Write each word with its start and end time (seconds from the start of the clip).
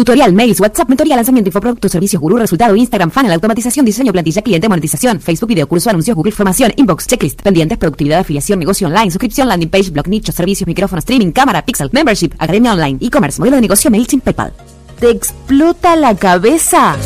Tutorial, 0.00 0.32
mails, 0.32 0.58
WhatsApp, 0.58 0.88
mentoría, 0.88 1.14
lanzamiento, 1.14 1.48
infoproductos, 1.48 1.92
servicios, 1.92 2.22
gurú, 2.22 2.38
resultado, 2.38 2.74
Instagram, 2.74 3.10
funnel, 3.10 3.32
automatización, 3.32 3.84
diseño, 3.84 4.12
plantilla, 4.12 4.40
cliente, 4.40 4.66
monetización, 4.66 5.20
Facebook, 5.20 5.48
video, 5.48 5.68
curso, 5.68 5.90
anuncios, 5.90 6.16
Google, 6.16 6.32
formación, 6.32 6.72
inbox, 6.74 7.06
checklist, 7.06 7.42
pendientes, 7.42 7.76
productividad, 7.76 8.20
afiliación, 8.20 8.58
negocio 8.60 8.86
online, 8.86 9.10
suscripción, 9.10 9.46
landing 9.48 9.68
page, 9.68 9.90
blog, 9.90 10.08
nicho, 10.08 10.32
servicios, 10.32 10.66
micrófono, 10.66 11.00
streaming, 11.00 11.32
cámara, 11.32 11.66
pixel, 11.66 11.90
membership, 11.92 12.30
academia 12.38 12.72
online, 12.72 12.96
e-commerce, 12.98 13.38
modelo 13.38 13.56
de 13.56 13.60
negocio, 13.60 13.90
MailChimp, 13.90 14.24
PayPal. 14.24 14.54
¿Te 15.00 15.10
explota 15.10 15.94
la 15.96 16.16
cabeza? 16.16 16.96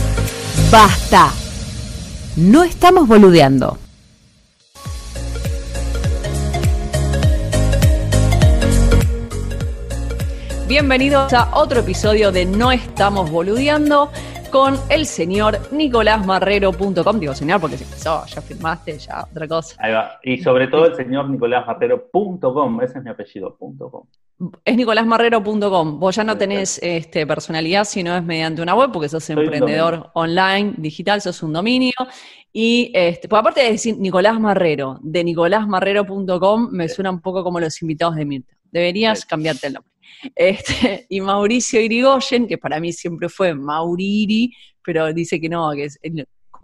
Basta. 0.70 1.32
No 2.36 2.62
estamos 2.62 3.08
boludeando. 3.08 3.76
Bienvenidos 10.66 11.30
a 11.34 11.54
otro 11.58 11.80
episodio 11.80 12.32
de 12.32 12.46
No 12.46 12.72
Estamos 12.72 13.30
Boludeando 13.30 14.10
con 14.50 14.78
el 14.88 15.04
señor 15.04 15.58
nicolásmarrero.com. 15.70 17.20
Digo 17.20 17.34
señor 17.34 17.60
porque 17.60 17.76
se 17.76 17.84
empezó, 17.84 18.24
ya 18.24 18.40
firmaste, 18.40 18.98
ya 18.98 19.26
otra 19.30 19.46
cosa. 19.46 19.76
Ahí 19.78 19.92
va. 19.92 20.18
Y 20.22 20.38
sobre 20.38 20.68
todo 20.68 20.86
el 20.86 20.94
señor 20.94 21.28
nicolásmarrero.com, 21.28 22.80
ese 22.80 22.96
es 22.98 23.04
mi 23.04 23.10
apellido, 23.10 23.58
.com. 23.58 24.06
Es 24.64 24.74
nicolásmarrero.com. 24.74 26.00
Vos 26.00 26.16
ya 26.16 26.24
no 26.24 26.38
tenés 26.38 26.80
este, 26.82 27.26
personalidad 27.26 27.84
si 27.84 28.02
no 28.02 28.16
es 28.16 28.24
mediante 28.24 28.62
una 28.62 28.74
web 28.74 28.90
porque 28.90 29.10
sos 29.10 29.28
emprendedor 29.28 30.12
online, 30.14 30.72
digital, 30.78 31.20
sos 31.20 31.42
un 31.42 31.52
dominio. 31.52 31.92
Y 32.54 32.90
este, 32.94 33.28
pues 33.28 33.40
aparte 33.40 33.60
de 33.60 33.72
decir 33.72 33.98
Nicolás 33.98 34.40
Marrero, 34.40 34.98
de 35.02 35.24
nicolásmarrero.com 35.24 36.70
me 36.72 36.88
suena 36.88 37.10
un 37.10 37.20
poco 37.20 37.44
como 37.44 37.60
los 37.60 37.82
invitados 37.82 38.16
de 38.16 38.24
Mirta. 38.24 38.54
Deberías 38.72 39.26
cambiarte 39.26 39.66
el 39.66 39.74
nombre. 39.74 39.93
Este, 40.34 41.06
y 41.08 41.20
Mauricio 41.20 41.80
Irigoyen, 41.80 42.46
que 42.46 42.58
para 42.58 42.80
mí 42.80 42.92
siempre 42.92 43.28
fue 43.28 43.54
Mauriri, 43.54 44.52
pero 44.82 45.12
dice 45.12 45.40
que 45.40 45.48
no, 45.48 45.70
que 45.72 45.84
es, 45.84 45.98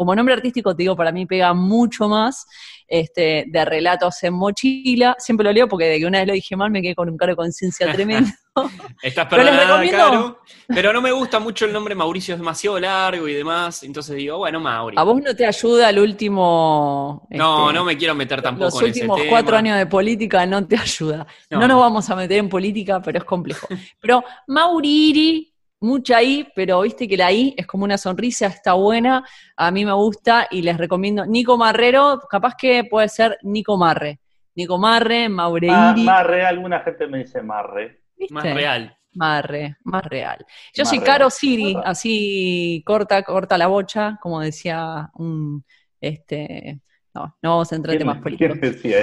como 0.00 0.14
nombre 0.14 0.34
artístico, 0.34 0.74
te 0.74 0.84
digo, 0.84 0.96
para 0.96 1.12
mí 1.12 1.26
pega 1.26 1.52
mucho 1.52 2.08
más 2.08 2.46
este, 2.88 3.44
de 3.48 3.64
relatos 3.66 4.22
en 4.22 4.32
mochila. 4.32 5.14
Siempre 5.18 5.44
lo 5.44 5.52
leo 5.52 5.68
porque 5.68 5.84
de 5.84 5.98
que 5.98 6.06
una 6.06 6.20
vez 6.20 6.26
lo 6.26 6.32
dije 6.32 6.56
mal 6.56 6.70
me 6.70 6.80
quedé 6.80 6.94
con 6.94 7.10
un 7.10 7.18
cargo 7.18 7.32
de 7.32 7.36
conciencia 7.36 7.86
tremendo. 7.92 8.30
Estás 9.02 9.26
perdonada, 9.26 9.88
Caro, 9.90 10.40
pero 10.66 10.92
no 10.92 11.00
me 11.00 11.12
gusta 11.12 11.38
mucho 11.38 11.64
el 11.64 11.72
nombre 11.72 11.94
Mauricio, 11.94 12.34
es 12.34 12.40
demasiado 12.40 12.78
largo 12.80 13.28
y 13.28 13.34
demás, 13.34 13.82
entonces 13.82 14.16
digo, 14.16 14.38
bueno, 14.38 14.60
Mauri. 14.60 14.96
¿A 14.98 15.02
vos 15.02 15.20
no 15.22 15.34
te 15.34 15.46
ayuda 15.46 15.90
el 15.90 15.98
último... 15.98 17.26
No, 17.30 17.68
este, 17.68 17.74
no 17.78 17.84
me 17.84 17.96
quiero 17.96 18.14
meter 18.14 18.42
tampoco 18.42 18.80
en 18.80 18.90
ese. 18.90 19.06
Los 19.06 19.10
últimos 19.10 19.20
cuatro 19.28 19.56
años 19.56 19.78
de 19.78 19.86
política 19.86 20.44
no 20.46 20.66
te 20.66 20.76
ayuda. 20.76 21.26
No. 21.50 21.60
no 21.60 21.68
nos 21.68 21.80
vamos 21.80 22.10
a 22.10 22.16
meter 22.16 22.38
en 22.38 22.48
política, 22.48 23.00
pero 23.00 23.18
es 23.18 23.24
complejo. 23.24 23.66
Pero 24.00 24.24
Mauriri 24.46 25.50
mucha 25.80 26.22
I, 26.22 26.46
pero 26.54 26.82
viste 26.82 27.08
que 27.08 27.16
la 27.16 27.32
I 27.32 27.54
es 27.56 27.66
como 27.66 27.84
una 27.84 27.96
sonrisa, 27.96 28.46
está 28.46 28.74
buena, 28.74 29.24
a 29.56 29.70
mí 29.70 29.84
me 29.84 29.92
gusta 29.92 30.46
y 30.50 30.62
les 30.62 30.76
recomiendo 30.76 31.24
Nico 31.26 31.56
Marrero, 31.56 32.20
capaz 32.28 32.54
que 32.54 32.84
puede 32.84 33.08
ser 33.08 33.38
Nico 33.42 33.76
Marre. 33.76 34.20
Nico 34.54 34.78
Marre, 34.78 35.28
Maureiri. 35.28 35.74
Ah, 35.74 35.94
Marre, 35.96 36.44
alguna 36.44 36.80
gente 36.80 37.06
me 37.06 37.18
dice 37.18 37.42
Marre. 37.42 38.00
Más 38.30 38.44
real. 38.44 38.96
Marre, 39.12 39.76
más 39.84 40.04
real. 40.04 40.46
Yo 40.72 40.84
soy 40.84 41.00
Caro 41.00 41.30
Siri, 41.30 41.76
así 41.84 42.82
corta, 42.86 43.22
corta 43.24 43.58
la 43.58 43.66
bocha, 43.66 44.18
como 44.22 44.40
decía 44.40 45.10
un, 45.14 45.64
este, 46.00 46.80
no, 47.12 47.36
no 47.42 47.50
vamos 47.50 47.72
a 47.72 47.76
entrar 47.76 47.94
en 47.94 47.98
temas 48.00 48.18
políticos. 48.18 48.58
¿Quién 48.60 48.72
decía 48.72 48.98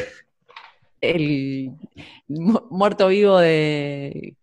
El 1.02 1.72
muerto 2.28 3.10
vivo 3.10 3.38
de 3.40 4.38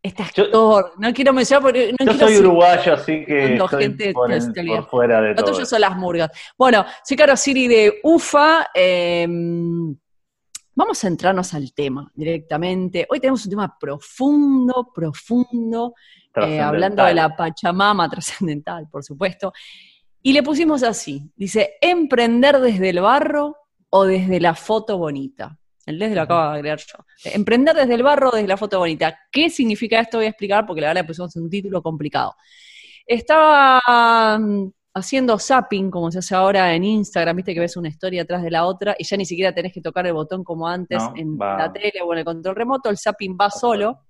este 0.00 0.22
actor, 0.22 0.92
no 0.98 1.12
quiero 1.12 1.32
mencionar 1.32 1.62
porque 1.62 1.92
no 1.98 2.12
yo 2.12 2.18
soy 2.18 2.36
uruguayo, 2.36 2.94
así 2.94 3.24
que 3.24 3.54
estoy 3.54 3.82
gente 3.82 4.12
por, 4.12 4.30
fuera 4.88 5.20
de 5.20 5.34
todo. 5.34 5.66
son 5.66 5.80
las 5.80 5.96
murgas. 5.96 6.30
Bueno, 6.56 6.86
soy 7.04 7.16
Caro 7.16 7.36
Siri 7.36 7.66
de 7.66 8.00
UFA. 8.04 8.68
Em, 8.72 9.96
vamos 10.78 10.98
a 10.98 11.08
centrarnos 11.08 11.54
al 11.54 11.72
tema 11.74 12.08
directamente. 12.14 13.04
Hoy 13.10 13.18
tenemos 13.18 13.44
un 13.44 13.50
tema 13.50 13.76
profundo, 13.80 14.92
profundo, 14.94 15.94
eh, 16.36 16.60
hablando 16.60 17.04
de 17.04 17.14
la 17.14 17.34
Pachamama 17.34 18.08
trascendental, 18.08 18.88
por 18.88 19.02
supuesto. 19.02 19.52
Y 20.22 20.32
le 20.32 20.44
pusimos 20.44 20.84
así, 20.84 21.28
dice, 21.34 21.74
emprender 21.80 22.60
desde 22.60 22.90
el 22.90 23.00
barro 23.00 23.56
o 23.90 24.04
desde 24.04 24.38
la 24.38 24.54
foto 24.54 24.98
bonita. 24.98 25.58
El 25.84 25.98
desde 25.98 26.14
lo 26.14 26.22
acabo 26.22 26.42
de 26.42 26.58
agregar 26.58 26.78
yo. 26.78 27.04
Emprender 27.24 27.74
desde 27.74 27.94
el 27.94 28.04
barro, 28.04 28.30
desde 28.30 28.46
la 28.46 28.56
foto 28.56 28.78
bonita. 28.78 29.18
¿Qué 29.32 29.50
significa 29.50 29.98
esto? 29.98 30.18
Voy 30.18 30.26
a 30.26 30.30
explicar 30.30 30.64
porque 30.64 30.80
la 30.80 30.88
verdad 30.88 31.02
le 31.02 31.08
pusimos 31.08 31.34
un 31.34 31.50
título 31.50 31.82
complicado. 31.82 32.36
Estaba 33.04 34.38
haciendo 34.98 35.38
zapping, 35.38 35.90
como 35.90 36.10
se 36.10 36.18
hace 36.18 36.34
ahora 36.34 36.74
en 36.74 36.84
Instagram, 36.84 37.36
viste 37.36 37.54
que 37.54 37.60
ves 37.60 37.76
una 37.76 37.88
historia 37.88 38.22
atrás 38.22 38.42
de 38.42 38.50
la 38.50 38.64
otra 38.64 38.94
y 38.98 39.04
ya 39.04 39.16
ni 39.16 39.24
siquiera 39.24 39.54
tenés 39.54 39.72
que 39.72 39.80
tocar 39.80 40.06
el 40.06 40.12
botón 40.12 40.44
como 40.44 40.68
antes 40.68 41.02
en 41.16 41.36
la 41.38 41.72
tele 41.72 42.00
o 42.04 42.12
en 42.12 42.20
el 42.20 42.24
control 42.24 42.56
remoto, 42.56 42.90
el 42.90 42.98
zapping 42.98 43.36
va 43.40 43.50
solo, 43.50 44.06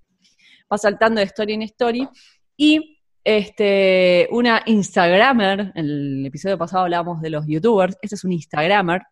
va 0.72 0.78
saltando 0.78 1.20
de 1.20 1.26
story 1.26 1.54
en 1.54 1.62
story. 1.62 2.08
Y 2.56 2.98
este, 3.22 4.28
una 4.30 4.62
Instagramer, 4.66 5.72
en 5.74 5.84
el 5.84 6.26
episodio 6.26 6.58
pasado 6.58 6.84
hablábamos 6.84 7.20
de 7.20 7.30
los 7.30 7.46
youtubers, 7.46 7.96
este 8.02 8.16
es 8.16 8.24
un 8.24 8.32
Instagramer, 8.32 9.02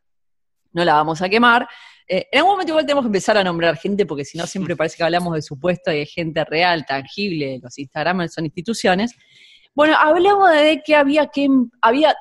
no 0.72 0.84
la 0.84 0.94
vamos 0.94 1.22
a 1.22 1.28
quemar, 1.28 1.66
eh, 2.08 2.28
en 2.30 2.38
algún 2.38 2.52
momento 2.52 2.70
igual 2.70 2.86
tenemos 2.86 3.02
que 3.02 3.08
empezar 3.08 3.36
a 3.36 3.42
nombrar 3.42 3.76
gente, 3.76 4.06
porque 4.06 4.24
si 4.24 4.38
no 4.38 4.46
siempre 4.46 4.76
parece 4.76 4.96
que 4.96 5.02
hablamos 5.02 5.34
de 5.34 5.42
supuesto 5.42 5.92
y 5.92 5.98
de 5.98 6.06
gente 6.06 6.44
real, 6.44 6.86
tangible, 6.86 7.58
los 7.62 7.76
Instagramers 7.78 8.32
son 8.32 8.44
instituciones. 8.44 9.12
Bueno, 9.76 9.94
hablamos 9.94 10.50
de 10.52 10.82
que 10.82 10.96
había 10.96 11.26
que, 11.26 11.48
había, 11.82 12.16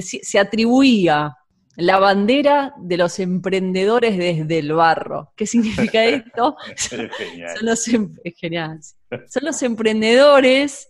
se 0.00 0.38
atribuía 0.40 1.36
la 1.76 2.00
bandera 2.00 2.74
de 2.76 2.96
los 2.96 3.20
emprendedores 3.20 4.18
desde 4.18 4.58
el 4.58 4.72
barro. 4.72 5.32
¿Qué 5.36 5.46
significa 5.46 6.04
esto? 6.04 6.56
Son, 6.76 7.08
los, 7.62 7.86
em, 7.86 8.12
es 8.24 8.34
genial. 8.36 8.80
Son 9.28 9.44
los 9.44 9.62
emprendedores 9.62 10.88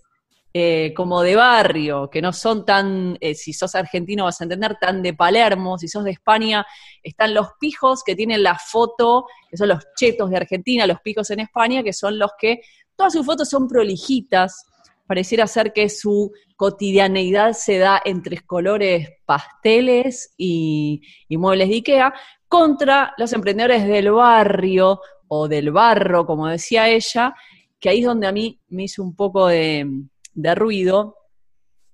eh, 0.54 0.94
como 0.96 1.20
de 1.20 1.36
barrio, 1.36 2.08
que 2.08 2.22
no 2.22 2.32
son 2.32 2.64
tan, 2.64 3.18
eh, 3.20 3.34
si 3.34 3.52
sos 3.52 3.74
argentino 3.74 4.24
vas 4.24 4.40
a 4.40 4.44
entender, 4.44 4.78
tan 4.80 5.02
de 5.02 5.12
Palermo, 5.12 5.76
si 5.76 5.88
sos 5.88 6.04
de 6.04 6.12
España, 6.12 6.64
están 7.02 7.34
los 7.34 7.48
pijos 7.60 8.02
que 8.02 8.16
tienen 8.16 8.42
la 8.42 8.58
foto, 8.58 9.26
que 9.50 9.58
son 9.58 9.68
los 9.68 9.84
chetos 9.94 10.30
de 10.30 10.38
Argentina, 10.38 10.86
los 10.86 11.02
pijos 11.02 11.28
en 11.30 11.40
España, 11.40 11.82
que 11.82 11.92
son 11.92 12.18
los 12.18 12.30
que, 12.38 12.62
todas 12.96 13.12
sus 13.12 13.26
fotos 13.26 13.50
son 13.50 13.68
prolijitas, 13.68 14.66
pareciera 15.12 15.46
ser 15.46 15.74
que 15.74 15.90
su 15.90 16.32
cotidianeidad 16.56 17.52
se 17.52 17.76
da 17.76 18.00
entre 18.02 18.38
colores 18.38 19.10
pasteles 19.26 20.32
y, 20.38 21.02
muebles 21.28 21.68
de 21.68 21.74
Ikea, 21.74 22.14
contra 22.48 23.12
los 23.18 23.30
emprendedores 23.34 23.86
del 23.86 24.10
barrio 24.10 25.02
o 25.28 25.48
del 25.48 25.70
barro, 25.70 26.24
como 26.24 26.48
decía 26.48 26.88
ella, 26.88 27.34
que 27.78 27.90
ahí 27.90 27.98
es 27.98 28.06
donde 28.06 28.26
a 28.26 28.32
mí 28.32 28.58
me 28.68 28.84
hizo 28.84 29.02
un 29.02 29.14
poco 29.14 29.48
de 29.48 30.54
ruido, 30.54 31.18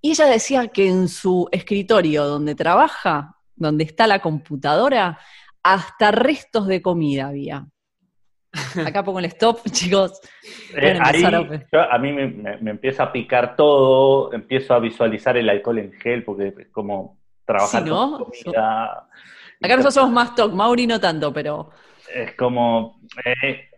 y 0.01 0.13
ella 0.13 0.27
decía 0.27 0.69
que 0.69 0.87
en 0.87 1.09
su 1.09 1.49
escritorio 1.51 2.25
donde 2.25 2.55
trabaja, 2.55 3.37
donde 3.57 3.83
está 3.83 4.07
la 4.07 4.23
computadora, 4.23 5.19
hasta 5.61 6.13
restos 6.13 6.69
de 6.69 6.81
comida 6.81 7.27
había. 7.27 7.67
Acá 8.87 9.03
pongo 9.03 9.19
el 9.19 9.27
stop, 9.27 9.61
chicos. 9.71 10.21
Eh, 10.75 10.99
a... 11.01 11.99
mí 11.99 12.13
me, 12.13 12.71
empieza 12.71 13.05
a 13.05 13.13
picar 13.13 13.57
todo, 13.57 14.33
empiezo 14.33 14.75
a 14.75 14.79
visualizar 14.79 15.37
el 15.37 15.49
alcohol 15.49 15.79
en 15.79 15.93
gel, 15.93 16.25
porque 16.25 16.55
es 16.59 16.69
como 16.69 17.19
trabajar 17.45 17.89
con 17.89 18.25
comida. 18.25 19.09
Acá 19.61 19.77
nosotros 19.77 19.95
somos 19.95 20.13
más 20.13 20.35
talk, 20.35 20.53
Mauri 20.53 20.87
no 20.87 21.01
tanto, 21.01 21.33
pero... 21.33 21.71
Es 22.15 22.35
como... 22.35 23.01
Eh, 23.25 23.69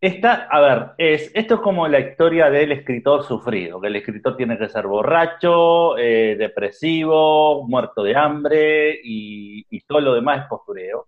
esta, 0.00 0.46
a 0.50 0.60
ver, 0.60 0.86
es, 0.98 1.30
esto 1.34 1.54
es 1.54 1.60
como 1.60 1.88
la 1.88 1.98
historia 1.98 2.50
del 2.50 2.72
escritor 2.72 3.24
sufrido, 3.24 3.80
que 3.80 3.88
el 3.88 3.96
escritor 3.96 4.36
tiene 4.36 4.58
que 4.58 4.68
ser 4.68 4.86
borracho, 4.86 5.96
eh, 5.96 6.36
depresivo, 6.38 7.66
muerto 7.66 8.02
de 8.02 8.14
hambre 8.14 9.00
y, 9.02 9.64
todo 9.86 10.00
lo 10.00 10.14
demás 10.14 10.42
es 10.42 10.48
postureo. 10.48 11.06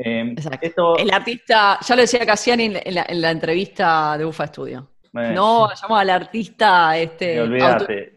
Em, 0.00 0.30
Exacto. 0.30 0.96
el 0.96 1.12
artista, 1.12 1.76
ya 1.84 1.96
lo 1.96 2.02
decía 2.02 2.24
Cassiani 2.24 2.72
en 2.72 3.20
la, 3.20 3.30
entrevista 3.32 4.16
de 4.16 4.24
UFA 4.24 4.46
Studio. 4.46 4.88
no 5.12 5.62
vayamos 5.62 6.00
al 6.00 6.10
artista 6.10 6.96
este, 6.96 7.40
olvídate. 7.40 8.12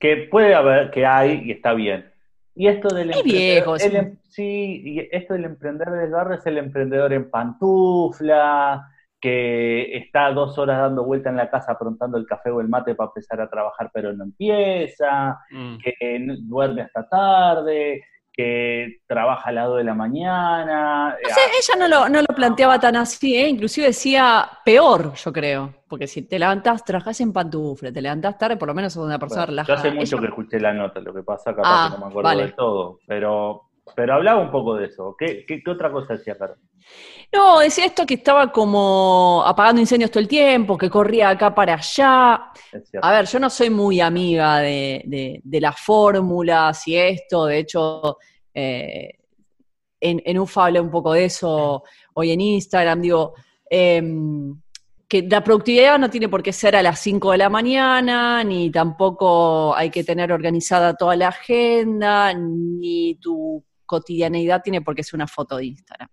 Que 0.00 0.28
puede 0.30 0.54
haber, 0.54 0.90
que 0.90 1.04
hay 1.04 1.42
y 1.44 1.50
está 1.50 1.74
bien. 1.74 2.10
Y 2.54 2.68
esto 2.68 2.94
del 2.94 3.12
viejo, 3.22 3.76
em, 3.78 4.16
sí, 4.30 4.82
y 4.82 5.08
esto 5.14 5.34
del 5.34 5.44
emprender 5.44 5.90
del 5.90 6.10
barrio 6.10 6.38
es 6.38 6.46
el 6.46 6.56
emprendedor 6.56 7.12
en 7.12 7.30
pantufla, 7.30 8.88
que 9.20 9.94
está 9.94 10.32
dos 10.32 10.56
horas 10.56 10.78
dando 10.78 11.04
vuelta 11.04 11.28
en 11.28 11.36
la 11.36 11.50
casa 11.50 11.72
aprontando 11.72 12.16
el 12.16 12.26
café 12.26 12.50
o 12.50 12.62
el 12.62 12.68
mate 12.68 12.94
para 12.94 13.08
empezar 13.08 13.42
a 13.42 13.50
trabajar 13.50 13.90
pero 13.92 14.14
no 14.14 14.24
empieza, 14.24 15.38
mm. 15.50 15.78
que 15.78 15.94
duerme 16.44 16.82
hasta 16.82 17.06
tarde, 17.06 18.02
que 18.38 19.00
trabaja 19.08 19.48
al 19.48 19.56
lado 19.56 19.74
de 19.74 19.82
la 19.82 19.94
mañana. 19.94 21.08
No 21.08 21.28
sé, 21.28 21.40
ella 21.58 21.74
no 21.76 21.88
lo, 21.88 22.08
no 22.08 22.20
lo 22.20 22.36
planteaba 22.36 22.78
tan 22.78 22.94
así, 22.94 23.34
¿eh? 23.34 23.48
inclusive 23.48 23.88
decía 23.88 24.48
peor, 24.64 25.12
yo 25.14 25.32
creo, 25.32 25.74
porque 25.88 26.06
si 26.06 26.22
te 26.22 26.38
levantás, 26.38 26.84
trabajás 26.84 27.20
en 27.20 27.32
pantufle, 27.32 27.90
te 27.90 28.00
levantás 28.00 28.38
tarde, 28.38 28.56
por 28.56 28.68
lo 28.68 28.74
menos 28.74 28.92
sos 28.92 29.04
una 29.04 29.18
persona 29.18 29.46
relajada. 29.46 29.82
Yo 29.82 29.88
hace 29.88 29.90
mucho 29.90 30.20
que 30.20 30.26
escuché 30.26 30.60
la 30.60 30.72
nota, 30.72 31.00
lo 31.00 31.12
que 31.12 31.24
pasa 31.24 31.52
capaz 31.52 31.64
ah, 31.68 31.88
que 31.90 31.98
no 31.98 32.04
me 32.04 32.10
acuerdo 32.12 32.42
de 32.44 32.52
todo, 32.52 32.98
pero, 33.08 33.67
pero 33.94 34.14
hablaba 34.14 34.40
un 34.40 34.50
poco 34.50 34.74
de 34.74 34.86
eso. 34.86 35.14
¿Qué, 35.18 35.44
qué, 35.46 35.62
otra 35.70 35.90
cosa 35.90 36.14
decía 36.14 36.36
Carlos? 36.36 36.58
No, 37.32 37.60
decía 37.60 37.84
esto 37.84 38.06
que 38.06 38.14
estaba 38.14 38.50
como 38.50 39.42
apagando 39.44 39.80
incendios 39.80 40.10
todo 40.10 40.20
el 40.20 40.28
tiempo, 40.28 40.78
que 40.78 40.88
corría 40.88 41.30
acá 41.30 41.54
para 41.54 41.74
allá. 41.74 42.50
A 43.02 43.12
ver, 43.12 43.26
yo 43.26 43.38
no 43.38 43.50
soy 43.50 43.70
muy 43.70 44.00
amiga 44.00 44.58
de, 44.58 45.42
las 45.44 45.78
fórmulas 45.80 46.86
y 46.88 46.96
esto, 46.96 47.46
de 47.46 47.58
hecho, 47.58 48.18
eh, 48.54 49.10
en, 50.00 50.22
en 50.24 50.38
UFA 50.38 50.66
hablé 50.66 50.80
un 50.80 50.90
poco 50.90 51.12
de 51.12 51.24
eso 51.24 51.82
hoy 52.14 52.32
en 52.32 52.40
Instagram, 52.40 53.00
digo, 53.00 53.34
em, 53.70 54.60
que 55.08 55.22
la 55.22 55.42
productividad 55.42 55.98
no 55.98 56.10
tiene 56.10 56.28
por 56.28 56.42
qué 56.42 56.52
ser 56.52 56.76
a 56.76 56.82
las 56.82 57.00
5 57.00 57.32
de 57.32 57.38
la 57.38 57.48
mañana, 57.48 58.44
ni 58.44 58.70
tampoco 58.70 59.74
hay 59.74 59.90
que 59.90 60.04
tener 60.04 60.32
organizada 60.32 60.94
toda 60.94 61.16
la 61.16 61.28
agenda, 61.28 62.34
ni 62.34 63.14
tu 63.16 63.64
cotidianeidad 63.88 64.62
tiene 64.62 64.82
por 64.82 64.94
qué 64.94 65.02
ser 65.02 65.16
una 65.16 65.26
foto 65.26 65.56
de 65.56 65.64
Instagram. 65.64 66.08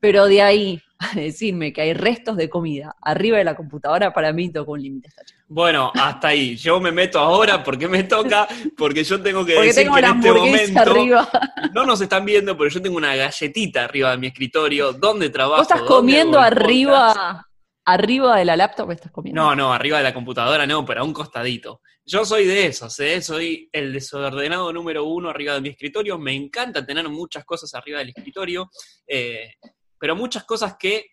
Pero 0.00 0.26
de 0.26 0.42
ahí 0.42 0.82
a 0.98 1.14
decirme 1.14 1.72
que 1.72 1.80
hay 1.80 1.94
restos 1.94 2.36
de 2.36 2.48
comida 2.48 2.94
arriba 3.00 3.38
de 3.38 3.44
la 3.44 3.56
computadora, 3.56 4.12
para 4.12 4.32
mí 4.32 4.50
toca 4.50 4.70
un 4.70 4.82
límite. 4.82 5.08
Bueno, 5.48 5.92
hasta 5.94 6.28
ahí. 6.28 6.56
Yo 6.56 6.80
me 6.80 6.92
meto 6.92 7.18
ahora 7.18 7.62
porque 7.62 7.88
me 7.88 8.02
toca, 8.04 8.46
porque 8.76 9.04
yo 9.04 9.20
tengo 9.22 9.44
que 9.44 9.54
decir 9.54 9.90
que 9.90 9.98
en 9.98 10.04
este 10.04 10.32
momento 10.32 10.80
arriba. 10.80 11.28
no 11.74 11.84
nos 11.86 12.00
están 12.00 12.24
viendo, 12.24 12.56
pero 12.56 12.70
yo 12.70 12.82
tengo 12.82 12.96
una 12.96 13.14
galletita 13.14 13.84
arriba 13.84 14.10
de 14.10 14.18
mi 14.18 14.26
escritorio 14.26 14.92
donde 14.92 15.30
trabajo. 15.30 15.62
¿Vos 15.62 15.70
estás 15.70 15.82
comiendo 15.82 16.38
arriba, 16.38 17.46
arriba 17.84 18.36
de 18.36 18.44
la 18.44 18.56
laptop? 18.56 18.90
¿Estás 18.90 19.12
comiendo? 19.12 19.40
No, 19.40 19.54
no, 19.54 19.72
arriba 19.72 19.98
de 19.98 20.04
la 20.04 20.14
computadora 20.14 20.66
no, 20.66 20.84
pero 20.84 21.00
a 21.00 21.04
un 21.04 21.12
costadito. 21.12 21.80
Yo 22.04 22.24
soy 22.24 22.46
de 22.46 22.66
esos, 22.66 22.98
¿eh? 23.00 23.22
soy 23.22 23.68
el 23.72 23.92
desordenado 23.92 24.72
número 24.72 25.04
uno 25.04 25.30
arriba 25.30 25.54
de 25.54 25.60
mi 25.60 25.70
escritorio. 25.70 26.18
Me 26.18 26.34
encanta 26.34 26.84
tener 26.84 27.08
muchas 27.08 27.44
cosas 27.44 27.74
arriba 27.74 27.98
del 27.98 28.10
escritorio. 28.10 28.70
Eh, 29.06 29.54
pero 29.98 30.14
muchas 30.14 30.44
cosas 30.44 30.76
que 30.78 31.12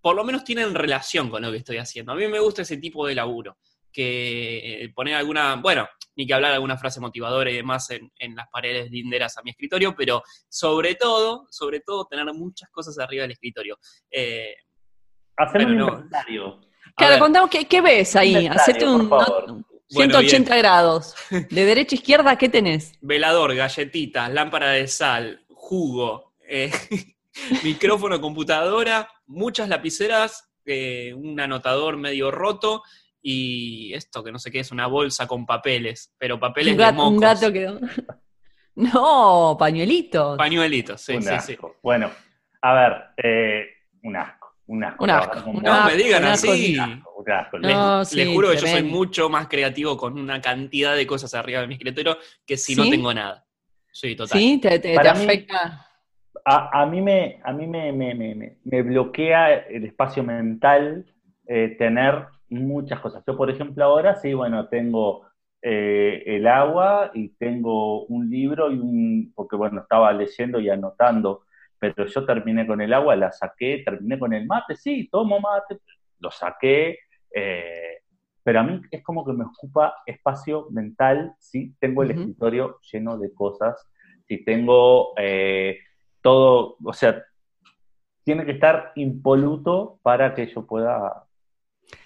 por 0.00 0.14
lo 0.14 0.22
menos 0.22 0.44
tienen 0.44 0.74
relación 0.74 1.28
con 1.28 1.42
lo 1.42 1.50
que 1.50 1.58
estoy 1.58 1.78
haciendo. 1.78 2.12
A 2.12 2.14
mí 2.14 2.26
me 2.28 2.38
gusta 2.38 2.62
ese 2.62 2.76
tipo 2.76 3.04
de 3.04 3.16
laburo, 3.16 3.58
que 3.92 4.84
eh, 4.84 4.92
poner 4.94 5.16
alguna, 5.16 5.56
bueno, 5.56 5.88
ni 6.14 6.24
que 6.24 6.34
hablar 6.34 6.52
alguna 6.52 6.78
frase 6.78 7.00
motivadora 7.00 7.50
y 7.50 7.56
demás 7.56 7.90
en, 7.90 8.36
las 8.36 8.46
paredes 8.48 8.90
linderas 8.90 9.36
a 9.38 9.42
mi 9.42 9.50
escritorio, 9.50 9.94
pero 9.96 10.22
sobre 10.48 10.94
todo, 10.94 11.48
sobre 11.50 11.80
todo 11.80 12.06
tener 12.06 12.26
muchas 12.32 12.70
cosas 12.70 12.96
arriba 13.00 13.22
del 13.22 13.32
escritorio. 13.32 13.76
Hacer 15.38 15.66
un 15.66 15.80
inventario. 15.80 16.60
Claro, 16.96 17.18
contamos, 17.20 17.50
¿qué, 17.50 17.80
ves 17.80 18.16
ahí? 18.16 18.46
Hacete 18.48 18.86
un 18.86 19.08
180 19.88 20.56
grados. 20.56 21.14
De 21.30 21.64
derecha 21.64 21.94
a 21.94 21.98
izquierda, 21.98 22.36
¿qué 22.36 22.48
tenés? 22.48 22.92
Velador, 23.00 23.54
galletitas, 23.54 24.30
lámpara 24.30 24.70
de 24.70 24.88
sal, 24.88 25.44
jugo, 25.54 26.34
eh, 26.46 26.70
micrófono, 27.62 28.20
computadora, 28.20 29.08
muchas 29.26 29.68
lapiceras, 29.68 30.50
eh, 30.66 31.14
un 31.14 31.38
anotador 31.40 31.96
medio 31.96 32.30
roto 32.30 32.82
y 33.22 33.92
esto 33.94 34.22
que 34.22 34.32
no 34.32 34.38
sé 34.38 34.50
qué 34.50 34.60
es, 34.60 34.70
una 34.70 34.86
bolsa 34.86 35.26
con 35.26 35.46
papeles, 35.46 36.14
pero 36.18 36.38
papeles 36.38 36.76
de 36.76 36.92
mocos. 36.92 37.12
Un 37.12 37.20
gato 37.20 37.52
quedó. 37.52 37.80
No, 38.78 39.56
pañuelitos. 39.58 40.38
Pañuelitos, 40.38 41.00
sí, 41.00 41.20
sí, 41.20 41.34
sí. 41.44 41.58
Bueno, 41.82 42.12
a 42.62 42.74
ver, 42.74 42.92
eh, 43.16 43.66
un 44.04 44.14
asco. 44.14 44.37
Un 44.68 44.84
asco. 44.84 45.04
Un 45.04 45.10
asco. 45.10 45.52
no 45.52 45.84
me 45.84 45.96
digan 45.96 46.24
así. 46.24 46.76
les, 48.14 48.28
juro 48.28 48.50
que 48.50 48.56
yo 48.58 48.66
soy 48.66 48.82
mucho 48.82 49.30
más 49.30 49.48
creativo 49.48 49.96
con 49.96 50.18
una 50.18 50.40
cantidad 50.40 50.94
de 50.94 51.06
cosas 51.06 51.34
arriba 51.34 51.62
de 51.62 51.66
mi 51.66 51.74
escritorio 51.74 52.18
que 52.46 52.56
si 52.56 52.76
no 52.76 52.88
tengo 52.88 53.12
nada. 53.12 53.44
Sí, 53.90 54.14
total. 54.14 54.38
Sí, 54.38 54.60
te, 54.60 54.96
afecta. 54.98 55.86
A, 56.44 56.86
mí, 56.86 57.00
me, 57.00 57.40
a 57.42 57.52
mí 57.52 57.66
me, 57.66 57.92
me, 57.92 58.82
bloquea 58.82 59.54
el 59.54 59.84
espacio 59.84 60.22
mental 60.22 61.04
eh, 61.46 61.74
tener 61.78 62.26
muchas 62.50 63.00
cosas. 63.00 63.24
Yo, 63.26 63.36
por 63.36 63.50
ejemplo, 63.50 63.82
ahora 63.84 64.16
sí, 64.16 64.34
bueno, 64.34 64.68
tengo 64.68 65.26
eh, 65.62 66.22
el 66.26 66.46
agua 66.46 67.10
y 67.14 67.30
tengo 67.30 68.04
un 68.04 68.30
libro 68.30 68.70
y 68.70 68.78
un, 68.78 69.32
porque 69.34 69.56
bueno, 69.56 69.80
estaba 69.80 70.12
leyendo 70.12 70.60
y 70.60 70.68
anotando, 70.70 71.42
pero 71.78 72.06
yo 72.06 72.24
terminé 72.26 72.66
con 72.66 72.80
el 72.80 72.92
agua, 72.92 73.16
la 73.16 73.32
saqué, 73.32 73.82
terminé 73.84 74.18
con 74.18 74.32
el 74.32 74.46
mate, 74.46 74.76
sí, 74.76 75.08
tomo 75.10 75.40
mate, 75.40 75.78
lo 76.18 76.30
saqué, 76.30 76.98
eh, 77.34 78.02
pero 78.42 78.60
a 78.60 78.62
mí 78.62 78.80
es 78.90 79.02
como 79.02 79.24
que 79.24 79.32
me 79.32 79.44
ocupa 79.44 79.94
espacio 80.06 80.68
mental 80.70 81.34
si 81.38 81.74
tengo 81.78 82.02
el 82.02 82.12
escritorio 82.12 82.78
lleno 82.90 83.18
de 83.18 83.32
cosas, 83.34 83.86
si 84.26 84.44
tengo 84.44 85.14
todo, 86.22 86.76
o 86.82 86.92
sea, 86.92 87.22
tiene 88.24 88.44
que 88.44 88.52
estar 88.52 88.92
impoluto 88.94 90.00
para 90.02 90.34
que 90.34 90.46
yo 90.46 90.66
pueda 90.66 91.27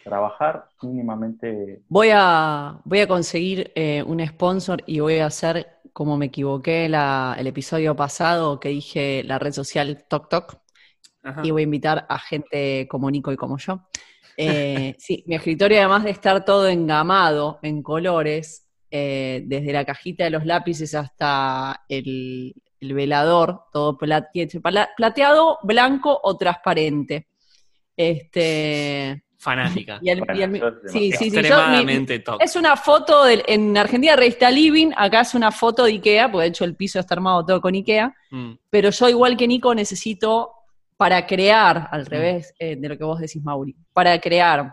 trabajar 0.05 0.69
mínimamente. 0.82 1.82
Voy 1.88 2.11
a, 2.12 2.81
voy 2.84 3.00
a 3.00 3.08
conseguir 3.08 3.73
eh, 3.75 4.02
un 4.06 4.25
sponsor 4.26 4.82
y 4.87 5.00
voy 5.00 5.19
a 5.19 5.26
hacer 5.26 5.81
como 5.93 6.17
me 6.17 6.26
equivoqué 6.26 6.87
el 6.87 7.46
episodio 7.46 7.94
pasado 7.94 8.58
que 8.58 8.70
dije 8.70 9.23
la 9.25 9.38
red 9.38 9.52
social 9.52 10.05
TokTok 10.08 10.56
y 11.43 11.50
voy 11.50 11.62
a 11.62 11.64
invitar 11.64 12.06
a 12.08 12.19
gente 12.19 12.88
como 12.88 13.11
Nico 13.11 13.32
y 13.32 13.37
como 13.37 13.58
yo. 13.58 13.87
Eh, 14.37 14.94
sí, 14.99 15.23
mi 15.26 15.34
escritorio 15.34 15.79
además 15.79 16.05
de 16.05 16.11
estar 16.11 16.44
todo 16.44 16.69
engamado 16.69 17.58
en 17.62 17.82
colores, 17.82 18.67
eh, 18.90 19.43
desde 19.46 19.73
la 19.73 19.84
cajita 19.84 20.25
de 20.25 20.31
los 20.31 20.44
lápices 20.44 20.94
hasta 20.94 21.84
el, 21.88 22.55
el 22.81 22.94
velador, 22.94 23.64
todo 23.73 23.96
plateado, 23.96 25.58
blanco 25.62 26.19
o 26.23 26.37
transparente. 26.37 27.29
Este, 27.96 29.25
Fanática. 29.43 29.99
sí, 30.87 31.11
sí, 31.11 31.12
sí, 31.19 31.25
Extremadamente 31.27 32.23
Es 32.39 32.55
una 32.55 32.77
foto, 32.77 33.25
en 33.29 33.77
Argentina 33.77 34.15
revista 34.15 34.49
Living, 34.49 34.93
acá 34.97 35.23
es 35.23 35.35
una 35.35 35.50
foto 35.50 35.83
de 35.83 35.91
Ikea, 35.94 36.31
porque 36.31 36.43
de 36.43 36.49
hecho 36.50 36.65
el 36.65 36.77
piso 36.77 37.00
está 37.00 37.17
armado 37.17 37.44
todo 37.44 37.61
con 37.61 37.75
Ikea, 37.75 38.15
mm. 38.31 38.53
pero 38.71 38.91
yo 38.91 39.09
igual 39.09 39.37
que 39.37 39.49
Nico 39.49 39.75
necesito 39.75 40.53
para 40.97 41.27
crear, 41.27 41.89
al 41.91 42.03
mm. 42.03 42.06
revés 42.06 42.55
eh, 42.56 42.77
de 42.77 42.89
lo 42.89 42.97
que 42.97 43.03
vos 43.03 43.19
decís, 43.19 43.43
Mauri, 43.43 43.75
para 43.93 44.17
crear, 44.21 44.73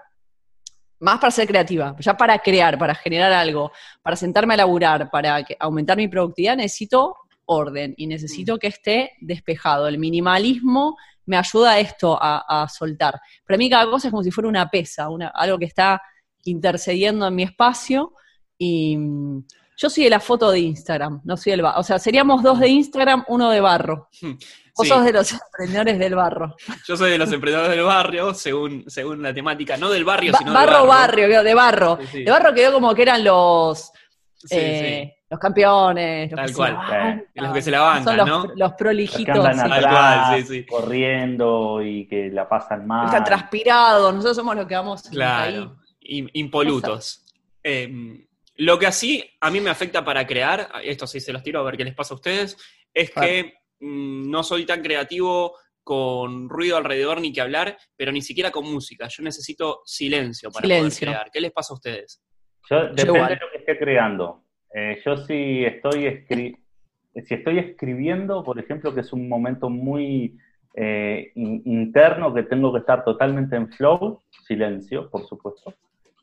más 0.99 1.17
para 1.17 1.31
ser 1.31 1.47
creativa, 1.47 1.95
ya 1.97 2.15
para 2.15 2.37
crear, 2.37 2.77
para 2.77 2.93
generar 2.93 3.31
algo, 3.33 3.71
para 4.03 4.15
sentarme 4.15 4.53
a 4.53 4.57
laburar, 4.57 5.09
para 5.09 5.43
aumentar 5.59 5.97
mi 5.97 6.07
productividad, 6.07 6.55
necesito 6.55 7.15
orden 7.45 7.95
y 7.97 8.05
necesito 8.05 8.57
mm. 8.57 8.59
que 8.59 8.67
esté 8.67 9.13
despejado. 9.19 9.87
El 9.87 9.97
minimalismo 9.97 10.95
me 11.25 11.37
ayuda 11.37 11.71
a 11.71 11.79
esto, 11.79 12.17
a, 12.19 12.67
soltar. 12.69 13.19
Para 13.45 13.57
mí 13.57 13.69
cada 13.69 13.85
cosa 13.89 14.07
es 14.07 14.11
como 14.11 14.23
si 14.23 14.31
fuera 14.31 14.47
una 14.47 14.69
pesa, 14.69 15.09
una, 15.09 15.29
algo 15.29 15.57
que 15.59 15.65
está 15.65 16.01
intercediendo 16.43 17.27
en 17.27 17.35
mi 17.35 17.43
espacio 17.43 18.13
y 18.57 18.97
mm, 18.97 19.43
yo 19.77 19.89
soy 19.89 20.03
de 20.05 20.09
la 20.09 20.19
foto 20.19 20.51
de 20.51 20.59
Instagram, 20.59 21.21
no 21.23 21.37
soy 21.37 21.53
el 21.53 21.61
barro. 21.61 21.79
O 21.79 21.83
sea, 21.83 21.99
seríamos 21.99 22.43
dos 22.43 22.59
de 22.59 22.67
Instagram, 22.67 23.23
uno 23.29 23.49
de 23.49 23.61
barro. 23.61 24.09
Vos 24.75 24.87
sos 24.87 25.03
de 25.03 25.11
los 25.11 25.33
emprendedores 25.33 25.99
del 25.99 26.15
barro. 26.15 26.55
Yo 26.87 26.95
soy 26.95 27.11
de 27.11 27.17
los 27.17 27.29
emprendedores 27.33 27.75
del 27.75 27.83
barrio, 27.83 28.33
según, 28.33 28.85
según 28.87 29.21
la 29.21 29.33
temática. 29.33 29.75
No 29.75 29.89
del 29.89 30.05
barrio, 30.05 30.33
sino 30.37 30.53
barro, 30.53 30.79
del 30.79 30.87
barrio. 30.87 31.23
barrio, 31.23 31.43
de 31.43 31.53
barro. 31.53 31.99
De 32.13 32.31
barro 32.31 32.53
quedó 32.53 32.71
como 32.71 32.95
que 32.95 33.01
eran 33.01 33.21
los... 33.25 33.91
Eh, 34.49 35.18
los 35.29 35.39
campeones, 35.39 36.31
los 36.31 36.37
Tal 36.37 36.47
que 36.47 36.53
cual, 36.53 37.27
se 37.33 37.41
los 37.41 37.53
que 37.53 37.61
se 37.61 37.71
la 37.71 37.81
bancan, 37.81 38.03
son 38.03 38.17
los, 38.17 38.27
¿no? 38.27 38.53
Los 38.55 38.73
prolijitos. 38.73 39.39
que 39.39 39.47
andan 39.47 39.71
atrás, 39.71 40.49
corriendo 40.67 41.81
y 41.83 42.07
que 42.07 42.29
la 42.29 42.49
pasan 42.49 42.87
mal. 42.87 43.05
Están 43.05 43.23
transpirados, 43.23 44.11
nosotros 44.11 44.37
somos 44.37 44.55
los 44.55 44.65
que 44.65 44.75
vamos 44.75 45.03
claro, 45.03 45.77
impolutos. 46.01 47.25
Em, 47.61 48.25
lo 48.55 48.79
que 48.79 48.87
así 48.87 49.23
a 49.39 49.51
mí 49.51 49.61
me 49.61 49.69
afecta 49.69 50.03
para 50.03 50.25
crear, 50.25 50.69
esto 50.83 51.05
sí 51.05 51.19
se 51.19 51.31
los 51.31 51.43
tiro 51.43 51.59
a 51.59 51.63
ver 51.63 51.77
qué 51.77 51.83
les 51.83 51.93
pasa 51.93 52.13
a 52.13 52.17
ustedes, 52.17 52.57
es 52.91 53.11
que 53.11 53.53
mm, 53.79 54.31
no 54.31 54.41
soy 54.41 54.65
tan 54.65 54.81
creativo 54.81 55.55
con 55.83 56.49
ruido 56.49 56.77
alrededor 56.77 57.21
ni 57.21 57.31
que 57.31 57.41
hablar, 57.41 57.77
pero 57.95 58.11
ni 58.11 58.21
siquiera 58.21 58.51
con 58.51 58.65
música. 58.65 59.07
Yo 59.07 59.23
necesito 59.23 59.81
silencio 59.85 60.51
para 60.51 60.67
poder 60.67 60.91
crear. 60.91 61.31
¿Qué 61.31 61.41
les 61.41 61.51
pasa 61.51 61.73
a 61.73 61.75
ustedes? 61.75 62.21
Yo, 62.69 62.89
depende 62.93 63.29
de 63.29 63.35
lo 63.35 63.51
que 63.51 63.57
esté 63.57 63.77
creando. 63.77 64.43
Eh, 64.73 64.99
yo 65.03 65.17
sí 65.17 65.65
estoy, 65.65 66.25
si 66.27 67.33
estoy 67.33 67.59
escribiendo, 67.59 68.43
por 68.43 68.59
ejemplo, 68.59 68.93
que 68.93 69.01
es 69.01 69.13
un 69.13 69.27
momento 69.27 69.69
muy 69.69 70.37
eh, 70.75 71.31
interno 71.35 72.33
que 72.33 72.43
tengo 72.43 72.71
que 72.71 72.79
estar 72.79 73.03
totalmente 73.03 73.55
en 73.55 73.69
flow, 73.69 74.19
silencio, 74.45 75.09
por 75.09 75.25
supuesto. 75.25 75.73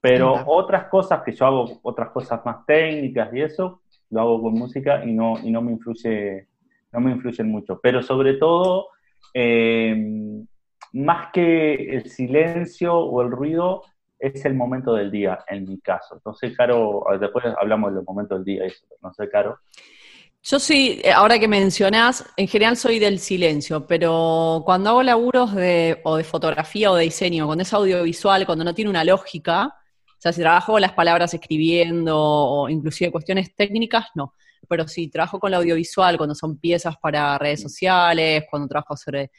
Pero 0.01 0.45
otras 0.47 0.85
cosas 0.85 1.23
que 1.23 1.33
yo 1.33 1.47
hago, 1.47 1.81
otras 1.83 2.11
cosas 2.11 2.45
más 2.45 2.65
técnicas 2.65 3.33
y 3.35 3.41
eso, 3.41 3.83
lo 4.11 4.21
hago 4.21 4.43
con 4.43 4.55
música 4.55 5.05
y 5.05 5.13
no, 5.13 5.35
y 5.43 5.51
no 5.51 5.63
me 5.63 5.73
influye 5.73 6.47
no 6.93 7.01
me 7.01 7.13
influyen 7.13 7.51
mucho, 7.51 7.79
pero 7.83 8.03
sobre 8.03 8.35
todo, 8.35 8.89
eh, 9.35 10.43
más 10.93 11.29
que 11.33 11.75
el 11.75 12.09
silencio 12.09 12.97
o 12.97 13.23
el 13.23 13.31
ruido, 13.31 13.83
es 14.19 14.45
el 14.45 14.55
momento 14.55 14.95
del 14.95 15.11
día, 15.11 15.39
en 15.49 15.65
mi 15.65 15.79
caso. 15.81 16.21
No 16.25 16.35
sé, 16.35 16.55
Caro, 16.55 17.05
después 17.21 17.45
hablamos 17.59 17.91
de 17.91 17.97
los 17.97 18.05
momentos 18.05 18.39
del 18.39 18.45
día, 18.45 18.65
eso, 18.67 18.87
no 19.03 19.13
sé, 19.13 19.29
Caro. 19.29 19.59
Yo 20.43 20.61
sí, 20.61 21.01
eh, 21.03 21.11
ahora 21.11 21.41
que 21.41 21.49
mencionás, 21.49 22.25
en 22.37 22.47
general 22.47 22.77
soy 22.77 23.01
del 23.01 23.19
silencio, 23.19 23.85
pero 23.87 24.63
cuando 24.65 24.91
hago 24.91 25.03
laburos 25.03 25.55
de, 25.55 26.01
o 26.05 26.17
de 26.17 26.23
fotografía 26.23 26.93
o 26.93 26.95
de 26.95 27.03
diseño, 27.03 27.47
cuando 27.47 27.63
es 27.63 27.73
audiovisual, 27.73 28.47
cuando 28.47 28.65
no 28.65 28.73
tiene 28.73 28.91
una 28.91 29.03
lógica, 29.03 29.67
o 29.67 30.21
sea, 30.21 30.33
si 30.33 30.41
trabajo 30.41 30.73
con 30.73 30.81
las 30.81 30.93
palabras 30.93 31.35
escribiendo 31.35 32.17
o 32.17 32.69
inclusive 32.69 33.11
cuestiones 33.11 33.57
técnicas, 33.57 34.07
no. 34.15 34.35
Pero 34.69 34.87
si 34.87 35.09
trabajo 35.09 35.41
con 35.41 35.51
la 35.51 35.57
audiovisual, 35.59 36.17
cuando 36.17 36.35
son 36.35 36.59
piezas 36.59 36.97
para 36.97 37.39
redes 37.39 37.63
sociales, 37.63 38.45
cuando 38.49 38.69
trabajo 38.69 38.97
sobre 38.97 39.33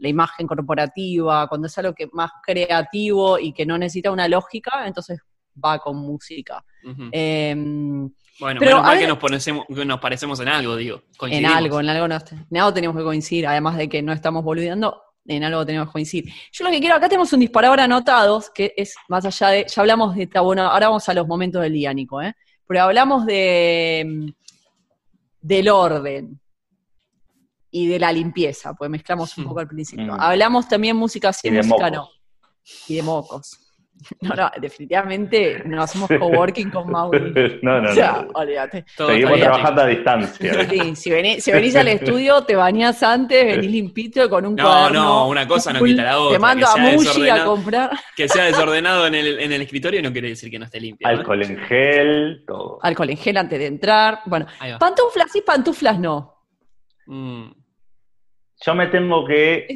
la 0.00 0.08
imagen 0.08 0.46
corporativa, 0.46 1.48
cuando 1.48 1.66
es 1.66 1.78
algo 1.78 1.94
que 1.94 2.08
más 2.12 2.30
creativo 2.42 3.38
y 3.38 3.52
que 3.52 3.66
no 3.66 3.78
necesita 3.78 4.10
una 4.10 4.28
lógica, 4.28 4.86
entonces 4.86 5.20
va 5.62 5.78
con 5.78 5.96
música. 5.96 6.64
Em, 7.10 8.10
bueno, 8.40 8.60
menos 8.60 8.82
mal 8.82 8.98
que 8.98 9.06
nos, 9.06 9.86
nos 9.86 10.00
parecemos 10.00 10.40
en 10.40 10.48
algo, 10.48 10.76
digo. 10.76 11.02
En 11.22 11.46
algo, 11.46 11.80
en 11.80 11.88
algo, 11.88 12.06
en 12.06 12.56
algo 12.58 12.74
tenemos 12.74 12.96
que 12.96 13.02
coincidir, 13.02 13.46
además 13.46 13.76
de 13.76 13.88
que 13.88 14.02
no 14.02 14.12
estamos 14.12 14.42
boludeando, 14.42 15.02
en 15.26 15.44
algo 15.44 15.64
tenemos 15.64 15.88
que 15.88 15.92
coincidir. 15.92 16.32
Yo 16.52 16.64
lo 16.64 16.70
que 16.70 16.80
quiero, 16.80 16.96
acá 16.96 17.08
tenemos 17.08 17.32
un 17.32 17.40
disparador 17.40 17.80
anotados, 17.80 18.50
que 18.50 18.72
es 18.76 18.94
más 19.08 19.24
allá 19.24 19.48
de, 19.48 19.66
ya 19.68 19.82
hablamos 19.82 20.16
de, 20.16 20.28
bueno, 20.42 20.62
ahora 20.62 20.88
vamos 20.88 21.08
a 21.08 21.14
los 21.14 21.26
momentos 21.26 21.62
del 21.62 21.72
día, 21.72 21.92
Nico, 21.92 22.20
¿eh? 22.20 22.34
pero 22.66 22.82
hablamos 22.84 23.26
de 23.26 24.34
del 25.42 25.68
orden, 25.68 26.40
y 27.72 27.88
de 27.88 27.98
la 27.98 28.12
limpieza, 28.12 28.74
pues 28.74 28.90
mezclamos 28.90 29.36
un 29.38 29.44
poco 29.44 29.60
al 29.60 29.66
principio. 29.66 30.14
Mm. 30.14 30.20
Hablamos 30.20 30.68
también 30.68 30.94
música 30.94 31.32
sí, 31.32 31.50
música 31.50 31.90
no. 31.90 32.08
Y 32.86 32.96
de 32.96 33.02
mocos. 33.02 33.58
No, 34.20 34.34
no, 34.34 34.50
definitivamente 34.60 35.62
no 35.64 35.80
hacemos 35.80 36.10
coworking 36.18 36.70
con 36.70 36.90
Mauri. 36.90 37.60
No, 37.62 37.80
no, 37.80 37.90
o 37.90 37.94
sea, 37.94 38.26
no. 38.26 38.40
olvídate. 38.40 38.84
Seguimos 38.96 39.38
trabajando 39.38 39.82
a 39.82 39.86
distancia. 39.86 40.68
Sí, 40.68 40.96
si, 40.96 41.10
venís, 41.10 41.44
si, 41.44 41.52
venís, 41.52 41.76
al 41.76 41.86
estudio, 41.86 42.42
te 42.42 42.56
bañás 42.56 43.00
antes, 43.04 43.44
venís 43.44 43.70
limpito 43.70 44.28
con 44.28 44.44
un 44.44 44.56
No, 44.56 44.90
no, 44.90 45.28
una 45.28 45.46
cosa 45.46 45.72
no 45.72 45.84
quita 45.84 46.02
la 46.02 46.18
otra. 46.18 46.36
Te 46.36 46.40
mando 46.40 46.66
a 46.66 46.76
Mushi 46.76 47.28
a 47.28 47.44
comprar. 47.44 47.90
Que 48.16 48.28
sea 48.28 48.44
desordenado 48.44 49.06
en 49.06 49.14
el, 49.14 49.38
en 49.38 49.52
el 49.52 49.62
escritorio 49.62 50.02
no 50.02 50.10
quiere 50.10 50.30
decir 50.30 50.50
que 50.50 50.58
no 50.58 50.64
esté 50.64 50.80
limpio. 50.80 51.06
Alcohol 51.06 51.42
en 51.42 51.58
gel, 51.58 52.44
todo. 52.44 52.80
Alcohol 52.82 53.10
en 53.10 53.16
gel 53.18 53.36
antes 53.36 53.58
de 53.58 53.66
entrar. 53.66 54.20
Bueno, 54.26 54.46
pantuflas 54.80 55.30
sí, 55.30 55.42
pantuflas 55.46 56.00
no. 56.00 56.34
Mm. 57.06 57.61
Yo 58.64 58.74
me 58.74 58.86
tengo 58.86 59.24
que. 59.26 59.66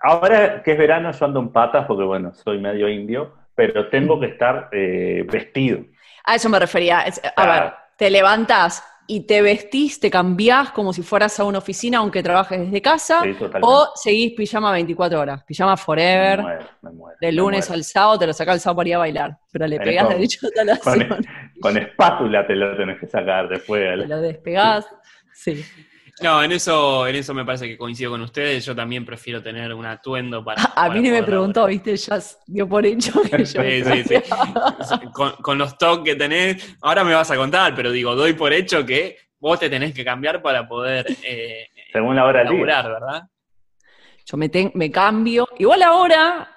Ahora 0.00 0.62
que 0.62 0.72
es 0.72 0.78
verano, 0.78 1.12
yo 1.12 1.24
ando 1.24 1.40
en 1.40 1.52
patas 1.52 1.86
porque, 1.86 2.04
bueno, 2.04 2.34
soy 2.34 2.58
medio 2.58 2.88
indio, 2.88 3.34
pero 3.54 3.88
tengo 3.88 4.18
que 4.18 4.26
estar 4.26 4.68
eh, 4.72 5.24
vestido. 5.30 5.80
A 6.24 6.34
eso 6.34 6.48
me 6.48 6.58
refería. 6.58 7.04
A 7.36 7.46
ver, 7.46 7.72
te 7.96 8.10
levantas 8.10 8.82
y 9.06 9.26
te 9.26 9.42
vestís, 9.42 10.00
te 10.00 10.10
cambiás 10.10 10.70
como 10.70 10.92
si 10.92 11.02
fueras 11.02 11.38
a 11.38 11.44
una 11.44 11.58
oficina, 11.58 11.98
aunque 11.98 12.22
trabajes 12.22 12.60
desde 12.60 12.80
casa, 12.80 13.22
o 13.60 13.90
seguís 13.94 14.32
pijama 14.32 14.72
24 14.72 15.20
horas, 15.20 15.44
pijama 15.44 15.76
forever, 15.76 16.38
me 16.38 16.42
muero, 16.44 16.66
me 16.82 16.90
muero, 16.92 17.18
de 17.20 17.32
lunes 17.32 17.70
al 17.70 17.84
sábado, 17.84 18.20
te 18.20 18.26
lo 18.26 18.32
sacás 18.32 18.54
el 18.54 18.60
sábado 18.60 18.76
para 18.76 18.88
ir 18.88 18.94
a 18.94 18.98
bailar, 18.98 19.38
pero 19.50 19.66
le 19.66 19.78
pegás 19.80 20.08
de 20.08 20.14
derecho 20.14 20.46
a 20.58 20.64
la 20.64 20.78
con, 20.78 21.26
con 21.60 21.76
espátula 21.76 22.46
te 22.46 22.54
lo 22.54 22.76
tenés 22.76 22.98
que 22.98 23.06
sacar 23.06 23.48
después. 23.48 24.00
Te 24.00 24.06
lo 24.06 24.20
despegás, 24.20 24.86
sí. 25.34 25.64
No, 26.20 26.42
en 26.42 26.52
eso, 26.52 27.06
en 27.06 27.16
eso 27.16 27.32
me 27.32 27.44
parece 27.44 27.66
que 27.66 27.78
coincido 27.78 28.10
con 28.10 28.20
ustedes. 28.20 28.64
Yo 28.64 28.76
también 28.76 29.04
prefiero 29.04 29.42
tener 29.42 29.72
un 29.72 29.86
atuendo 29.86 30.44
para. 30.44 30.62
A, 30.76 30.90
mí 30.90 31.00
ni 31.00 31.10
me 31.10 31.22
preguntó, 31.22 31.66
viste, 31.66 31.96
ya 31.96 32.18
dio 32.46 32.68
por 32.68 32.84
hecho 32.84 33.22
que 33.22 33.38
yo. 33.38 33.62
sí, 33.62 33.84
sí, 33.84 34.04
sí. 34.04 34.16
Con, 35.12 35.58
los 35.58 35.78
toques 35.78 36.12
que 36.12 36.18
tenés, 36.18 36.76
ahora 36.82 37.02
me 37.04 37.14
vas 37.14 37.30
a 37.30 37.36
contar, 37.36 37.74
pero 37.74 37.90
digo, 37.90 38.14
doy 38.14 38.34
por 38.34 38.52
hecho 38.52 38.84
que 38.84 39.16
vos 39.38 39.58
te 39.58 39.70
tenés 39.70 39.94
que 39.94 40.04
cambiar 40.04 40.42
para 40.42 40.68
poder. 40.68 41.06
Eh, 41.22 41.68
Según 41.92 42.16
la 42.16 42.26
hora 42.26 42.44
laburar, 42.44 42.88
¿verdad? 42.88 43.22
Yo 44.26 44.36
me, 44.36 44.50
me 44.74 44.90
cambio. 44.90 45.48
Igual 45.58 45.82
ahora, 45.82 46.48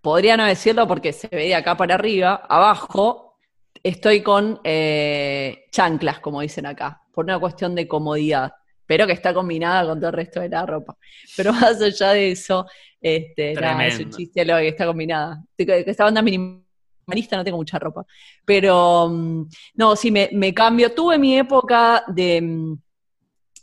podría 0.00 0.36
no 0.36 0.44
decirlo 0.44 0.86
porque 0.86 1.12
se 1.12 1.28
ve 1.28 1.46
de 1.46 1.54
acá 1.54 1.76
para 1.76 1.94
arriba, 1.94 2.42
abajo, 2.48 3.38
estoy 3.82 4.22
con 4.22 4.60
eh, 4.64 5.66
chanclas, 5.70 6.18
como 6.18 6.40
dicen 6.40 6.66
acá, 6.66 7.02
por 7.12 7.24
una 7.24 7.38
cuestión 7.38 7.74
de 7.74 7.88
comodidad 7.88 8.52
pero 8.86 9.06
que 9.06 9.12
está 9.12 9.34
combinada 9.34 9.86
con 9.86 9.98
todo 9.98 10.10
el 10.10 10.16
resto 10.16 10.40
de 10.40 10.48
la 10.48 10.64
ropa. 10.64 10.96
Pero 11.36 11.52
más 11.52 11.80
allá 11.80 12.10
de 12.12 12.30
eso, 12.32 12.66
este, 13.00 13.54
nada, 13.54 13.86
es 13.86 13.98
un 13.98 14.10
chiste 14.10 14.44
lo 14.44 14.56
que 14.56 14.68
está 14.68 14.86
combinada. 14.86 15.42
Esta 15.56 16.04
banda 16.04 16.22
minimalista 16.22 17.36
no 17.36 17.44
tengo 17.44 17.58
mucha 17.58 17.78
ropa. 17.78 18.04
Pero, 18.44 19.08
mm, 19.08 19.48
no, 19.74 19.96
sí, 19.96 20.10
me, 20.10 20.30
me 20.32 20.54
cambio. 20.54 20.92
Tuve 20.92 21.18
mi 21.18 21.36
época 21.36 22.04
de, 22.08 22.40
mm, 22.40 22.78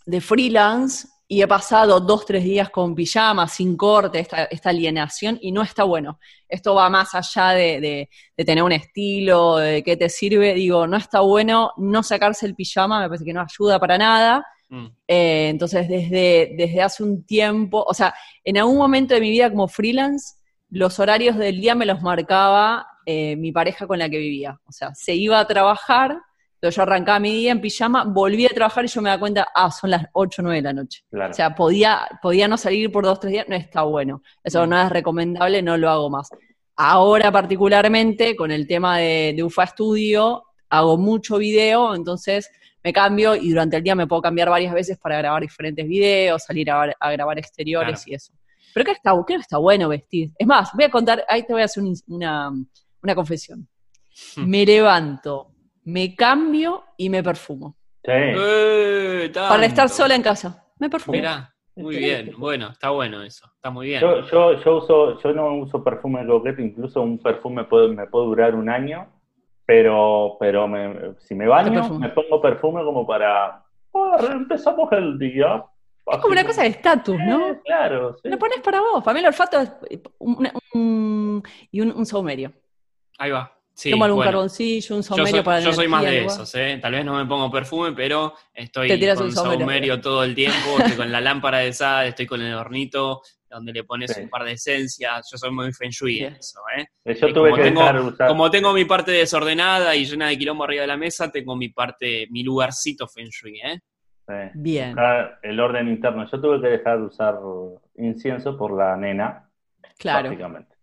de 0.06 0.22
freelance 0.22 1.08
y 1.28 1.42
he 1.42 1.48
pasado 1.48 2.00
dos, 2.00 2.26
tres 2.26 2.44
días 2.44 2.70
con 2.70 2.94
pijama, 2.94 3.48
sin 3.48 3.76
corte, 3.76 4.20
esta, 4.20 4.44
esta 4.46 4.70
alienación, 4.70 5.40
y 5.42 5.52
no 5.52 5.64
está 5.64 5.84
bueno. 5.84 6.20
Esto 6.48 6.76
va 6.76 6.90
más 6.90 7.16
allá 7.16 7.50
de, 7.50 8.08
de, 8.38 8.46
tener 8.46 8.64
un 8.64 8.74
estilo, 8.74 9.58
de 9.58 9.84
qué 9.84 9.98
te 9.98 10.10
sirve. 10.10 10.54
Digo, 10.54 10.86
no 10.86 10.96
está 10.96 11.22
bueno 11.22 11.72
no 11.78 12.04
sacarse 12.04 12.46
el 12.46 12.56
pijama, 12.56 13.00
me 13.00 13.08
parece 13.08 13.26
que 13.26 13.34
no 13.34 13.42
ayuda 13.42 13.80
para 13.80 13.98
nada. 13.98 14.46
Mm. 14.74 14.88
Eh, 15.08 15.50
entonces, 15.50 15.88
desde, 15.88 16.56
desde 16.58 16.82
hace 16.82 17.04
un 17.04 17.24
tiempo, 17.28 17.86
o 17.88 17.94
sea, 17.94 18.16
en 18.44 18.58
algún 18.58 18.78
momento 18.78 19.14
de 19.14 19.22
mi 19.22 19.30
vida 19.30 19.52
como 19.52 19.68
freelance, 19.68 20.34
los 20.72 20.98
horarios 20.98 21.38
del 21.38 21.62
día 21.62 21.76
me 21.76 21.86
los 21.86 22.02
marcaba 22.02 22.88
eh, 23.06 23.36
mi 23.36 23.52
pareja 23.52 23.86
con 23.86 24.00
la 24.00 24.10
que 24.10 24.18
vivía. 24.18 24.60
O 24.66 24.72
sea, 24.72 24.90
se 24.96 25.14
iba 25.14 25.40
a 25.40 25.46
trabajar, 25.46 26.18
entonces 26.56 26.76
yo 26.76 26.82
arrancaba 26.82 27.20
mi 27.20 27.32
día 27.34 27.52
en 27.52 27.62
pijama, 27.62 28.04
volvía 28.04 28.48
a 28.50 28.56
trabajar 28.56 28.86
y 28.86 28.88
yo 28.88 29.00
me 29.04 29.12
da 29.12 29.20
cuenta, 29.20 29.48
ah, 29.54 29.70
son 29.70 29.92
las 29.92 30.08
8 30.12 30.42
o 30.42 30.44
9 30.46 30.58
de 30.58 30.64
la 30.64 30.74
noche. 30.74 31.04
O 31.12 31.34
sea, 31.34 31.54
podía, 31.54 32.08
podía 32.20 32.48
no 32.48 32.58
salir 32.58 32.92
por 32.92 33.06
dos, 33.06 33.20
tres 33.20 33.34
días, 33.34 33.46
no 33.48 33.56
está 33.56 33.84
bueno. 33.84 34.24
Eso 34.44 34.66
mm. 34.66 34.70
no 34.70 34.82
es 34.82 34.90
recomendable, 34.90 35.62
no 35.62 35.78
lo 35.78 35.92
hago 35.92 36.10
más. 36.10 36.30
Ahora 36.76 37.32
particularmente, 37.32 38.36
con 38.36 38.50
el 38.50 38.66
tema 38.66 38.98
de, 38.98 39.34
de 39.36 39.44
UFA 39.44 39.68
Studio, 39.68 40.46
hago 40.68 40.98
mucho 40.98 41.38
video, 41.38 41.94
entonces 41.94 42.50
me 42.84 42.92
cambio 42.92 43.36
y 43.36 43.50
durante 43.50 43.78
el 43.78 43.84
día 43.84 43.96
me 43.96 44.08
puedo 44.08 44.22
cambiar 44.22 44.50
varias 44.50 44.74
veces 44.74 44.98
para 44.98 45.18
grabar 45.18 45.42
diferentes 45.42 45.88
videos, 45.88 46.44
salir 46.44 46.70
a, 46.70 46.94
grabar 47.14 47.40
exteriores 47.40 48.06
y 48.08 48.14
eso. 48.14 48.34
Pero 48.74 48.86
que 48.86 48.92
está, 48.92 49.14
que 49.26 49.36
no 49.36 49.40
está 49.40 49.58
bueno 49.58 49.88
vestir. 49.88 50.32
Es 50.38 50.46
más, 50.46 50.72
voy 50.74 50.84
a 50.84 50.90
contar, 50.90 51.24
ahí 51.30 51.44
te 51.44 51.54
voy 51.54 51.62
a 51.62 51.66
hacer 51.66 51.84
una, 52.08 52.52
confesión. 53.16 53.68
Hmm. 54.36 54.50
Me 54.50 54.66
levanto, 54.66 55.52
me 55.86 56.14
cambio 56.16 56.84
y 56.98 57.10
me 57.10 57.24
perfumo. 57.24 57.78
Sí. 58.04 58.12
Eh, 58.12 59.32
para 59.34 59.66
estar 59.66 59.88
sola 59.88 60.16
en 60.16 60.22
casa. 60.22 60.66
Me 60.80 60.90
perfumo. 60.90 61.16
Mirá, 61.16 61.54
muy 61.76 61.98
bien. 61.98 62.34
Bueno, 62.38 62.72
está 62.72 62.90
bueno 62.90 63.24
eso. 63.24 63.46
Está 63.56 63.70
muy 63.70 63.88
bien. 63.88 64.02
Yo, 64.02 64.26
yo, 64.28 64.62
yo, 64.62 64.78
uso, 64.78 65.22
yo 65.22 65.34
no 65.34 65.56
uso 65.56 65.82
perfume 65.84 66.26
coqueto, 66.28 66.62
incluso 66.62 67.02
un 67.02 67.18
perfume 67.20 67.64
puede, 67.64 67.90
me 67.90 68.08
puede 68.08 68.26
durar 68.26 68.56
un 68.56 68.70
año 68.70 69.08
pero, 69.66 70.38
pero 70.40 70.68
me, 70.68 71.16
si 71.20 71.36
me 71.36 71.48
baño, 71.48 71.98
me 72.00 72.10
pongo 72.10 72.42
perfume 72.42 72.84
como 72.84 73.06
para. 73.06 73.64
Oh, 73.92 74.18
empezamos 74.32 74.92
el 74.92 75.18
día. 75.20 75.64
Es 76.06 76.18
como 76.18 76.34
una 76.34 76.44
cosa 76.44 76.64
de 76.64 76.70
estatus, 76.70 77.18
¿no? 77.18 77.62
claro. 77.64 78.16
Sí. 78.22 78.28
Lo 78.28 78.38
pones 78.38 78.60
para 78.60 78.82
vos. 78.82 79.04
Para 79.04 79.14
mí 79.14 79.20
el 79.22 79.28
olfato 79.28 79.60
es 79.62 79.72
un, 80.20 81.44
y 81.72 81.82
un, 81.82 81.92
un 81.92 82.06
saumerio. 82.06 82.52
Ahí 83.18 83.32
va. 83.32 83.56
Sí, 83.76 83.92
algún 83.92 84.24
carboncillo, 84.24 84.96
un 84.96 85.04
saumerio 85.04 85.44
para 85.44 85.60
Yo 85.60 85.74
soy 85.74 85.88
más 85.88 86.04
de 86.04 86.26
esos, 86.26 86.54
¿eh? 86.56 86.78
Tal 86.82 86.94
vez 86.94 87.04
no 87.04 87.16
me 87.16 87.26
pongo 87.26 87.50
perfume, 87.50 87.94
pero 87.94 88.34
estoy 88.54 88.88
con 89.16 89.26
un 89.26 89.32
saumerio, 89.32 90.00
todo 90.00 90.24
el 90.24 90.36
tiempo, 90.36 90.78
estoy 90.78 90.96
con 90.96 91.12
la 91.12 91.20
lámpara 91.20 91.60
de 91.60 91.74
sal, 91.74 92.08
estoy 92.08 92.28
con 92.28 92.42
el 92.42 92.54
hornito, 92.54 93.22
donde 93.50 93.74
le 93.74 93.84
pones 93.84 94.16
un 94.18 94.30
par 94.30 94.44
de 94.44 94.54
esencias. 94.54 95.28
Yo 95.32 95.38
soy 95.38 95.52
muy 95.52 95.74
feng 95.74 95.90
shui 95.90 96.20
en 96.20 96.36
eso, 96.36 96.60
¿eh? 96.78 96.86
eh 97.04 97.16
yo 97.16 97.34
tuve 97.34 97.52
como, 97.52 97.64
tengo, 97.64 98.16
como 98.28 98.52
tengo 98.52 98.74
mi 98.74 98.86
parte 98.86 99.12
desordenada 99.12 99.96
y 99.96 100.06
llena 100.06 100.28
de 100.28 100.38
quilombo 100.38 100.66
arriba 100.66 100.82
de 100.82 100.88
la 100.88 100.98
mesa, 100.98 101.32
tengo 101.32 101.56
mi 101.56 101.70
parte, 101.70 102.28
mi 102.30 102.44
lugarcito 102.44 103.08
feng 103.08 103.30
shui, 103.30 103.60
¿eh? 103.60 103.82
Bien. 104.54 104.96
El 105.42 105.60
orden 105.60 105.90
interno. 105.90 106.30
Yo 106.30 106.40
tuve 106.40 106.62
que 106.62 106.68
dejar 106.68 107.00
de 107.00 107.06
usar 107.06 107.40
incienso 107.96 108.58
por 108.58 108.76
la 108.76 108.96
nena. 108.96 109.50
Claro. 109.98 110.30
Básicamente. 110.30 110.76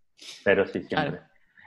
Pero 0.45 0.67
sí, 0.67 0.83
siempre. 0.83 1.21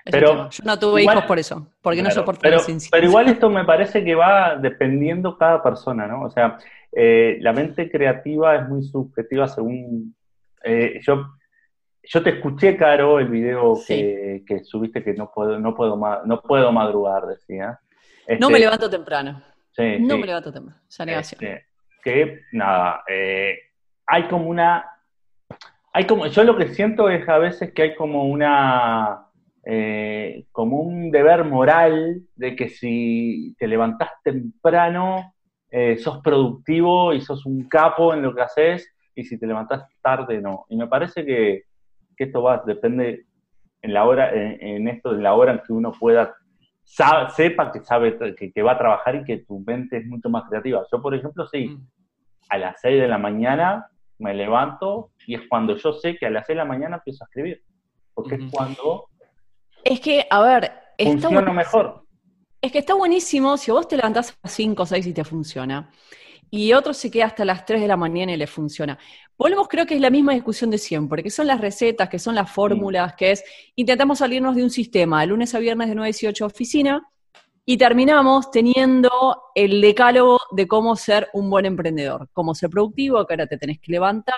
Pero, 0.05 0.49
yo 0.49 0.63
no 0.65 0.77
tuve 0.77 1.03
hijos 1.03 1.23
por 1.23 1.39
eso, 1.39 1.67
porque 1.81 2.03
no 2.03 2.11
soporto 2.11 2.41
pero, 2.41 2.59
pero 2.91 3.05
igual 3.05 3.29
esto 3.29 3.49
me 3.49 3.63
parece 3.63 4.03
que 4.03 4.15
va 4.15 4.57
dependiendo 4.57 5.37
cada 5.37 5.63
persona, 5.63 6.07
¿no? 6.07 6.23
O 6.23 6.29
sea, 6.29 6.57
eh, 6.91 7.37
la 7.39 7.53
mente 7.53 7.89
creativa 7.89 8.55
es 8.55 8.67
muy 8.67 8.83
subjetiva 8.83 9.47
según 9.47 10.13
eh, 10.63 10.99
yo, 11.01 11.25
yo 12.03 12.23
te 12.23 12.31
escuché, 12.31 12.77
Caro, 12.77 13.19
el 13.19 13.27
video 13.27 13.73
que, 13.85 14.43
subiste 14.63 15.03
que 15.03 15.13
no 15.13 15.31
puedo, 15.31 15.59
no 15.59 15.75
puedo, 15.75 15.97
no 16.25 16.41
puedo 16.41 16.71
madrugar, 16.71 17.25
decía. 17.25 17.79
no 18.39 18.49
me 18.49 18.55
este, 18.55 18.65
levanto 18.65 18.89
temprano. 18.89 19.41
no 19.77 20.17
me 20.17 20.25
levanto 20.25 20.51
temprano, 20.51 20.79
esa 20.87 21.05
negación. 21.05 21.43
Este, 21.43 21.65
que, 22.03 22.41
nada, 22.53 23.03
eh, 23.07 23.57
hay 24.05 24.23
como 24.23 24.49
una... 24.49 24.89
Hay 25.95 26.07
como, 26.07 26.25
yo 26.25 26.43
lo 26.43 26.57
que 26.57 26.69
siento 26.69 27.07
es 27.07 27.27
a 27.29 27.37
veces 27.37 27.71
que 27.73 27.83
hay 27.83 27.95
como 27.95 28.25
una... 28.25 29.22
Eh, 29.65 30.45
como 30.51 30.81
un 30.81 31.09
deber 31.09 31.45
moral 31.45 32.21
de 32.35 32.55
que 32.55 32.67
si 32.69 33.55
te 33.57 33.67
levantás 33.67 34.09
temprano, 34.23 35.33
eh, 35.71 35.97
sos 35.97 36.19
productivo 36.19 37.13
y 37.13 37.21
sos 37.21 37.45
un 37.45 37.67
capo 37.69 38.13
en 38.13 38.21
lo 38.21 38.35
que 38.35 38.41
haces, 38.41 38.93
y 39.15 39.23
si 39.23 39.39
te 39.39 39.47
levantás 39.47 39.85
tarde, 40.01 40.41
no. 40.41 40.65
Y 40.69 40.75
me 40.75 40.87
parece 40.87 41.25
que, 41.25 41.63
esto 42.17 42.41
va, 42.41 42.63
depende 42.65 43.25
en 43.81 43.93
la 43.93 44.05
hora, 44.05 44.31
en, 44.33 44.87
esto, 44.87 45.13
de 45.13 45.21
la 45.21 45.33
hora 45.33 45.53
en 45.53 45.61
que 45.65 45.73
uno 45.73 45.91
pueda, 45.91 46.35
sepa 46.83 47.71
que 47.71 47.81
sabe 47.81 48.17
que, 48.35 48.61
va 48.61 48.73
a 48.73 48.77
trabajar 48.77 49.15
y 49.15 49.23
que 49.23 49.39
tu 49.39 49.59
mente 49.59 49.97
es 49.97 50.05
mucho 50.05 50.29
más 50.29 50.47
creativa. 50.49 50.85
Yo, 50.91 51.01
por 51.01 51.15
ejemplo, 51.15 51.45
sí, 51.47 51.69
mm. 51.69 51.87
a 52.49 52.57
las 52.57 52.81
6 52.81 53.01
de 53.01 53.07
la 53.07 53.17
mañana 53.17 53.87
me 54.19 54.33
levanto 54.33 55.11
y 55.27 55.35
es 55.35 55.41
cuando 55.49 55.75
yo 55.75 55.93
sé 55.93 56.15
que 56.17 56.25
a 56.25 56.29
las 56.29 56.45
6 56.47 56.55
de 56.55 56.63
la 56.63 56.65
mañana 56.65 56.97
empiezo 56.97 57.23
a 57.23 57.27
escribir. 57.27 57.61
Porque 58.13 58.35
es 58.35 58.51
cuando... 58.51 59.07
Es 59.83 59.99
que, 59.99 60.25
a 60.29 60.41
ver... 60.41 60.71
Funciona 60.97 61.53
mejor. 61.53 62.05
Es 62.61 62.71
que 62.71 62.79
está 62.79 62.93
buenísimo 62.93 63.57
si 63.57 63.71
vos 63.71 63.87
te 63.87 63.97
levantás 63.97 64.31
a 64.31 64.35
las 64.43 64.53
5 64.53 64.83
o 64.83 64.85
6 64.85 65.07
y 65.07 65.13
te 65.13 65.23
funciona 65.23 65.91
y 66.55 66.71
otro 66.73 66.93
se 66.93 67.09
queda 67.09 67.25
hasta 67.25 67.45
las 67.45 67.65
3 67.65 67.81
de 67.81 67.87
la 67.87 67.97
mañana 67.97 68.31
y 68.31 68.37
le 68.37 68.45
funciona. 68.45 68.99
Volvemos, 69.35 69.67
creo 69.67 69.87
que 69.87 69.95
es 69.95 69.99
la 70.01 70.11
misma 70.11 70.33
discusión 70.33 70.69
de 70.69 70.77
siempre, 70.77 71.23
que 71.23 71.31
son 71.31 71.47
las 71.47 71.59
recetas, 71.59 72.07
que 72.09 72.19
son 72.19 72.35
las 72.35 72.51
fórmulas, 72.51 73.15
que 73.15 73.31
es 73.31 73.43
intentamos 73.75 74.19
salirnos 74.19 74.55
de 74.55 74.61
un 74.61 74.69
sistema 74.69 75.21
de 75.21 75.27
lunes 75.27 75.55
a 75.55 75.57
viernes 75.57 75.89
de 75.89 75.95
9 75.95 76.05
a 76.05 76.13
18 76.13 76.45
oficina 76.45 77.09
y 77.65 77.75
terminamos 77.77 78.51
teniendo 78.51 79.09
el 79.55 79.81
decálogo 79.81 80.41
de 80.51 80.67
cómo 80.67 80.95
ser 80.95 81.27
un 81.33 81.49
buen 81.49 81.65
emprendedor, 81.65 82.29
cómo 82.33 82.53
ser 82.53 82.69
productivo, 82.69 83.25
que 83.25 83.33
ahora 83.33 83.47
te 83.47 83.57
tenés 83.57 83.79
que 83.79 83.91
levantar, 83.91 84.35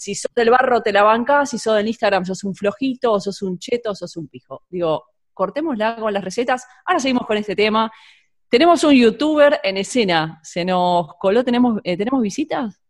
si 0.00 0.14
sos 0.14 0.32
del 0.34 0.48
barro 0.48 0.80
te 0.80 0.94
la 0.94 1.02
bancás, 1.02 1.50
si 1.50 1.58
sos 1.58 1.76
del 1.76 1.86
Instagram 1.86 2.24
sos 2.24 2.42
un 2.44 2.54
flojito, 2.54 3.12
o 3.12 3.20
sos 3.20 3.42
un 3.42 3.58
cheto, 3.58 3.90
o 3.90 3.94
sos 3.94 4.16
un 4.16 4.28
pijo. 4.28 4.62
Digo, 4.70 5.04
cortémosla 5.34 5.96
con 5.96 6.10
las 6.14 6.24
recetas, 6.24 6.66
ahora 6.86 7.00
seguimos 7.00 7.26
con 7.26 7.36
este 7.36 7.54
tema. 7.54 7.92
Tenemos 8.48 8.82
un 8.82 8.94
youtuber 8.94 9.60
en 9.62 9.76
escena. 9.76 10.40
Se 10.42 10.64
nos 10.64 11.08
coló, 11.18 11.44
¿tenemos, 11.44 11.80
eh, 11.84 11.98
¿tenemos 11.98 12.22
visitas? 12.22 12.80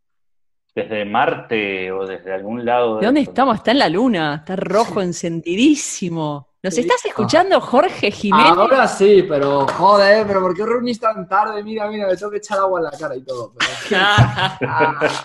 Desde 0.73 1.05
Marte 1.05 1.91
o 1.91 2.07
desde 2.07 2.33
algún 2.33 2.65
lado. 2.65 3.01
¿De, 3.01 3.07
dónde 3.07 3.23
estamos? 3.23 3.57
Está 3.57 3.73
en 3.73 3.81
la 3.81 3.89
luna, 3.89 4.37
está 4.37 4.55
rojo, 4.55 5.03
encendidísimo. 5.03 6.50
¿Nos 6.63 6.77
estás 6.77 7.03
escuchando, 7.07 7.59
Jorge 7.59 8.11
Jiménez? 8.11 8.53
Ahora 8.55 8.87
sí, 8.87 9.25
pero 9.27 9.67
joder, 9.67 10.27
pero 10.27 10.43
¿por 10.43 10.55
qué 10.55 10.67
reunís 10.67 11.01
tan 11.01 11.27
tarde? 11.27 11.65
Mira, 11.65 11.89
mira, 11.89 12.07
me 12.07 12.15
tengo 12.15 12.31
que 12.31 12.37
echar 12.37 12.59
agua 12.59 12.81
en 12.81 12.85
la 12.85 12.91
cara 12.91 13.17
y 13.17 13.23
todo. 13.23 13.55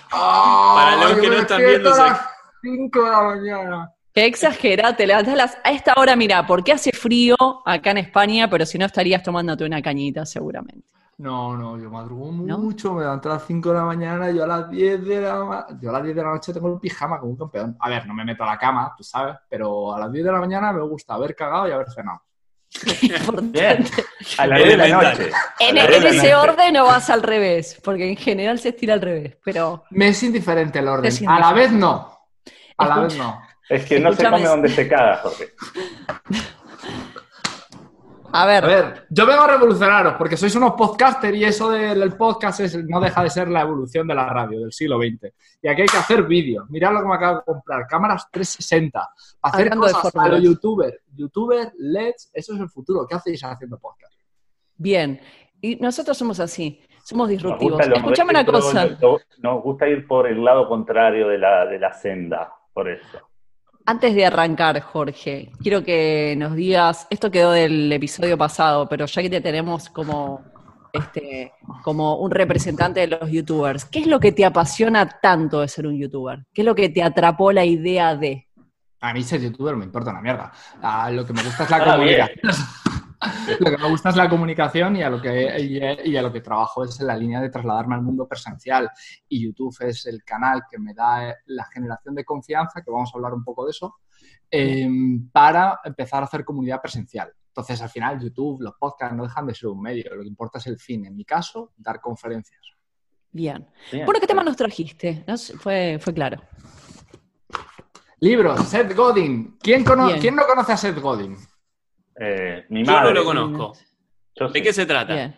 Para 0.10 0.96
los 0.96 1.20
que 1.20 1.27
no 1.27 1.34
están 1.34 1.58
viendo, 1.58 1.94
a 1.94 1.98
las 1.98 2.22
5 2.62 3.04
de 3.04 3.12
la 3.12 3.22
mañana. 3.22 3.92
Qué 4.13 4.25
exagerado, 4.27 4.96
te 4.96 5.06
levantas 5.06 5.58
a 5.62 5.72
esta 5.72 5.94
hora, 5.98 6.15
mira, 6.15 6.48
porque 6.48 6.72
hace 6.72 6.94
frío 6.94 7.36
acá 7.65 7.92
en 7.92 7.98
España, 7.98 8.50
pero 8.50 8.65
si 8.65 8.77
no 8.77 8.86
estarías 8.86 9.22
tomándote 9.22 9.65
una 9.65 9.82
cañita 9.82 10.25
seguramente. 10.25 10.88
No, 11.17 11.55
no, 11.55 11.79
yo 11.79 11.89
madrugo 11.89 12.29
mucho, 12.29 12.93
me 12.93 13.01
levanto 13.01 13.29
a 13.29 13.36
las 13.36 13.45
5 13.45 13.69
de 13.69 13.75
la 13.75 13.86
mañana, 13.86 14.31
yo 14.31 14.43
a 14.43 14.48
las 14.48 14.69
10 14.69 15.05
de 15.05 15.22
la 15.22 15.65
yo 15.79 15.89
a 15.89 15.93
las 15.93 16.03
10 16.03 16.15
de 16.15 16.22
la 16.22 16.29
noche 16.31 16.53
tengo 16.53 16.74
el 16.74 16.79
pijama 16.79 17.19
como 17.19 17.31
un 17.31 17.38
campeón. 17.38 17.77
A 17.79 17.89
ver, 17.89 18.05
no 18.05 18.13
me 18.13 18.25
meto 18.25 18.43
a 18.43 18.48
la 18.48 18.57
cama, 18.57 18.93
tú 18.98 19.03
sabes, 19.03 19.38
pero 19.48 19.95
a 19.95 20.00
las 20.00 20.12
10 20.12 20.25
de 20.25 20.31
la 20.31 20.39
mañana 20.39 20.74
me 20.74 20.81
gusta 20.81 21.13
haber 21.13 21.34
cagado 21.34 21.69
y 21.69 21.72
haber 21.72 21.89
cenado. 21.89 22.22
A 24.38 24.48
las 24.48 24.57
10 24.57 24.69
de 24.69 24.77
la 24.77 25.01
noche. 25.01 25.29
En, 25.60 25.77
ese 25.77 26.36
orden 26.36 26.75
o 26.77 26.86
vas 26.86 27.10
al 27.10 27.24
revés, 27.24 27.79
porque 27.81 28.10
en 28.10 28.17
general 28.17 28.60
se 28.60 28.69
estira 28.69 28.95
al 28.95 29.01
revés, 29.01 29.38
pero... 29.45 29.86
Me 29.91 30.10
es 30.10 30.22
indiferente 30.24 30.79
el 30.79 30.88
orden. 30.89 31.29
A 31.29 31.39
la 31.39 31.53
vez 31.53 31.72
no. 31.72 32.19
A 32.77 32.88
la 32.88 33.00
vez 33.00 33.17
no. 33.17 33.41
Es 33.69 33.86
que 33.86 34.00
no 34.00 34.12
se 34.12 34.29
come 34.29 34.43
donde 34.43 34.69
se 34.69 34.88
caga, 34.89 35.17
Jorge. 35.17 35.53
A 38.32 38.46
ver. 38.46 38.63
A 38.63 38.67
ver, 38.67 39.05
yo 39.10 39.25
vengo 39.25 39.44
a 39.44 39.48
revolucionaros 39.48 40.15
porque 40.15 40.38
sois 40.38 40.55
unos 40.55 40.74
podcasters 40.74 41.38
y 41.38 41.44
eso 41.44 41.70
del 41.70 42.15
podcast 42.17 42.62
no 42.88 43.00
deja 43.00 43.24
de 43.24 43.29
ser 43.29 43.48
la 43.48 43.62
evolución 43.62 44.08
de 44.08 44.15
la 44.15 44.27
radio 44.27 44.59
del 44.59 44.72
siglo 44.72 44.98
XX. 44.98 45.33
Y 45.61 45.68
aquí 45.68 45.81
hay 45.81 45.88
que 45.88 45.98
hacer 45.98 46.24
vídeos. 46.24 46.70
Mirad 46.70 46.94
lo 46.94 47.01
que 47.01 47.07
me 47.07 47.16
acabo 47.16 47.38
de 47.38 47.44
comprar. 47.44 47.88
Cámaras 47.88 48.29
360. 48.31 49.09
Hacer 49.42 49.70
cosas 49.75 50.16
a 50.16 50.27
los 50.27 50.42
youtubers. 50.42 50.98
Youtubers, 51.16 51.72
LEDs, 51.77 52.31
eso 52.33 52.53
es 52.53 52.59
el 52.59 52.70
futuro. 52.70 53.05
¿Qué 53.07 53.16
hacéis 53.16 53.44
haciendo 53.44 53.77
podcast? 53.77 54.14
Bien. 54.75 55.20
Y 55.61 55.77
nosotros 55.77 56.18
somos 56.18 56.40
así. 56.40 56.81
Somos 57.03 57.29
disruptivos. 57.29 57.79
Escuchame 57.88 58.31
una 58.31 58.46
cosa. 58.46 58.98
Nos 59.38 59.64
gusta 59.64 59.88
ir 59.88 60.07
por 60.07 60.27
el 60.27 60.44
lado 60.44 60.68
contrario 60.68 61.27
de 61.27 61.38
la, 61.38 61.66
de 61.66 61.79
la 61.79 61.94
senda. 61.94 62.51
Por 62.74 62.90
eso. 62.90 63.20
Antes 63.87 64.15
de 64.15 64.25
arrancar, 64.25 64.81
Jorge, 64.81 65.51
quiero 65.61 65.83
que 65.83 66.35
nos 66.37 66.55
digas, 66.55 67.05
esto 67.11 67.29
quedó 67.29 67.51
del 67.51 67.91
episodio 67.91 68.35
pasado, 68.35 68.89
pero 68.89 69.05
ya 69.05 69.21
que 69.21 69.29
te 69.29 69.41
tenemos 69.41 69.89
como, 69.89 70.43
este, 70.91 71.53
como 71.83 72.17
un 72.17 72.31
representante 72.31 73.01
de 73.01 73.07
los 73.07 73.29
youtubers, 73.29 73.85
¿qué 73.85 74.00
es 74.00 74.07
lo 74.07 74.19
que 74.19 74.31
te 74.31 74.43
apasiona 74.43 75.07
tanto 75.21 75.61
de 75.61 75.67
ser 75.67 75.85
un 75.85 76.00
youtuber? 76.00 76.48
¿Qué 76.51 76.63
es 76.63 76.65
lo 76.65 76.74
que 76.74 76.89
te 76.89 77.03
atrapó 77.03 77.51
la 77.51 77.63
idea 77.63 78.15
de? 78.15 78.48
A 79.01 79.13
mí 79.13 79.21
ser 79.21 79.39
youtuber 79.41 79.75
me 79.75 79.85
importa 79.85 80.09
una 80.09 80.21
mierda. 80.21 80.51
Ah, 80.81 81.11
lo 81.11 81.24
que 81.24 81.33
me 81.33 81.43
gusta 81.43 81.65
es 81.65 81.69
la 81.69 81.83
comunicación. 81.83 82.39
lo 83.59 83.72
que 83.72 83.77
me 83.77 83.90
gusta 83.90 84.09
es 84.09 84.16
la 84.16 84.29
comunicación 84.29 84.96
y 84.96 85.03
a, 85.03 85.09
lo 85.09 85.22
que, 85.22 86.01
y 86.05 86.16
a 86.16 86.22
lo 86.22 86.31
que 86.31 86.42
trabajo 86.42 86.83
es 86.83 87.00
en 87.00 87.07
la 87.07 87.16
línea 87.16 87.42
de 87.42 87.50
trasladarme 87.50 87.96
al 87.96 88.01
mundo 88.01 88.27
presencial. 88.27 88.90
Y 89.27 89.44
YouTube 89.44 89.75
es 89.81 90.05
el 90.05 90.24
canal 90.24 90.64
que 90.70 90.77
me 90.77 90.94
da 90.94 91.35
la 91.46 91.66
generación 91.66 92.16
de 92.16 92.25
confianza, 92.25 92.81
que 92.81 92.92
vamos 92.92 93.11
a 93.14 93.18
hablar 93.18 93.33
un 93.33 93.44
poco 93.44 93.66
de 93.66 93.72
eso, 93.72 93.96
em, 94.50 95.29
para 95.29 95.79
empezar 95.83 96.22
a 96.22 96.25
hacer 96.25 96.44
comunidad 96.44 96.81
presencial. 96.81 97.31
Entonces, 97.48 97.81
al 97.81 97.90
final, 97.90 98.20
YouTube, 98.20 98.61
los 98.61 98.74
podcasts 98.77 99.16
no 99.16 99.24
dejan 99.24 99.48
de 99.48 99.55
ser 99.55 99.70
un 99.70 99.81
medio. 99.81 100.14
Lo 100.14 100.22
que 100.22 100.27
importa 100.27 100.57
es 100.59 100.68
el 100.68 100.77
fin. 100.77 101.05
En 101.05 101.16
mi 101.16 101.24
caso, 101.24 101.72
dar 101.77 102.01
conferencias. 102.01 102.59
Bien. 103.31 103.66
Bueno, 103.92 104.20
¿qué 104.20 104.27
tema 104.27 104.44
nos 104.44 104.55
trajiste? 104.55 105.25
Fue, 105.59 105.98
fue 106.00 106.14
claro. 106.14 106.42
Libros, 108.20 108.68
Seth 108.68 108.96
Godin. 108.96 109.57
¿Quién, 109.61 109.83
¿Quién 109.83 110.35
no 110.35 110.46
conoce 110.48 110.74
a 110.74 110.77
Seth 110.77 111.00
Godin? 111.00 111.38
Eh, 112.20 112.66
mi 112.70 112.84
madre. 112.84 113.08
Yo 113.08 113.14
no 113.14 113.20
lo 113.20 113.25
conozco. 113.25 113.74
¿De 114.54 114.62
qué 114.62 114.74
se 114.74 114.86
trata? 114.86 115.34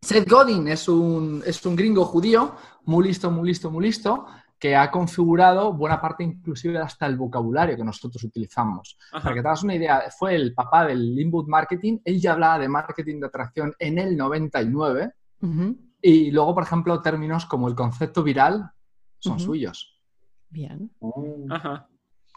Seth 0.00 0.28
Godin 0.28 0.68
es 0.68 0.88
un, 0.88 1.42
es 1.44 1.64
un 1.66 1.74
gringo 1.74 2.04
judío, 2.04 2.54
muy 2.84 3.08
listo, 3.08 3.30
muy 3.30 3.48
listo, 3.48 3.70
muy 3.70 3.84
listo, 3.84 4.26
que 4.58 4.76
ha 4.76 4.90
configurado 4.90 5.72
buena 5.72 6.00
parte 6.00 6.24
inclusive 6.24 6.78
hasta 6.78 7.06
el 7.06 7.16
vocabulario 7.16 7.76
que 7.76 7.84
nosotros 7.84 8.22
utilizamos. 8.22 8.96
Para 9.10 9.34
que 9.34 9.42
te 9.42 9.48
hagas 9.48 9.62
una 9.64 9.74
idea, 9.74 10.04
fue 10.16 10.34
el 10.34 10.54
papá 10.54 10.86
del 10.86 11.18
inbound 11.18 11.48
marketing, 11.48 11.98
él 12.04 12.20
ya 12.20 12.32
hablaba 12.32 12.58
de 12.58 12.68
marketing 12.68 13.20
de 13.20 13.26
atracción 13.26 13.74
en 13.78 13.98
el 13.98 14.16
99 14.16 15.12
y 16.00 16.30
luego, 16.30 16.54
por 16.54 16.62
ejemplo, 16.62 17.00
términos 17.00 17.46
como 17.46 17.68
el 17.68 17.74
concepto 17.74 18.22
viral 18.22 18.70
son 19.18 19.40
suyos. 19.40 20.00
Bien. 20.48 20.90
Ajá. 21.50 21.88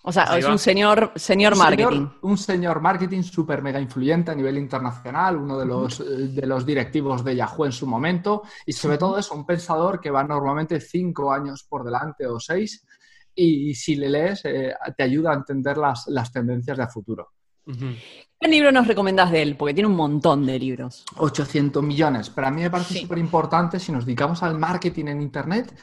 O 0.03 0.11
sea, 0.11 0.23
es 0.37 0.45
un 0.45 0.57
señor, 0.57 1.11
señor 1.15 1.55
marketing. 1.55 2.07
un 2.21 2.37
señor 2.37 2.81
marketing 2.81 3.21
súper 3.21 3.61
mega 3.61 3.79
influyente 3.79 4.31
a 4.31 4.35
nivel 4.35 4.57
internacional, 4.57 5.37
uno 5.37 5.59
de 5.59 5.65
los, 5.65 5.99
eh, 5.99 6.03
de 6.03 6.47
los 6.47 6.65
directivos 6.65 7.23
de 7.23 7.35
Yahoo 7.35 7.65
en 7.65 7.71
su 7.71 7.85
momento, 7.85 8.41
y 8.65 8.73
sobre 8.73 8.97
todo 8.97 9.19
es 9.19 9.29
un 9.29 9.45
pensador 9.45 9.99
que 9.99 10.09
va 10.09 10.23
normalmente 10.23 10.79
cinco 10.79 11.31
años 11.31 11.65
por 11.69 11.83
delante 11.83 12.25
o 12.25 12.39
seis, 12.39 12.85
y, 13.33 13.73
si 13.75 13.95
le 13.95 14.09
lees 14.09 14.41
eh, 14.43 14.73
te 14.97 15.03
ayuda 15.03 15.31
a 15.31 15.35
entender 15.35 15.77
las, 15.77 16.07
las 16.07 16.31
tendencias 16.31 16.77
de 16.77 16.87
futuro. 16.87 17.31
¿Qué 17.65 18.47
libro 18.47 18.71
nos 18.71 18.87
recomendás 18.87 19.31
de 19.31 19.41
él? 19.41 19.55
Porque 19.55 19.73
tiene 19.73 19.87
un 19.87 19.95
montón 19.95 20.45
de 20.45 20.57
libros. 20.57 21.05
800 21.15 21.83
millones. 21.83 22.29
Pero 22.29 22.47
a 22.47 22.51
mí 22.51 22.61
me 22.61 22.69
parece 22.69 22.99
súper 22.99 23.19
importante 23.19 23.79
si 23.79 23.91
nos 23.91 24.05
dedicamos 24.05 24.41
al 24.43 24.57
marketing 24.57 25.05
en 25.05 25.21
Internet 25.21 25.73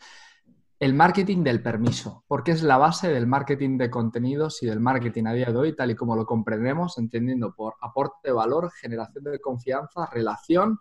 el 0.80 0.94
marketing 0.94 1.42
del 1.42 1.60
permiso, 1.60 2.24
porque 2.28 2.52
es 2.52 2.62
la 2.62 2.78
base 2.78 3.08
del 3.08 3.26
marketing 3.26 3.78
de 3.78 3.90
contenidos 3.90 4.62
y 4.62 4.66
del 4.66 4.78
marketing 4.78 5.24
a 5.26 5.32
día 5.32 5.46
de 5.46 5.56
hoy, 5.56 5.74
tal 5.74 5.90
y 5.90 5.96
como 5.96 6.14
lo 6.14 6.24
comprendemos, 6.24 6.98
entendiendo 6.98 7.52
por 7.54 7.74
aporte 7.80 8.28
de 8.28 8.32
valor, 8.32 8.70
generación 8.70 9.24
de 9.24 9.40
confianza, 9.40 10.06
relación, 10.06 10.78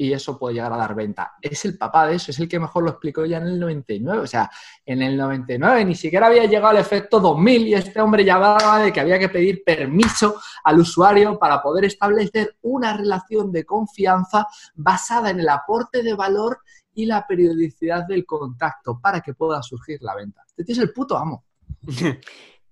y 0.00 0.12
eso 0.12 0.38
puede 0.38 0.54
llegar 0.54 0.72
a 0.72 0.76
dar 0.76 0.94
venta. 0.94 1.32
Es 1.42 1.64
el 1.64 1.76
papá 1.76 2.06
de 2.06 2.14
eso, 2.14 2.30
es 2.30 2.38
el 2.38 2.48
que 2.48 2.60
mejor 2.60 2.84
lo 2.84 2.90
explicó 2.90 3.24
ya 3.26 3.38
en 3.38 3.48
el 3.48 3.58
99. 3.58 4.22
O 4.22 4.26
sea, 4.26 4.48
en 4.86 5.02
el 5.02 5.16
99 5.16 5.84
ni 5.84 5.96
siquiera 5.96 6.28
había 6.28 6.44
llegado 6.44 6.74
el 6.74 6.80
efecto 6.80 7.18
2000 7.18 7.66
y 7.66 7.74
este 7.74 8.00
hombre 8.00 8.24
ya 8.24 8.36
hablaba 8.36 8.78
de 8.78 8.92
que 8.92 9.00
había 9.00 9.18
que 9.18 9.28
pedir 9.28 9.64
permiso 9.64 10.40
al 10.62 10.78
usuario 10.78 11.36
para 11.36 11.60
poder 11.60 11.84
establecer 11.86 12.56
una 12.62 12.96
relación 12.96 13.50
de 13.50 13.64
confianza 13.64 14.46
basada 14.76 15.30
en 15.30 15.40
el 15.40 15.48
aporte 15.48 16.04
de 16.04 16.14
valor 16.14 16.60
y 16.98 17.06
la 17.06 17.24
periodicidad 17.24 18.06
del 18.08 18.26
contacto 18.26 18.98
para 19.00 19.20
que 19.20 19.32
pueda 19.32 19.62
surgir 19.62 20.02
la 20.02 20.16
venta. 20.16 20.42
Este 20.56 20.72
es 20.72 20.78
el 20.78 20.92
puto 20.92 21.16
amo. 21.16 21.44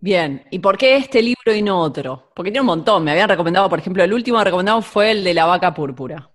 Bien, 0.00 0.44
¿y 0.50 0.58
por 0.58 0.76
qué 0.76 0.96
este 0.96 1.22
libro 1.22 1.54
y 1.54 1.62
no 1.62 1.78
otro? 1.78 2.30
Porque 2.34 2.50
tiene 2.50 2.62
un 2.62 2.66
montón. 2.66 3.04
Me 3.04 3.12
habían 3.12 3.28
recomendado, 3.28 3.68
por 3.68 3.78
ejemplo, 3.78 4.02
el 4.02 4.12
último 4.12 4.42
recomendado 4.42 4.82
fue 4.82 5.12
el 5.12 5.22
de 5.22 5.32
la 5.32 5.46
vaca 5.46 5.72
púrpura. 5.72 6.28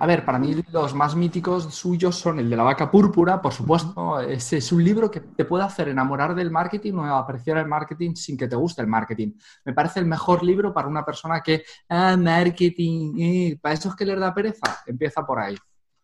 A 0.00 0.06
ver, 0.06 0.24
para 0.24 0.38
mí 0.38 0.56
los 0.72 0.94
más 0.94 1.14
míticos 1.16 1.74
suyos 1.74 2.16
son 2.16 2.38
el 2.38 2.48
de 2.48 2.56
la 2.56 2.62
vaca 2.62 2.90
púrpura, 2.90 3.42
por 3.42 3.52
supuesto. 3.52 4.20
Ese 4.20 4.56
es 4.56 4.72
un 4.72 4.82
libro 4.82 5.10
que 5.10 5.20
te 5.20 5.44
puede 5.44 5.64
hacer 5.64 5.88
enamorar 5.88 6.34
del 6.34 6.50
marketing 6.50 6.94
o 6.94 7.14
apreciar 7.14 7.58
el 7.58 7.66
marketing 7.66 8.14
sin 8.14 8.38
que 8.38 8.48
te 8.48 8.56
guste 8.56 8.80
el 8.80 8.88
marketing. 8.88 9.32
Me 9.66 9.74
parece 9.74 10.00
el 10.00 10.06
mejor 10.06 10.42
libro 10.42 10.72
para 10.72 10.88
una 10.88 11.04
persona 11.04 11.42
que, 11.42 11.62
ah, 11.90 12.16
marketing, 12.16 13.20
eh, 13.20 13.58
para 13.60 13.74
esos 13.74 13.94
que 13.94 14.06
les 14.06 14.18
da 14.18 14.32
pereza, 14.32 14.78
empieza 14.86 15.26
por 15.26 15.40
ahí. 15.40 15.56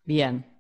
Bien. 0.05 0.54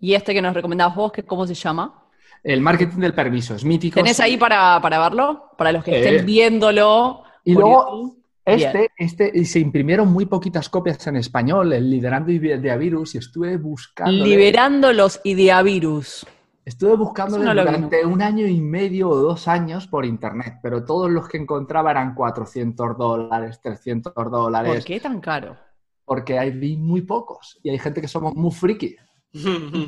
¿Y 0.00 0.14
este 0.14 0.34
que 0.34 0.42
nos 0.42 0.54
recomendabas 0.54 0.96
vos, 0.96 1.12
que, 1.12 1.22
cómo 1.22 1.46
se 1.46 1.54
llama? 1.54 2.06
El 2.42 2.60
marketing 2.60 3.00
del 3.00 3.14
permiso, 3.14 3.54
es 3.54 3.64
mítico. 3.64 3.96
¿Tenés 3.96 4.20
ahí 4.20 4.36
para, 4.36 4.78
verlo? 4.80 5.50
Para 5.56 5.72
los 5.72 5.82
que 5.82 5.98
estén 5.98 6.24
viéndolo. 6.26 7.22
Y 7.44 7.54
luego, 7.54 8.16
este, 8.44 8.90
este, 8.96 9.44
se 9.44 9.58
imprimieron 9.58 10.12
muy 10.12 10.26
poquitas 10.26 10.68
copias 10.68 11.04
en 11.06 11.16
español, 11.16 11.72
el 11.72 11.90
Liderando 11.90 12.30
Ideavirus, 12.30 13.14
y 13.14 13.18
estuve 13.18 13.56
buscando. 13.56 14.24
Liberando 14.24 14.92
los 14.92 15.20
Ideavirus. 15.24 16.26
Estuve 16.64 16.96
buscando 16.96 17.38
durante 17.38 18.04
un 18.04 18.20
año 18.20 18.44
y 18.44 18.60
medio 18.60 19.08
o 19.08 19.16
dos 19.16 19.46
años 19.46 19.86
por 19.86 20.04
internet, 20.04 20.58
pero 20.60 20.84
todos 20.84 21.08
los 21.08 21.28
que 21.28 21.38
encontraba 21.38 21.92
eran 21.92 22.12
400 22.14 22.98
dólares, 22.98 23.60
300 23.62 24.12
dólares. 24.12 24.74
¿Por 24.74 24.84
qué 24.84 24.98
tan 24.98 25.20
caro? 25.20 25.56
Porque 26.04 26.38
hay 26.38 26.76
muy 26.76 27.02
pocos 27.02 27.60
y 27.62 27.70
hay 27.70 27.78
gente 27.78 28.00
que 28.00 28.08
somos 28.08 28.34
muy 28.34 28.50
friki. 28.50 28.96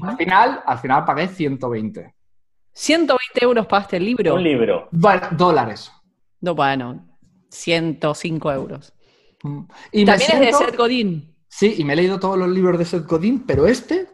Al, 0.02 0.16
final, 0.16 0.62
al 0.64 0.78
final 0.78 1.04
pagué 1.04 1.28
120. 1.28 2.14
¿120 2.74 3.16
euros 3.40 3.66
pagaste 3.66 3.96
el 3.96 4.04
libro? 4.04 4.34
Un 4.34 4.42
libro. 4.42 4.88
Bueno, 4.92 5.28
dólares. 5.32 5.90
No, 6.40 6.54
bueno, 6.54 7.06
105 7.50 8.52
euros. 8.52 8.92
Mm. 9.42 9.60
Y 9.92 10.04
También 10.04 10.30
es 10.32 10.40
de 10.40 10.52
Seth 10.52 10.76
Godin. 10.76 11.34
Sí, 11.48 11.76
y 11.78 11.84
me 11.84 11.94
he 11.94 11.96
leído 11.96 12.20
todos 12.20 12.38
los 12.38 12.48
libros 12.48 12.78
de 12.78 12.84
Seth 12.84 13.06
Godin, 13.06 13.44
pero 13.46 13.66
este 13.66 14.08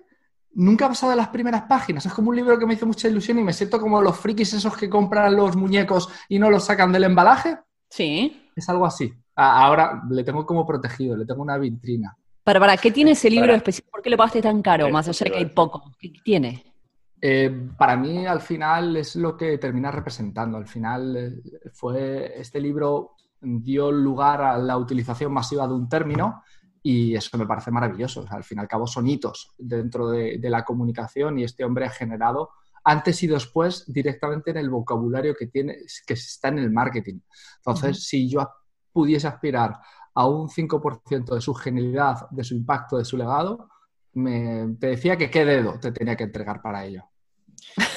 nunca 0.55 0.87
ha 0.87 0.89
pasado 0.89 1.11
de 1.11 1.17
las 1.17 1.29
primeras 1.29 1.63
páginas. 1.63 2.07
Es 2.07 2.15
como 2.15 2.31
un 2.31 2.37
libro 2.37 2.59
que 2.59 2.67
me 2.67 2.75
hizo 2.75 2.87
mucha 2.87 3.09
ilusión 3.09 3.39
y 3.39 3.43
me 3.43 3.53
siento 3.53 3.81
como 3.81 4.01
los 4.01 4.17
frikis 4.17 4.55
esos 4.55 4.77
que 4.77 4.89
compran 4.89 5.35
los 5.35 5.57
muñecos 5.57 6.09
y 6.29 6.39
no 6.39 6.51
los 6.51 6.65
sacan 6.65 6.93
del 6.93 7.05
embalaje. 7.05 7.59
Sí. 7.91 8.51
Es 8.55 8.69
algo 8.69 8.87
así. 8.87 9.13
Ahora 9.35 10.03
le 10.09 10.23
tengo 10.23 10.47
como 10.47 10.67
protegido, 10.67 11.17
le 11.17 11.27
tengo 11.27 11.43
una 11.43 11.59
vitrina. 11.59 12.17
Para, 12.45 12.61
para, 12.61 12.77
¿qué 12.77 12.91
tiene 12.91 13.13
ese 13.13 13.31
libro 13.31 13.55
especial? 13.55 13.89
¿Por 13.91 14.03
qué 14.03 14.11
lo 14.11 14.17
pagaste 14.17 14.43
tan 14.43 14.61
caro? 14.63 14.91
Más 14.91 15.09
allá 15.09 15.25
de 15.25 15.31
que 15.31 15.39
hay 15.39 15.47
poco. 15.47 15.93
¿Qué 15.99 16.13
tiene? 16.23 16.75
Eh, 17.21 17.71
para 17.79 17.97
mí, 17.97 18.27
al 18.27 18.43
final, 18.43 18.99
es 18.99 19.17
lo 19.17 19.35
que 19.35 19.57
termina 19.57 19.91
representando. 19.91 20.59
Al 20.59 20.67
final, 20.67 21.17
eh, 21.17 21.71
fue 21.73 22.39
este 22.39 22.61
libro 22.61 23.13
dio 23.41 23.91
lugar 23.91 24.43
a 24.43 24.59
la 24.59 24.77
utilización 24.77 25.33
masiva 25.33 25.67
de 25.67 25.75
un 25.75 25.89
término 25.89 26.43
y 26.83 27.15
eso 27.15 27.37
me 27.39 27.47
parece 27.47 27.71
maravilloso. 27.71 28.27
al 28.29 28.45
fin 28.45 28.59
y 28.59 28.61
al 28.61 28.69
cabo 28.69 28.87
son 28.87 29.07
hitos 29.07 29.55
dentro 29.59 30.09
de, 30.09 30.39
la 30.43 30.65
comunicación 30.65 31.39
y 31.39 31.45
este 31.45 31.65
hombre 31.65 31.87
ha 31.87 31.91
generado 31.91 32.51
antes 32.85 33.23
y 33.23 33.27
después 33.27 33.85
directamente 33.87 34.51
en 34.51 34.59
el 34.59 34.69
vocabulario 34.69 35.35
que 35.35 35.47
tiene, 35.47 35.79
que 36.07 36.15
está 36.15 36.49
en 36.49 36.59
el 36.59 36.71
marketing. 36.71 37.21
Entonces, 37.57 38.07
si 38.07 38.29
yo 38.29 38.47
pudiese 38.93 39.27
aspirar 39.27 39.79
a 40.15 40.27
un 40.27 40.49
5% 40.49 41.35
de 41.35 41.41
su 41.41 41.55
genialidad, 41.55 42.29
de 42.31 42.45
su 42.45 42.55
impacto, 42.55 42.99
de 42.99 43.05
su 43.05 43.17
legado, 43.17 43.69
me, 44.15 44.77
te 44.79 44.89
decía 44.89 45.17
que 45.17 45.31
qué 45.31 45.45
dedo 45.45 45.79
te 45.81 45.93
tenía 45.93 46.17
que 46.17 46.25
entregar 46.25 46.63
para 46.63 46.85
ello. 46.85 47.05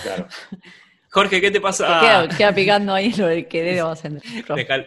Claro. 0.03 0.27
Jorge, 1.09 1.39
¿qué 1.39 1.49
te 1.49 1.61
pasa? 1.61 2.27
Queda, 2.37 2.53
picando 2.53 2.93
ahí 2.93 3.13
lo 3.13 3.27
del 3.27 3.47
que 3.47 3.63
debemos 3.63 4.01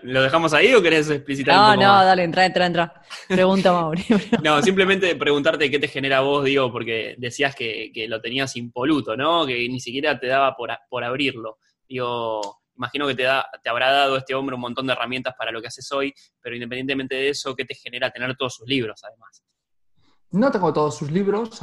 ¿Lo 0.02 0.22
dejamos 0.22 0.52
ahí 0.52 0.74
o 0.74 0.82
querés 0.82 1.08
explicitar 1.08 1.56
no, 1.56 1.62
un 1.62 1.74
poco 1.74 1.86
No, 1.86 2.04
dale, 2.04 2.22
entra, 2.24 2.44
entra, 2.44 2.66
entra. 2.66 3.02
Pregunta, 3.26 3.72
Mauri. 3.72 4.04
no, 4.44 4.60
simplemente 4.60 5.16
preguntarte 5.16 5.70
qué 5.70 5.78
te 5.78 5.88
genera 5.88 6.20
vos, 6.20 6.44
digo, 6.44 6.70
porque 6.70 7.14
decías 7.18 7.54
que, 7.54 7.90
lo 8.06 8.20
tenías 8.20 8.54
impoluto, 8.56 9.16
¿no? 9.16 9.46
Que 9.46 9.66
ni 9.68 9.80
siquiera 9.80 10.20
te 10.20 10.26
daba 10.26 10.54
por, 10.56 10.70
por 10.90 11.04
abrirlo. 11.04 11.58
Digo, 11.88 12.59
imagino 12.80 13.06
que 13.06 13.14
te, 13.14 13.24
da, 13.24 13.46
te 13.62 13.68
habrá 13.68 13.92
dado 13.92 14.16
este 14.16 14.34
hombre 14.34 14.54
un 14.54 14.62
montón 14.62 14.86
de 14.86 14.94
herramientas 14.94 15.34
para 15.36 15.52
lo 15.52 15.60
que 15.60 15.68
haces 15.68 15.92
hoy, 15.92 16.14
pero 16.40 16.56
independientemente 16.56 17.14
de 17.14 17.28
eso, 17.28 17.54
¿qué 17.54 17.66
te 17.66 17.74
genera 17.74 18.10
tener 18.10 18.34
todos 18.36 18.54
sus 18.54 18.66
libros, 18.66 19.02
además? 19.04 19.44
No 20.32 20.50
tengo 20.52 20.72
todos 20.72 20.96
sus 20.96 21.10
libros, 21.10 21.58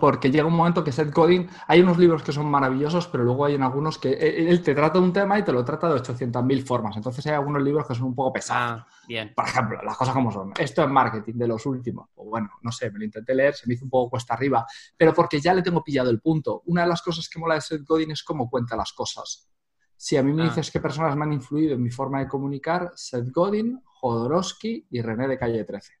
porque 0.00 0.30
llega 0.30 0.46
un 0.46 0.54
momento 0.54 0.82
que 0.82 0.92
Seth 0.92 1.12
Godin, 1.12 1.48
hay 1.66 1.80
unos 1.80 1.98
libros 1.98 2.22
que 2.22 2.32
son 2.32 2.46
maravillosos, 2.46 3.06
pero 3.06 3.22
luego 3.22 3.44
hay 3.44 3.54
en 3.54 3.62
algunos 3.62 3.98
que 3.98 4.08
e, 4.08 4.48
él 4.48 4.62
te 4.62 4.74
trata 4.74 4.98
de 4.98 5.04
un 5.04 5.12
tema 5.12 5.38
y 5.38 5.44
te 5.44 5.52
lo 5.52 5.62
trata 5.62 5.90
de 5.90 6.00
800.000 6.00 6.64
formas. 6.64 6.96
Entonces 6.96 7.26
hay 7.26 7.34
algunos 7.34 7.62
libros 7.62 7.86
que 7.86 7.94
son 7.94 8.04
un 8.04 8.14
poco 8.14 8.32
pesados. 8.32 8.80
Ah, 8.80 8.86
bien. 9.06 9.34
Por 9.36 9.44
ejemplo, 9.44 9.82
las 9.82 9.94
cosas 9.94 10.14
como 10.14 10.32
son. 10.32 10.54
Esto 10.58 10.82
es 10.84 10.88
marketing 10.88 11.34
de 11.34 11.48
los 11.48 11.66
últimos. 11.66 12.08
O 12.14 12.24
bueno, 12.24 12.50
no 12.62 12.72
sé, 12.72 12.90
me 12.90 12.98
lo 12.98 13.04
intenté 13.04 13.34
leer, 13.34 13.54
se 13.54 13.66
me 13.66 13.74
hizo 13.74 13.84
un 13.84 13.90
poco 13.90 14.08
cuesta 14.08 14.32
arriba, 14.32 14.64
pero 14.96 15.12
porque 15.12 15.38
ya 15.38 15.52
le 15.52 15.60
tengo 15.60 15.84
pillado 15.84 16.08
el 16.08 16.20
punto. 16.20 16.62
Una 16.64 16.82
de 16.82 16.88
las 16.88 17.02
cosas 17.02 17.28
que 17.28 17.38
mola 17.38 17.56
de 17.56 17.60
Seth 17.60 17.84
Godin 17.86 18.12
es 18.12 18.22
cómo 18.22 18.48
cuenta 18.48 18.74
las 18.74 18.94
cosas. 18.94 19.50
Si 20.00 20.16
a 20.16 20.22
mí 20.22 20.32
me 20.32 20.42
ah. 20.42 20.44
dices 20.46 20.70
qué 20.70 20.78
personas 20.78 21.16
me 21.16 21.24
han 21.24 21.32
influido 21.32 21.74
en 21.74 21.82
mi 21.82 21.90
forma 21.90 22.20
de 22.20 22.28
comunicar, 22.28 22.92
Seth 22.94 23.32
Godin, 23.32 23.82
Jodorowsky 23.84 24.86
y 24.90 25.02
René 25.02 25.26
de 25.26 25.36
Calle 25.36 25.64
13. 25.64 25.92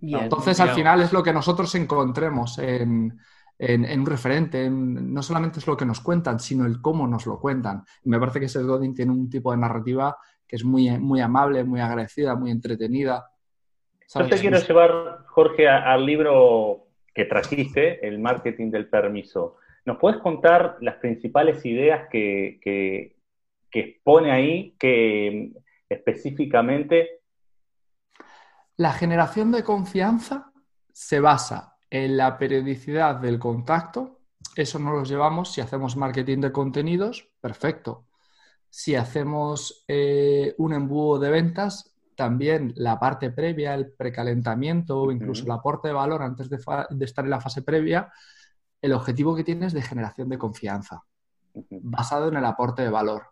Entonces, 0.00 0.58
al 0.58 0.70
final 0.70 1.02
es 1.02 1.12
lo 1.12 1.22
que 1.22 1.34
nosotros 1.34 1.74
encontremos 1.74 2.58
en, 2.58 3.20
un 3.58 4.06
referente. 4.06 4.70
no 4.70 5.22
solamente 5.22 5.58
es 5.58 5.66
lo 5.66 5.76
que 5.76 5.84
nos 5.84 6.00
cuentan, 6.00 6.40
sino 6.40 6.64
el 6.64 6.80
cómo 6.80 7.06
nos 7.06 7.26
lo 7.26 7.38
cuentan. 7.38 7.84
me 8.04 8.18
parece 8.18 8.40
que 8.40 8.48
Seth 8.48 8.64
Godin 8.64 8.94
tiene 8.94 9.12
un 9.12 9.28
tipo 9.28 9.50
de 9.50 9.58
narrativa 9.58 10.16
que 10.48 10.56
es 10.56 10.64
muy, 10.64 10.90
muy 10.98 11.20
amable, 11.20 11.62
muy 11.62 11.80
agradecida, 11.80 12.34
muy 12.36 12.50
entretenida. 12.50 13.30
Yo 14.14 14.26
te 14.26 14.38
quiero 14.38 14.58
llevar, 14.58 15.26
Jorge, 15.26 15.68
al 15.68 16.06
libro 16.06 16.86
que 17.14 17.26
trajiste, 17.26 18.04
El 18.06 18.18
marketing 18.18 18.70
del 18.70 18.88
permiso. 18.88 19.58
¿Nos 19.84 19.98
puedes 19.98 20.20
contar 20.20 20.76
las 20.80 20.96
principales 20.96 21.64
ideas 21.64 22.08
que, 22.10 22.58
que, 22.62 23.16
que 23.70 23.80
expone 23.80 24.30
ahí, 24.30 24.76
que 24.78 25.52
específicamente 25.88 27.20
la 28.80 28.94
generación 28.94 29.52
de 29.52 29.62
confianza 29.62 30.52
se 30.90 31.20
basa 31.20 31.76
en 31.90 32.16
la 32.16 32.38
periodicidad 32.38 33.16
del 33.16 33.38
contacto. 33.38 34.20
Eso 34.56 34.78
no 34.78 34.92
lo 34.92 35.04
llevamos 35.04 35.52
si 35.52 35.60
hacemos 35.60 35.98
marketing 35.98 36.38
de 36.38 36.50
contenidos, 36.50 37.28
perfecto. 37.42 38.06
Si 38.70 38.94
hacemos 38.94 39.84
eh, 39.86 40.54
un 40.56 40.72
embudo 40.72 41.18
de 41.18 41.30
ventas, 41.30 41.94
también 42.14 42.72
la 42.76 42.98
parte 42.98 43.30
previa, 43.30 43.74
el 43.74 43.92
precalentamiento 43.92 45.02
o 45.02 45.12
incluso 45.12 45.44
el 45.44 45.50
aporte 45.50 45.88
de 45.88 45.94
valor 45.94 46.22
antes 46.22 46.48
de, 46.48 46.58
de, 46.88 47.04
estar 47.04 47.26
en 47.26 47.30
la 47.32 47.40
fase 47.42 47.60
previa, 47.60 48.10
el 48.82 48.92
objetivo 48.92 49.34
que 49.34 49.44
tiene 49.44 49.66
es 49.66 49.72
de 49.72 49.82
generación 49.82 50.28
de 50.28 50.38
confianza, 50.38 51.04
basado 51.70 52.28
en 52.28 52.36
el 52.36 52.44
aporte 52.44 52.82
de 52.82 52.90
valor. 52.90 53.26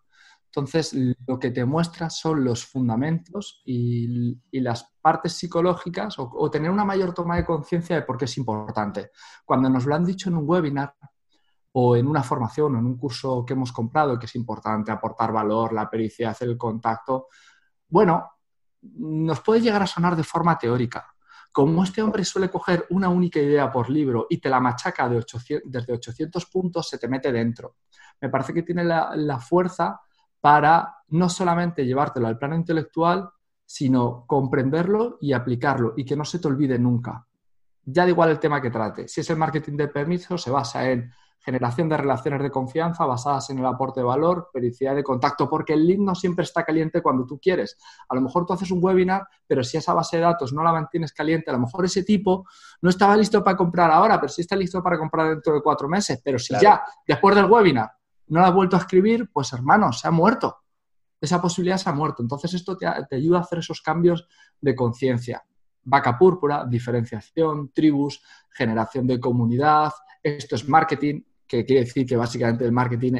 Entonces, 0.46 0.94
lo 1.26 1.38
que 1.38 1.50
te 1.50 1.64
muestra 1.64 2.08
son 2.08 2.42
los 2.42 2.64
fundamentos 2.64 3.62
y, 3.66 4.38
las 4.52 4.92
partes 5.00 5.34
psicológicas 5.34 6.16
o, 6.18 6.50
tener 6.50 6.70
una 6.70 6.84
mayor 6.84 7.12
toma 7.12 7.36
de 7.36 7.44
conciencia 7.44 7.96
de 7.96 8.02
por 8.02 8.16
qué 8.16 8.24
es 8.24 8.38
importante. 8.38 9.10
Cuando 9.44 9.68
nos 9.68 9.84
lo 9.84 9.94
han 9.94 10.04
dicho 10.04 10.30
en 10.30 10.36
un 10.36 10.48
webinar 10.48 10.94
o 11.72 11.96
en 11.96 12.06
una 12.06 12.22
formación 12.22 12.74
o 12.74 12.78
en 12.78 12.86
un 12.86 12.96
curso 12.96 13.44
que 13.44 13.52
hemos 13.52 13.72
comprado, 13.72 14.18
que 14.18 14.26
es 14.26 14.34
importante 14.36 14.90
aportar 14.90 15.32
valor, 15.32 15.72
la 15.74 15.88
pericia, 15.88 16.30
hacer 16.30 16.48
el 16.48 16.56
contacto, 16.56 17.26
bueno, 17.88 18.30
nos 18.80 19.40
puede 19.40 19.60
llegar 19.60 19.82
a 19.82 19.86
sonar 19.86 20.16
de 20.16 20.24
forma 20.24 20.58
teórica. 20.58 21.14
Como 21.58 21.82
este 21.82 22.00
hombre 22.02 22.24
suele 22.24 22.48
coger 22.48 22.86
una 22.90 23.08
única 23.08 23.40
idea 23.40 23.68
por 23.68 23.90
libro 23.90 24.28
y 24.30 24.38
te 24.38 24.48
la 24.48 24.60
machaca 24.60 25.08
de 25.08 25.20
desde 25.64 25.92
800 25.92 26.46
puntos, 26.46 26.88
se 26.88 26.98
te 26.98 27.08
mete 27.08 27.32
dentro. 27.32 27.78
Me 28.20 28.28
parece 28.28 28.54
que 28.54 28.62
tiene 28.62 28.84
la 28.84 29.40
fuerza 29.40 30.00
para 30.40 30.98
no 31.08 31.28
solamente 31.28 31.84
llevártelo 31.84 32.28
al 32.28 32.38
plano 32.38 32.54
intelectual, 32.54 33.28
sino 33.66 34.24
comprenderlo 34.24 35.18
y 35.20 35.32
aplicarlo 35.32 35.94
y 35.96 36.04
que 36.04 36.14
no 36.14 36.24
se 36.24 36.38
te 36.38 36.46
olvide 36.46 36.78
nunca. 36.78 37.26
Ya 37.86 38.04
da 38.04 38.10
igual 38.10 38.30
el 38.30 38.38
tema 38.38 38.62
que 38.62 38.70
trate. 38.70 39.08
Si 39.08 39.22
es 39.22 39.28
el 39.28 39.36
marketing 39.36 39.78
de 39.78 39.88
permiso, 39.88 40.38
se 40.38 40.52
basa 40.52 40.88
en 40.88 41.10
generación 41.40 41.88
de 41.88 41.96
relaciones 41.96 42.42
de 42.42 42.50
confianza 42.50 43.06
basadas 43.06 43.50
en 43.50 43.58
el 43.58 43.66
aporte 43.66 44.00
de 44.00 44.04
valor, 44.04 44.50
periodicidad 44.52 44.94
de 44.94 45.04
contacto, 45.04 45.48
porque 45.48 45.72
el 45.72 45.86
lead 45.86 45.98
no 45.98 46.14
siempre 46.14 46.44
está 46.44 46.64
caliente 46.64 47.00
cuando 47.00 47.24
tú 47.24 47.38
quieres. 47.38 47.76
A 48.08 48.14
lo 48.14 48.20
mejor 48.20 48.44
tú 48.44 48.52
haces 48.52 48.70
un 48.70 48.82
webinar, 48.82 49.26
pero 49.46 49.64
si 49.64 49.76
esa 49.76 49.94
base 49.94 50.16
de 50.16 50.24
datos 50.24 50.52
no 50.52 50.62
la 50.62 50.72
mantienes 50.72 51.12
caliente, 51.12 51.50
a 51.50 51.54
lo 51.54 51.60
mejor 51.60 51.84
ese 51.84 52.02
tipo 52.02 52.46
no 52.82 52.90
estaba 52.90 53.16
listo 53.16 53.42
para 53.42 53.56
comprar 53.56 53.90
ahora, 53.90 54.20
pero 54.20 54.32
sí 54.32 54.42
está 54.42 54.56
listo 54.56 54.82
para 54.82 54.98
comprar 54.98 55.30
dentro 55.30 55.54
de 55.54 55.62
cuatro 55.62 55.88
meses. 55.88 56.20
Pero 56.22 56.38
si 56.38 56.54
ya, 56.60 56.82
después 57.06 57.34
del 57.34 57.46
webinar, 57.46 57.90
no 58.28 58.40
la 58.40 58.48
ha 58.48 58.50
vuelto 58.50 58.76
a 58.76 58.80
escribir, 58.80 59.30
pues 59.32 59.52
hermano, 59.52 59.92
se 59.92 60.06
ha 60.06 60.10
muerto. 60.10 60.58
Esa 61.20 61.40
posibilidad 61.40 61.78
se 61.78 61.88
ha 61.88 61.92
muerto. 61.92 62.22
Entonces 62.22 62.54
esto 62.54 62.76
te, 62.76 62.86
ayuda 62.86 63.38
a 63.38 63.42
hacer 63.42 63.58
esos 63.58 63.80
cambios 63.80 64.28
de 64.60 64.74
conciencia. 64.74 65.44
Vaca 65.82 66.18
púrpura, 66.18 66.64
diferenciación, 66.66 67.72
tribus, 67.72 68.22
generación 68.50 69.06
de 69.06 69.18
comunidad. 69.18 69.92
Esto 70.22 70.56
es 70.56 70.68
marketing, 70.68 71.22
que 71.48 71.64
quiere 71.64 71.84
decir 71.84 72.06
que 72.06 72.16
básicamente 72.16 72.64
el 72.64 72.72
marketing 72.72 73.14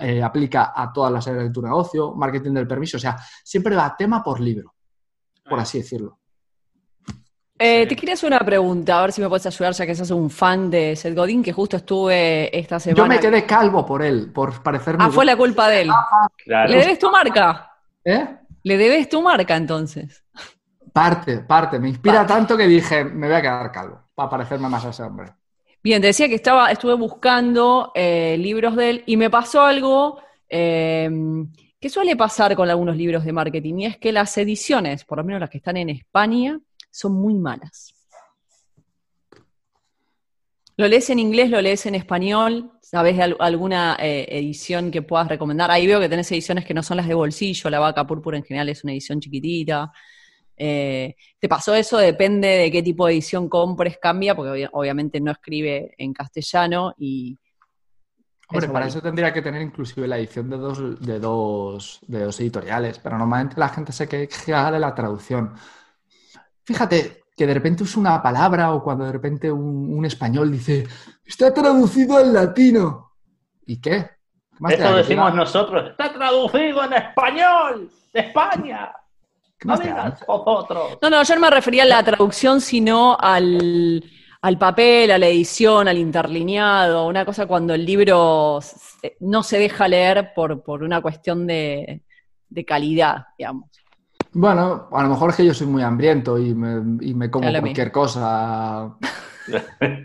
eh, 0.00 0.22
aplica 0.22 0.72
a 0.74 0.92
todas 0.92 1.12
las 1.12 1.26
áreas 1.26 1.44
de 1.44 1.50
tu 1.50 1.62
negocio, 1.62 2.14
marketing 2.14 2.52
del 2.52 2.68
permiso, 2.68 2.96
o 2.96 3.00
sea, 3.00 3.16
siempre 3.42 3.74
va 3.74 3.96
tema 3.96 4.22
por 4.22 4.38
libro, 4.38 4.74
por 5.48 5.58
así 5.58 5.78
decirlo. 5.78 6.20
Eh, 7.58 7.86
te 7.86 7.94
quería 7.94 8.14
hacer 8.14 8.26
una 8.28 8.40
pregunta, 8.40 8.98
a 8.98 9.02
ver 9.02 9.12
si 9.12 9.20
me 9.20 9.28
puedes 9.28 9.46
ayudar, 9.46 9.72
ya 9.72 9.86
que 9.86 9.94
sos 9.94 10.10
un 10.10 10.28
fan 10.28 10.70
de 10.70 10.96
Seth 10.96 11.16
Godin, 11.16 11.42
que 11.42 11.52
justo 11.52 11.76
estuve 11.76 12.56
esta 12.56 12.80
semana. 12.80 13.02
Yo 13.02 13.06
me 13.08 13.20
quedé 13.20 13.46
calvo 13.46 13.86
por 13.86 14.02
él, 14.02 14.32
por 14.32 14.60
parecerme. 14.62 15.04
Ah, 15.04 15.10
fue 15.10 15.24
la 15.24 15.36
culpa 15.36 15.68
de 15.68 15.82
él. 15.82 15.90
¿Le 16.46 16.76
debes 16.76 16.98
tu 16.98 17.10
marca? 17.10 17.72
¿Eh? 18.04 18.38
¿Le 18.64 18.76
debes 18.76 19.08
tu 19.08 19.22
marca 19.22 19.56
entonces? 19.56 20.24
Parte, 20.92 21.38
parte. 21.38 21.78
Me 21.78 21.88
inspira 21.88 22.26
tanto 22.26 22.56
que 22.56 22.66
dije, 22.66 23.04
me 23.04 23.28
voy 23.28 23.36
a 23.36 23.42
quedar 23.42 23.72
calvo, 23.72 24.00
para 24.14 24.28
parecerme 24.28 24.68
más 24.68 24.84
a 24.84 24.90
ese 24.90 25.02
hombre. 25.04 25.32
Bien, 25.84 26.00
te 26.00 26.06
decía 26.06 26.30
que 26.30 26.36
estaba, 26.36 26.72
estuve 26.72 26.94
buscando 26.94 27.92
eh, 27.94 28.38
libros 28.38 28.74
de 28.74 28.88
él 28.88 29.02
y 29.04 29.18
me 29.18 29.28
pasó 29.28 29.60
algo 29.60 30.18
eh, 30.48 31.10
que 31.78 31.90
suele 31.90 32.16
pasar 32.16 32.56
con 32.56 32.70
algunos 32.70 32.96
libros 32.96 33.22
de 33.22 33.34
marketing, 33.34 33.74
y 33.80 33.84
es 33.84 33.98
que 33.98 34.10
las 34.10 34.34
ediciones, 34.38 35.04
por 35.04 35.18
lo 35.18 35.24
menos 35.24 35.42
las 35.42 35.50
que 35.50 35.58
están 35.58 35.76
en 35.76 35.90
España, 35.90 36.58
son 36.90 37.12
muy 37.12 37.34
malas. 37.34 37.94
¿Lo 40.78 40.88
lees 40.88 41.10
en 41.10 41.18
inglés, 41.18 41.50
lo 41.50 41.60
lees 41.60 41.84
en 41.84 41.96
español? 41.96 42.72
¿Sabes 42.80 43.20
alguna 43.38 43.98
eh, 44.00 44.26
edición 44.30 44.90
que 44.90 45.02
puedas 45.02 45.28
recomendar? 45.28 45.70
Ahí 45.70 45.86
veo 45.86 46.00
que 46.00 46.08
tenés 46.08 46.32
ediciones 46.32 46.64
que 46.64 46.72
no 46.72 46.82
son 46.82 46.96
las 46.96 47.06
de 47.06 47.12
bolsillo, 47.12 47.68
la 47.68 47.78
vaca 47.78 48.06
púrpura 48.06 48.38
en 48.38 48.44
general 48.44 48.70
es 48.70 48.82
una 48.84 48.94
edición 48.94 49.20
chiquitita. 49.20 49.92
Eh, 50.56 51.16
¿Te 51.38 51.48
pasó 51.48 51.74
eso? 51.74 51.98
Depende 51.98 52.48
de 52.48 52.70
qué 52.70 52.82
tipo 52.82 53.06
de 53.06 53.14
edición 53.14 53.48
compres, 53.48 53.98
cambia, 53.98 54.34
porque 54.34 54.68
obviamente 54.72 55.20
no 55.20 55.32
escribe 55.32 55.94
en 55.98 56.12
castellano 56.12 56.94
y... 56.98 57.38
Hombre, 58.48 58.68
para 58.68 58.86
eso 58.86 59.00
tendría 59.00 59.32
que 59.32 59.40
tener 59.40 59.62
inclusive 59.62 60.06
la 60.06 60.18
edición 60.18 60.50
de 60.50 60.58
dos, 60.58 61.00
de 61.00 61.18
dos, 61.18 61.98
de 62.06 62.24
dos 62.24 62.38
editoriales, 62.40 62.98
pero 62.98 63.16
normalmente 63.16 63.58
la 63.58 63.70
gente 63.70 63.90
se 63.90 64.06
queja 64.06 64.70
de 64.70 64.78
la 64.78 64.94
traducción. 64.94 65.54
Fíjate 66.62 67.24
que 67.36 67.46
de 67.46 67.54
repente 67.54 67.82
usa 67.82 68.00
una 68.00 68.22
palabra 68.22 68.72
o 68.72 68.82
cuando 68.82 69.06
de 69.06 69.12
repente 69.12 69.50
un, 69.50 70.04
español 70.04 70.52
dice, 70.52 70.86
está 71.24 71.52
traducido 71.52 72.18
al 72.18 72.32
latino. 72.32 73.12
¿Y 73.66 73.80
qué? 73.80 74.10
Eso 74.68 74.94
decimos 74.94 75.34
nosotros, 75.34 75.90
está 75.90 76.12
traducido 76.12 76.84
en 76.84 76.92
español, 76.92 77.90
de 78.12 78.20
España. 78.20 78.92
No 79.64 79.76
No, 81.02 81.10
no, 81.10 81.22
yo 81.22 81.34
no 81.34 81.40
me 81.40 81.50
refería 81.50 81.82
a 81.84 81.86
la 81.86 82.02
traducción, 82.02 82.60
sino 82.60 83.16
al, 83.18 84.02
papel, 84.58 85.10
a 85.10 85.18
la 85.18 85.26
edición, 85.26 85.88
al 85.88 85.98
interlineado, 85.98 87.06
una 87.06 87.24
cosa 87.24 87.46
cuando 87.46 87.74
el 87.74 87.84
libro 87.84 88.60
no 89.20 89.42
se 89.42 89.58
deja 89.58 89.88
leer 89.88 90.32
por, 90.34 90.62
por 90.62 90.82
una 90.82 91.00
cuestión 91.00 91.46
de, 91.46 92.02
de 92.48 92.64
calidad, 92.64 93.26
digamos. 93.38 93.70
Bueno, 94.32 94.88
a 94.90 95.02
lo 95.04 95.10
mejor 95.10 95.30
es 95.30 95.36
que 95.36 95.46
yo 95.46 95.54
soy 95.54 95.68
muy 95.68 95.82
hambriento 95.82 96.38
y 96.38 96.54
me, 96.54 97.30
como 97.30 97.48
cualquier 97.48 97.92
cosa. 97.92 98.96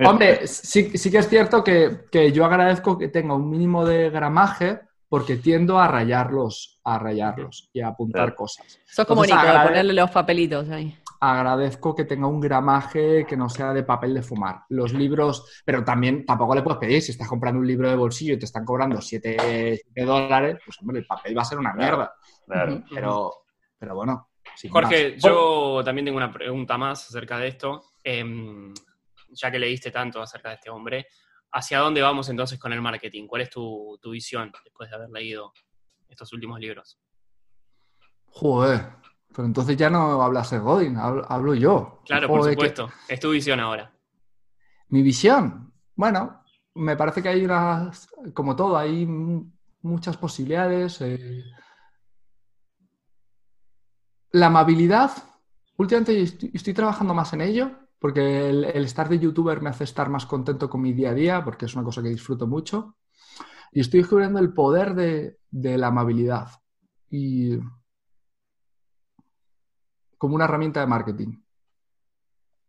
Hombre, 0.06 0.45
sí, 0.45 0.98
sí, 0.98 1.10
que 1.10 1.17
es 1.17 1.28
cierto 1.28 1.63
que, 1.63 2.32
yo 2.32 2.45
agradezco 2.45 2.98
que 2.98 3.08
tenga 3.08 3.34
un 3.34 3.50
mínimo 3.50 3.86
de 3.86 4.10
gramaje 4.12 4.82
porque 5.10 5.38
tiendo 5.38 5.80
a 5.80 5.88
rayarlos, 5.88 6.80
a 6.84 7.00
rayarlos 7.00 7.69
y 7.74 7.82
a 7.82 7.88
apuntar 7.88 8.36
cosas. 8.36 8.80
Eso 8.88 9.02
es 9.02 9.08
como 9.08 9.26
Nico, 9.26 9.41
de 9.41 9.67
ponerle 9.67 9.93
los 9.93 10.12
papelitos 10.12 10.69
ahí. 10.69 10.95
Agradezco 11.19 11.95
que 11.95 12.06
tenga 12.06 12.28
un 12.28 12.39
gramaje 12.39 13.26
que 13.28 13.36
no 13.36 13.50
sea 13.50 13.74
de 13.74 13.84
papel 13.84 14.13
de 14.13 14.22
fumar. 14.22 14.62
Los 14.69 14.93
libros, 14.93 15.62
pero 15.65 15.84
también 15.84 16.26
tampoco 16.26 16.56
le 16.56 16.62
puedes 16.62 16.80
pedir, 16.80 17.02
si 17.02 17.12
estás 17.12 17.28
comprando 17.28 17.60
un 17.60 17.67
libro 17.67 17.89
de 17.89 17.95
bolsillo 17.95 18.36
y 18.36 18.39
te 18.39 18.45
están 18.45 18.63
cobrando 18.63 19.02
7 19.02 19.82
dólares, 20.06 20.60
pues 20.63 20.80
hombre, 20.80 21.00
el 21.00 21.06
papel 21.06 21.38
va 21.38 21.41
a 21.41 21.45
ser 21.45 21.58
una 21.58 21.74
mierda. 21.74 22.13
Pero, 22.48 23.34
pero 23.78 23.95
bueno. 23.95 24.30
Jorge, 24.69 25.17
yo 25.17 25.82
también 25.84 26.06
tengo 26.06 26.17
una 26.17 26.32
pregunta 26.32 26.78
más 26.78 27.10
acerca 27.10 27.38
de 27.38 27.48
esto. 27.48 27.84
Em, 28.04 28.74
ya 29.32 29.52
que 29.52 29.60
leíste 29.60 29.91
tanto 29.91 30.22
acerca 30.22 30.50
de 30.50 30.56
este 30.56 30.69
hombre, 30.69 31.08
¿hacia 31.51 31.79
dónde 31.79 32.01
vamos 32.01 32.29
entonces 32.29 32.59
con 32.59 32.73
el 32.73 32.81
marketing? 32.81 33.27
¿Cuál 33.27 33.43
es 33.43 33.49
tu, 33.49 33.99
visión 34.12 34.51
después 34.63 34.89
de 34.89 34.95
haber 34.95 35.09
leído 35.09 35.53
estos 36.07 36.31
últimos 36.33 36.59
libros? 36.59 36.99
Joder, 38.25 38.89
pero 39.29 39.45
entonces 39.45 39.75
ya 39.77 39.89
no 39.89 40.21
hablas 40.21 40.51
de 40.51 40.59
Godin, 40.59 40.97
hablo, 40.97 41.55
yo. 41.55 42.01
Claro, 42.05 42.27
por 42.27 42.43
supuesto. 42.43 42.89
Es 43.07 43.19
tu 43.19 43.31
visión 43.31 43.59
ahora. 43.59 43.91
Mi 44.89 45.01
visión. 45.01 45.73
Bueno, 45.95 46.43
me 46.75 46.95
parece 46.95 47.21
que 47.21 47.29
hay 47.29 47.45
unas, 47.45 48.07
como 48.33 48.55
todo, 48.55 48.77
hay 48.77 49.05
muchas 49.81 50.17
posibilidades. 50.17 51.01
Eh, 51.01 51.43
la 54.31 54.47
amabilidad, 54.47 55.12
últimamente 55.77 56.49
estoy, 56.53 56.73
trabajando 56.73 57.13
más 57.13 57.33
en 57.33 57.41
ello, 57.41 57.71
porque 57.99 58.49
el, 58.49 58.65
estar 58.65 59.09
de 59.09 59.19
youtuber 59.19 59.62
me 59.62 59.69
hace 59.69 59.83
estar 59.83 60.09
más 60.09 60.25
contento 60.25 60.69
con 60.69 60.81
mi 60.81 60.93
día 60.93 61.12
a 61.12 61.13
día, 61.13 61.43
porque 61.43 61.65
es 61.65 61.75
una 61.75 61.83
cosa 61.83 62.01
que 62.01 62.09
disfruto 62.09 62.47
mucho. 62.47 62.95
Y 63.71 63.81
estoy 63.81 63.99
descubriendo 63.99 64.39
el 64.39 64.53
poder 64.53 64.95
de, 64.95 65.38
la 65.51 65.88
amabilidad 65.88 66.49
y 67.09 67.59
como 70.17 70.35
una 70.35 70.45
herramienta 70.45 70.79
de 70.79 70.88
marketing. 70.88 71.41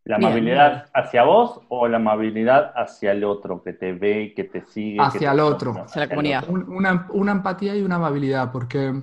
¿La 0.05 0.17
amabilidad 0.17 0.91
hacia 0.95 1.25
vos 1.25 1.61
o 1.69 1.87
la 1.87 1.99
amabilidad 1.99 2.73
hacia 2.75 3.13
el 3.13 3.23
otro 3.23 3.63
que 3.63 3.75
te 3.75 3.93
ve 3.93 4.33
que 4.35 4.45
te 4.45 4.63
sigue? 4.63 4.99
Hacia 5.01 5.33
el 5.33 5.41
otro. 5.41 5.73
Hacia 5.85 6.01
la 6.01 6.09
comunidad. 6.09 6.49
Una, 6.49 7.07
una, 7.11 7.33
empatía 7.33 7.77
y 7.77 7.83
una 7.83 7.97
amabilidad, 7.97 8.51
porque 8.51 8.95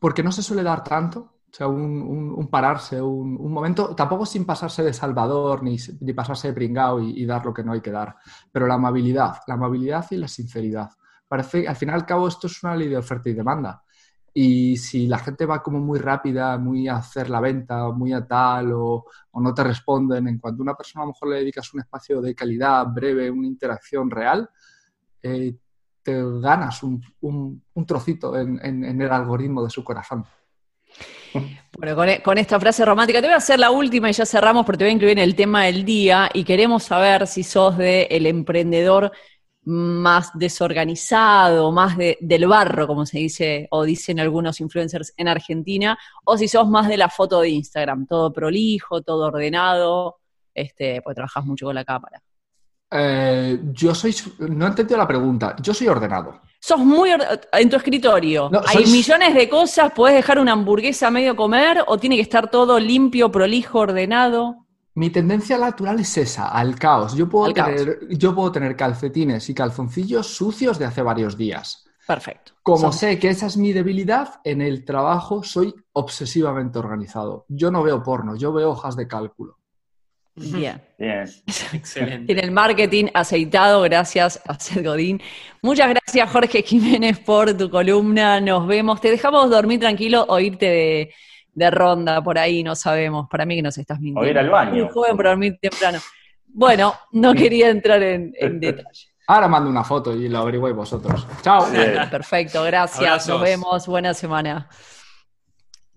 porque 0.00 0.22
no 0.22 0.32
se 0.32 0.42
suele 0.42 0.62
dar 0.62 0.84
tanto. 0.84 1.37
O 1.50 1.54
sea, 1.54 1.66
un, 1.66 2.48
pararse, 2.50 3.00
un, 3.00 3.50
momento, 3.50 3.94
tampoco 3.94 4.26
sin 4.26 4.44
pasarse 4.44 4.82
de 4.82 4.92
salvador 4.92 5.62
ni, 5.62 5.76
ni 6.00 6.12
pasarse 6.12 6.48
de 6.48 6.54
pringao 6.54 7.00
y, 7.00 7.24
dar 7.24 7.44
lo 7.44 7.54
que 7.54 7.64
no 7.64 7.72
hay 7.72 7.80
que 7.80 7.90
dar, 7.90 8.16
pero 8.52 8.66
la 8.66 8.74
amabilidad, 8.74 9.36
la 9.46 9.54
amabilidad 9.54 10.04
y 10.10 10.16
la 10.16 10.28
sinceridad. 10.28 10.90
Parece 11.26 11.66
al 11.66 11.76
fin 11.76 11.88
y 11.88 11.92
al 11.92 12.04
cabo 12.04 12.28
esto 12.28 12.46
es 12.46 12.62
una 12.62 12.76
ley 12.76 12.88
de 12.88 12.98
oferta 12.98 13.30
y 13.30 13.32
demanda. 13.32 13.82
Y 14.34 14.76
si 14.76 15.06
la 15.06 15.18
gente 15.18 15.46
va 15.46 15.62
como 15.62 15.80
muy 15.80 15.98
rápida, 15.98 16.58
muy 16.58 16.86
a 16.86 16.96
hacer 16.96 17.30
la 17.30 17.40
venta, 17.40 17.90
muy 17.90 18.12
a 18.12 18.26
tal, 18.26 18.72
o, 18.72 19.06
no 19.34 19.54
te 19.54 19.64
responden, 19.64 20.28
en 20.28 20.38
cuanto 20.38 20.62
a 20.62 20.64
una 20.64 20.74
persona 20.74 21.02
a 21.02 21.06
lo 21.06 21.12
mejor 21.12 21.28
le 21.30 21.36
dedicas 21.38 21.72
un 21.74 21.80
espacio 21.80 22.20
de 22.20 22.34
calidad, 22.34 22.86
breve, 22.86 23.30
una 23.30 23.46
interacción 23.46 24.10
real, 24.10 24.48
eh, 25.22 25.56
ganas 26.04 26.82
un, 26.82 27.62
trocito 27.86 28.36
en, 28.38 29.00
el 29.00 29.10
algoritmo 29.10 29.62
de 29.62 29.70
su 29.70 29.82
corazón. 29.84 30.24
Bueno, 31.78 32.04
e, 32.04 32.22
con, 32.22 32.38
esta 32.38 32.58
frase 32.58 32.84
romántica 32.84 33.20
te 33.20 33.28
voy 33.28 33.34
a 33.34 33.38
hacer 33.38 33.58
la 33.58 33.70
última 33.70 34.10
y 34.10 34.12
ya 34.12 34.26
cerramos 34.26 34.66
porque 34.66 34.78
te 34.78 34.84
voy 34.84 34.90
a 34.90 34.94
incluir 34.94 35.12
en 35.12 35.24
el 35.24 35.36
tema 35.36 35.64
del 35.64 35.84
día 35.84 36.28
y 36.32 36.44
queremos 36.44 36.84
saber 36.84 37.26
si 37.26 37.42
sos 37.42 37.78
de 37.78 38.08
el 38.10 38.26
emprendedor 38.26 39.12
más 39.62 40.30
desorganizado, 40.34 41.70
más 41.72 41.96
del 41.96 42.46
barro, 42.46 42.86
como 42.86 43.04
se 43.04 43.18
dice 43.18 43.68
o 43.70 43.84
dicen 43.84 44.18
algunos 44.18 44.60
influencers 44.60 45.12
en 45.16 45.28
Argentina, 45.28 45.98
o 46.24 46.38
si 46.38 46.48
sos 46.48 46.66
más 46.68 46.88
de 46.88 46.96
la 46.96 47.10
foto 47.10 47.42
de 47.42 47.50
Instagram, 47.50 48.06
todo 48.06 48.32
prolijo, 48.32 49.02
todo 49.02 49.26
ordenado, 49.26 50.16
este, 50.54 51.02
pues 51.02 51.14
trabajas 51.14 51.44
mucho 51.44 51.66
con 51.66 51.74
la 51.74 51.84
cámara. 51.84 52.22
Eh, 52.90 53.60
yo 53.72 53.94
soy. 53.94 54.14
No 54.38 54.64
he 54.64 54.68
entendido 54.68 54.96
la 54.96 55.06
pregunta. 55.06 55.54
Yo 55.60 55.74
soy 55.74 55.88
ordenado. 55.88 56.40
Sos 56.60 56.80
muy. 56.80 57.10
en 57.52 57.70
tu 57.70 57.76
escritorio. 57.76 58.50
hay 58.66 58.86
millones 58.86 59.34
de 59.34 59.48
cosas. 59.48 59.92
¿Puedes 59.94 60.16
dejar 60.16 60.38
una 60.38 60.52
hamburguesa 60.52 61.08
a 61.08 61.10
medio 61.10 61.36
comer? 61.36 61.84
¿O 61.86 61.98
tiene 61.98 62.16
que 62.16 62.22
estar 62.22 62.50
todo 62.50 62.78
limpio, 62.78 63.30
prolijo, 63.30 63.80
ordenado? 63.80 64.66
Mi 64.94 65.10
tendencia 65.10 65.56
natural 65.58 66.00
es 66.00 66.16
esa, 66.18 66.48
al 66.48 66.76
caos. 66.76 67.14
Yo 67.14 67.28
puedo, 67.28 67.52
tener, 67.52 68.00
yo 68.10 68.34
puedo 68.34 68.50
tener 68.50 68.74
calcetines 68.74 69.48
y 69.48 69.54
calzoncillos 69.54 70.26
sucios 70.26 70.78
de 70.78 70.86
hace 70.86 71.02
varios 71.02 71.36
días. 71.36 71.84
Perfecto. 72.04 72.52
Como 72.62 72.90
sé 72.90 73.18
que 73.18 73.28
esa 73.28 73.46
es 73.46 73.56
mi 73.56 73.72
debilidad, 73.72 74.40
en 74.42 74.62
el 74.62 74.84
trabajo 74.84 75.44
soy 75.44 75.74
obsesivamente 75.92 76.78
organizado. 76.78 77.44
Yo 77.48 77.70
no 77.70 77.82
veo 77.82 78.02
porno, 78.02 78.34
yo 78.34 78.52
veo 78.52 78.70
hojas 78.70 78.96
de 78.96 79.06
cálculo. 79.06 79.57
Bien. 80.38 80.80
Excelente. 81.72 82.32
En 82.32 82.38
el 82.38 82.50
marketing 82.50 83.06
aceitado, 83.14 83.82
gracias 83.82 84.40
a 84.46 84.58
Seth 84.58 84.84
Godín. 84.84 85.20
Muchas 85.62 85.88
gracias, 85.88 86.30
Jorge 86.30 86.62
Jiménez, 86.62 87.18
por 87.18 87.56
tu 87.56 87.70
columna. 87.70 88.40
Nos 88.40 88.66
vemos. 88.66 89.00
Te 89.00 89.10
dejamos 89.10 89.50
dormir 89.50 89.80
tranquilo 89.80 90.24
o 90.28 90.38
irte 90.38 91.12
de, 91.54 91.70
ronda 91.70 92.22
por 92.22 92.38
ahí, 92.38 92.62
no 92.62 92.74
sabemos. 92.74 93.28
Para 93.28 93.44
mí 93.44 93.56
que 93.56 93.62
nos 93.62 93.78
estás 93.78 93.98
mintiendo. 93.98 94.20
O 94.20 94.30
ir 94.30 94.38
al 94.38 94.50
baño. 94.50 94.84
Muy 94.84 94.92
joven 94.92 95.16
para 95.16 95.30
dormir 95.30 95.58
temprano. 95.60 95.98
Bueno, 96.46 96.94
no 97.12 97.34
quería 97.34 97.68
entrar 97.70 98.02
en, 98.02 98.32
detalle. 98.60 99.08
Ahora 99.26 99.46
mando 99.46 99.68
una 99.68 99.84
foto 99.84 100.14
y 100.14 100.28
lo 100.28 100.38
averigüéis 100.38 100.74
vosotros. 100.74 101.26
Chao. 101.42 101.66
Perfecto, 102.10 102.62
gracias. 102.64 103.28
Nos 103.28 103.40
vemos. 103.40 103.86
Buena 103.86 104.14
semana. 104.14 104.68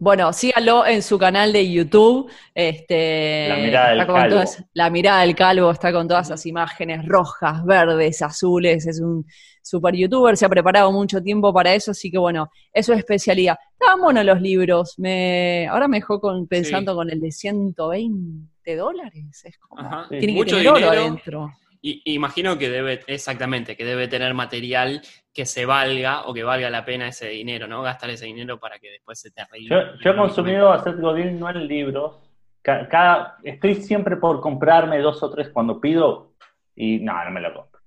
Bueno, 0.01 0.33
síganlo 0.33 0.83
en 0.87 1.03
su 1.03 1.19
canal 1.19 1.53
de 1.53 1.71
YouTube. 1.71 2.27
Este, 2.55 3.47
la 3.47 3.57
mirada 3.57 3.89
del 3.89 4.07
calvo. 4.07 4.43
la 4.73 4.89
mirada 4.89 5.21
del 5.21 5.35
calvo 5.35 5.69
está 5.69 5.93
con 5.93 6.07
todas 6.07 6.25
esas 6.25 6.43
imágenes 6.47 7.05
rojas, 7.05 7.63
verdes, 7.63 8.23
azules. 8.23 8.87
Es 8.87 8.99
un 8.99 9.23
super 9.61 9.95
youtuber, 9.95 10.35
se 10.35 10.47
ha 10.47 10.49
preparado 10.49 10.91
mucho 10.91 11.21
tiempo 11.21 11.53
para 11.53 11.75
eso, 11.75 11.91
así 11.91 12.09
que 12.09 12.17
bueno, 12.17 12.49
eso 12.73 12.93
es 12.93 12.97
especialidad. 12.97 13.59
Estaban 13.73 14.01
buenos 14.01 14.25
los 14.25 14.41
libros. 14.41 14.95
Me, 14.97 15.67
ahora 15.69 15.87
me 15.87 15.97
dejó 15.97 16.19
con, 16.19 16.47
pensando 16.47 16.95
con 16.95 17.11
el 17.11 17.21
de 17.21 17.31
120 17.31 18.49
20 18.65 18.75
dólares. 18.75 19.41
Es 19.43 19.57
como, 19.57 20.07
tiene 20.07 20.33
Mucho 20.33 20.57
que 20.57 20.63
tener 20.63 20.83
oro 20.83 20.89
adentro. 20.89 21.51
Y, 21.81 22.01
imagino 22.13 22.57
que 22.57 22.69
debe, 22.69 23.01
exactamente, 23.07 23.75
que 23.75 23.85
debe 23.85 24.07
tener 24.07 24.33
material 24.33 25.01
que 25.33 25.45
se 25.45 25.65
valga 25.65 26.25
o 26.25 26.33
que 26.33 26.43
valga 26.43 26.69
la 26.69 26.85
pena 26.85 27.07
ese 27.07 27.29
dinero, 27.29 27.67
¿no? 27.67 27.81
Gastar 27.81 28.11
ese 28.11 28.25
dinero 28.25 28.59
para 28.59 28.77
que 28.79 28.91
después 28.91 29.19
se 29.19 29.31
te 29.31 29.41
arregle. 29.41 29.69
Yo, 30.03 30.11
he 30.11 30.15
consumido 30.15 30.71
a 30.71 30.83
Seth 30.83 30.99
Godin 30.99 31.39
no 31.39 31.49
en 31.49 31.67
libros. 31.67 32.19
Cada, 32.61 33.37
estoy 33.43 33.75
siempre 33.75 34.17
por 34.17 34.39
comprarme 34.39 34.99
dos 34.99 35.23
o 35.23 35.31
tres 35.31 35.49
cuando 35.49 35.81
pido 35.81 36.33
y 36.75 36.99
no, 36.99 37.23
no 37.23 37.31
me 37.31 37.41
lo 37.41 37.53
compro. 37.53 37.81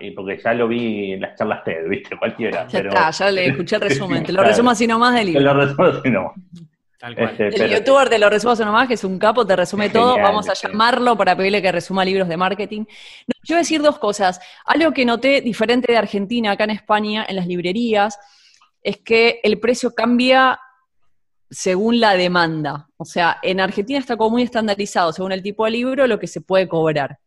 y 0.00 0.12
porque 0.12 0.38
ya 0.38 0.54
lo 0.54 0.66
vi 0.66 1.12
en 1.12 1.20
las 1.20 1.36
charlas 1.36 1.62
TED, 1.64 1.86
¿viste? 1.88 2.16
Cualquiera. 2.16 2.66
Ya 2.66 2.78
está, 2.78 3.10
ya 3.10 3.30
le 3.30 3.46
escuché 3.48 3.76
el 3.76 3.82
resumen. 3.82 4.24
Te 4.24 4.32
lo 4.32 4.42
resumo 4.44 4.70
así 4.70 4.86
nomás 4.86 5.14
del 5.14 5.26
libro. 5.26 5.40
Te 5.40 5.44
lo 5.44 5.54
resumo 5.54 5.84
así 5.84 6.10
nomás. 6.10 6.32
Este, 7.00 7.48
el 7.48 7.70
youtuber 7.70 8.08
de 8.08 8.18
los 8.18 8.30
resumos 8.30 8.58
nomás, 8.60 8.88
que 8.88 8.94
es 8.94 9.04
un 9.04 9.18
capo, 9.18 9.46
te 9.46 9.56
resume 9.56 9.90
todo. 9.90 10.16
Vamos 10.16 10.48
a 10.48 10.54
llamarlo 10.54 11.16
para 11.16 11.36
pedirle 11.36 11.60
que 11.60 11.72
resuma 11.72 12.04
libros 12.04 12.28
de 12.28 12.36
marketing. 12.36 12.84
yo 13.42 13.54
voy 13.54 13.56
a 13.56 13.58
decir 13.58 13.82
dos 13.82 13.98
cosas. 13.98 14.40
Algo 14.64 14.92
que 14.92 15.04
noté 15.04 15.40
diferente 15.40 15.92
de 15.92 15.98
Argentina, 15.98 16.52
acá 16.52 16.64
en 16.64 16.70
España, 16.70 17.26
en 17.28 17.36
las 17.36 17.46
librerías, 17.46 18.18
es 18.82 18.98
que 18.98 19.40
el 19.42 19.58
precio 19.60 19.94
cambia 19.94 20.58
según 21.50 22.00
la 22.00 22.14
demanda. 22.14 22.88
O 22.96 23.04
sea, 23.04 23.38
en 23.42 23.60
Argentina 23.60 23.98
está 23.98 24.16
como 24.16 24.30
muy 24.30 24.42
estandarizado, 24.42 25.12
según 25.12 25.32
el 25.32 25.42
tipo 25.42 25.64
de 25.64 25.72
libro, 25.72 26.06
lo 26.06 26.18
que 26.18 26.26
se 26.26 26.40
puede 26.40 26.68
cobrar. 26.68 27.18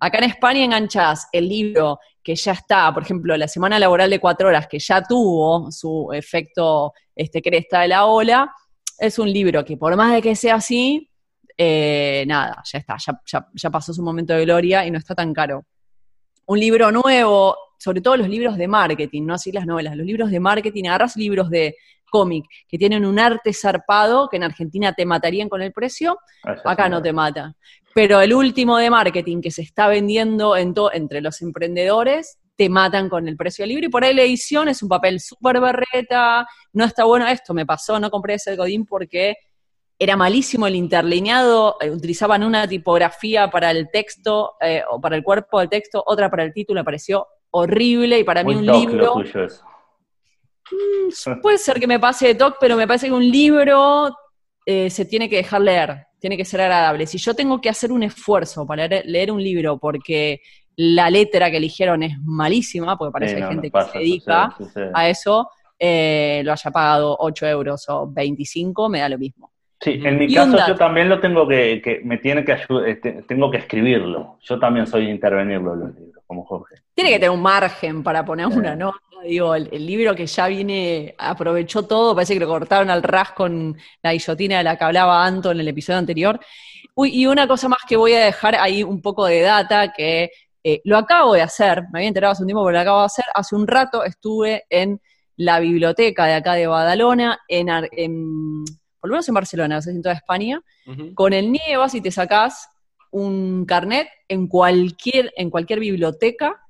Acá 0.00 0.18
en 0.18 0.24
España 0.24 0.64
enganchás 0.64 1.28
el 1.30 1.48
libro 1.48 2.00
que 2.24 2.34
ya 2.34 2.52
está, 2.52 2.92
por 2.92 3.04
ejemplo, 3.04 3.36
la 3.36 3.46
semana 3.46 3.78
laboral 3.78 4.10
de 4.10 4.18
cuatro 4.18 4.48
horas, 4.48 4.66
que 4.66 4.80
ya 4.80 5.00
tuvo 5.02 5.70
su 5.70 6.10
efecto 6.12 6.92
este, 7.14 7.40
cresta 7.40 7.82
de 7.82 7.88
la 7.88 8.06
ola, 8.06 8.52
es 9.00 9.18
un 9.18 9.32
libro 9.32 9.64
que 9.64 9.76
por 9.76 9.96
más 9.96 10.12
de 10.12 10.22
que 10.22 10.36
sea 10.36 10.56
así, 10.56 11.08
eh, 11.56 12.24
nada, 12.26 12.62
ya 12.64 12.78
está, 12.78 12.96
ya, 13.26 13.70
pasó 13.70 13.94
su 13.94 14.02
momento 14.02 14.34
de 14.34 14.44
gloria 14.44 14.86
y 14.86 14.90
no 14.90 14.98
está 14.98 15.14
tan 15.14 15.32
caro. 15.32 15.64
Un 16.46 16.60
libro 16.60 16.92
nuevo, 16.92 17.56
sobre 17.78 18.02
todo 18.02 18.18
los 18.18 18.28
libros 18.28 18.58
de 18.58 18.68
marketing, 18.68 19.22
no 19.24 19.34
así 19.34 19.52
las 19.52 19.66
novelas, 19.66 19.96
los 19.96 20.06
libros 20.06 20.30
de 20.30 20.38
marketing, 20.38 20.84
agarras 20.84 21.16
libros 21.16 21.48
de 21.48 21.76
cómic 22.10 22.44
que 22.68 22.76
tienen 22.76 23.06
un 23.06 23.18
arte 23.18 23.52
zarpado 23.54 24.28
que 24.28 24.36
en 24.36 24.42
Argentina 24.42 24.92
te 24.92 25.06
matarían 25.06 25.48
con 25.48 25.62
el 25.62 25.72
precio, 25.72 26.18
acá 26.64 26.88
no 26.88 27.00
te 27.00 27.12
mata. 27.12 27.54
Pero 27.94 28.20
el 28.20 28.34
último 28.34 28.76
de 28.76 28.90
marketing 28.90 29.40
que 29.40 29.50
se 29.50 29.62
está 29.62 29.88
vendiendo 29.88 30.56
entre 30.56 31.20
los 31.20 31.40
emprendedores 31.40 32.38
te 32.60 32.68
matan 32.68 33.08
con 33.08 33.26
el 33.26 33.38
precio 33.38 33.62
del 33.62 33.70
libro. 33.70 33.86
Y 33.86 33.88
por 33.88 34.04
ahí 34.04 34.12
la 34.12 34.20
edición 34.20 34.68
es 34.68 34.82
un 34.82 34.90
papel 34.90 35.18
súper 35.18 35.58
berreta, 35.62 36.46
no 36.74 36.84
está 36.84 37.04
bueno 37.04 37.26
esto, 37.26 37.54
me 37.54 37.64
pasó, 37.64 37.98
no 37.98 38.10
compré 38.10 38.34
ese 38.34 38.54
Godín 38.54 38.84
porque 38.84 39.34
era 39.98 40.14
malísimo 40.14 40.66
el 40.66 40.74
interlineado, 40.74 41.78
eh, 41.80 41.90
utilizaban 41.90 42.44
una 42.44 42.68
tipografía 42.68 43.48
para 43.48 43.70
el 43.70 43.88
texto 43.90 44.56
eh, 44.60 44.82
o 44.90 45.00
para 45.00 45.16
el 45.16 45.22
cuerpo 45.22 45.58
del 45.58 45.70
texto, 45.70 46.04
otra 46.06 46.28
para 46.28 46.44
el 46.44 46.52
título, 46.52 46.80
me 46.80 46.84
pareció 46.84 47.26
horrible 47.50 48.18
y 48.18 48.24
para 48.24 48.44
mí 48.44 48.54
un 48.54 48.66
libro... 48.66 49.14
Mm, 50.70 51.40
puede 51.40 51.56
ser 51.56 51.80
que 51.80 51.86
me 51.86 51.98
pase 51.98 52.26
de 52.26 52.34
talk, 52.34 52.58
pero 52.60 52.76
me 52.76 52.86
parece 52.86 53.06
que 53.06 53.14
un 53.14 53.26
libro 53.26 54.14
eh, 54.66 54.90
se 54.90 55.06
tiene 55.06 55.30
que 55.30 55.36
dejar 55.36 55.62
leer, 55.62 56.08
tiene 56.18 56.36
que 56.36 56.44
ser 56.44 56.60
agradable. 56.60 57.06
Si 57.06 57.16
yo 57.16 57.32
tengo 57.32 57.58
que 57.58 57.70
hacer 57.70 57.90
un 57.90 58.02
esfuerzo 58.02 58.66
para 58.66 58.86
leer 58.86 59.32
un 59.32 59.42
libro 59.42 59.78
porque 59.78 60.42
la 60.76 61.10
letra 61.10 61.50
que 61.50 61.58
eligieron 61.58 62.02
es 62.02 62.18
malísima, 62.24 62.96
porque 62.96 63.12
parece 63.12 63.36
que 63.36 63.42
hay 63.42 63.48
gente 63.48 63.70
que 63.70 63.82
se 63.82 63.98
dedica 63.98 64.56
a 64.94 65.08
eso, 65.08 65.50
eh, 65.78 66.42
lo 66.44 66.52
haya 66.52 66.70
pagado 66.70 67.16
8 67.18 67.46
euros 67.46 67.88
o 67.88 68.10
25, 68.10 68.88
me 68.88 69.00
da 69.00 69.08
lo 69.08 69.18
mismo. 69.18 69.50
Sí, 69.80 69.98
en 70.04 70.18
mi 70.18 70.32
caso 70.32 70.58
yo 70.68 70.76
también 70.76 71.08
lo 71.08 71.20
tengo 71.20 71.48
que, 71.48 72.02
me 72.04 72.18
tiene 72.18 72.44
que 72.44 72.52
ayudar, 72.52 72.86
este, 72.86 73.22
tengo 73.22 73.50
que 73.50 73.56
escribirlo. 73.56 74.36
Yo 74.42 74.58
también 74.58 74.86
soy 74.86 75.08
intervenirlo 75.08 75.72
en 75.72 75.80
los 75.80 75.94
libros, 75.94 76.22
como 76.26 76.44
Jorge. 76.44 76.76
Tiene 76.94 77.10
que 77.10 77.16
tener 77.16 77.30
un 77.30 77.40
margen 77.40 78.02
para 78.02 78.22
poner 78.22 78.46
una 78.46 78.76
nota. 78.76 78.98
Digo, 79.24 79.54
el, 79.54 79.86
libro 79.86 80.14
que 80.14 80.26
ya 80.26 80.48
viene, 80.48 81.14
aprovechó 81.16 81.86
todo, 81.86 82.14
parece 82.14 82.34
que 82.34 82.40
lo 82.40 82.46
cortaron 82.46 82.90
al 82.90 83.02
ras 83.02 83.32
con 83.32 83.76
la 84.02 84.12
guillotina 84.12 84.58
de 84.58 84.64
la 84.64 84.76
que 84.76 84.84
hablaba 84.84 85.24
Anto 85.24 85.50
en 85.50 85.60
el 85.60 85.68
episodio 85.68 85.98
anterior. 85.98 86.38
Uy, 86.94 87.10
y 87.14 87.26
una 87.26 87.46
cosa 87.46 87.68
más 87.68 87.80
que 87.88 87.96
voy 87.96 88.12
a 88.12 88.24
dejar 88.26 88.56
ahí 88.56 88.82
un 88.82 89.00
poco 89.00 89.24
de 89.24 89.40
data, 89.40 89.92
que 89.94 90.30
eh, 90.62 90.80
lo 90.84 90.98
acabo 90.98 91.34
de 91.34 91.42
hacer, 91.42 91.84
me 91.92 92.00
había 92.00 92.08
enterado 92.08 92.32
hace 92.32 92.42
un 92.42 92.48
tiempo, 92.48 92.64
pero 92.64 92.74
lo 92.74 92.80
acabo 92.80 93.00
de 93.00 93.06
hacer. 93.06 93.24
Hace 93.34 93.54
un 93.54 93.66
rato 93.66 94.04
estuve 94.04 94.64
en 94.68 95.00
la 95.36 95.58
biblioteca 95.58 96.26
de 96.26 96.34
acá 96.34 96.54
de 96.54 96.66
Badalona, 96.66 97.40
en, 97.48 97.66
por 99.00 99.08
lo 99.08 99.14
menos 99.14 99.28
en 99.28 99.34
Barcelona, 99.34 99.76
no 99.76 99.82
sé 99.82 99.90
si 99.90 99.96
en 99.96 100.02
toda 100.02 100.14
España. 100.14 100.62
Con 101.14 101.32
el 101.32 101.50
NIE 101.50 101.76
vas 101.76 101.94
y 101.94 102.00
te 102.00 102.10
sacás 102.10 102.68
un 103.10 103.64
carnet 103.64 104.08
en 104.28 104.46
cualquier, 104.48 105.32
en 105.36 105.48
cualquier 105.48 105.80
biblioteca, 105.80 106.60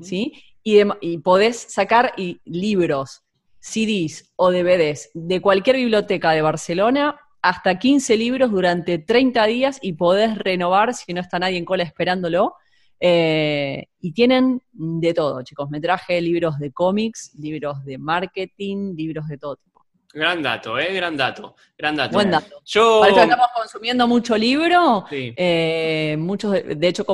¿sí? 0.00 0.32
Y, 0.62 0.80
y, 1.00 1.18
podés 1.18 1.58
sacar 1.58 2.12
libros, 2.44 3.22
CDs 3.60 4.32
o 4.36 4.50
DVDs 4.50 5.10
de 5.14 5.40
cualquier 5.40 5.76
biblioteca 5.76 6.32
de 6.32 6.42
Barcelona 6.42 7.20
hasta 7.42 7.78
15 7.78 8.16
libros 8.16 8.50
durante 8.50 8.98
30 8.98 9.44
días 9.46 9.78
y 9.80 9.92
podés 9.92 10.38
renovar 10.38 10.94
si 10.94 11.12
no 11.12 11.20
está 11.20 11.38
nadie 11.38 11.58
en 11.58 11.64
cola 11.64 11.84
esperándolo 11.84 12.54
eh, 13.00 13.86
y 14.00 14.12
tienen 14.12 14.62
de 14.72 15.14
todo, 15.14 15.42
chicos. 15.42 15.68
Me 15.70 15.80
traje 15.80 16.20
libros 16.20 16.58
de 16.58 16.72
cómics, 16.72 17.32
libros 17.38 17.84
de 17.84 17.98
marketing, 17.98 18.94
libros 18.94 19.28
de 19.28 19.38
todo 19.38 19.56
tipo. 19.56 19.84
Gran 20.12 20.42
dato, 20.42 20.78
¿eh? 20.78 20.94
Gran 20.94 21.16
dato. 21.16 21.56
Gran 21.76 21.96
dato. 21.96 22.14
Buen 22.14 22.30
dato. 22.30 22.62
Yo... 22.64 23.04
estamos 23.04 23.48
consumiendo 23.54 24.08
mucho 24.08 24.36
libro. 24.36 25.04
Eh, 25.10 26.16
muchos, 26.18 26.52
de, 26.52 26.88
hecho, 26.88 27.04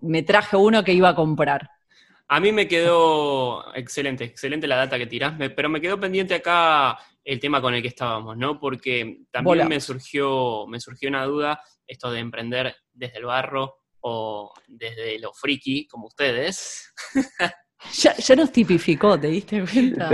me 0.00 0.22
traje 0.22 0.56
uno 0.56 0.82
que 0.82 0.92
iba 0.92 1.10
a 1.10 1.14
comprar. 1.14 1.68
A 2.30 2.40
mí 2.40 2.52
me 2.52 2.68
quedó 2.68 3.74
excelente, 3.74 4.24
excelente 4.24 4.66
la 4.66 4.76
data 4.76 4.98
que 4.98 5.06
tirás, 5.06 5.34
pero 5.56 5.70
me 5.70 5.80
quedó 5.80 5.98
pendiente 5.98 6.34
acá 6.34 6.98
el 7.24 7.40
tema 7.40 7.60
con 7.60 7.74
el 7.74 7.80
que 7.80 7.88
estábamos, 7.88 8.36
¿no? 8.36 8.60
Porque 8.60 9.20
también 9.30 9.66
me 9.68 9.80
surgió, 9.80 10.66
me 10.66 10.78
surgió 10.78 11.08
una 11.08 11.24
duda, 11.24 11.62
esto 11.86 12.10
de 12.10 12.20
emprender 12.20 12.76
desde 12.92 13.18
el 13.18 13.24
barro, 13.24 13.78
o 14.08 14.52
desde 14.66 15.18
lo 15.18 15.32
friki, 15.32 15.86
como 15.86 16.06
ustedes. 16.06 16.92
Ya, 17.92 18.12
ya, 18.16 18.34
nos 18.34 18.50
tipificó, 18.50 19.18
¿te 19.20 19.28
diste 19.28 19.62
cuenta? 19.64 20.08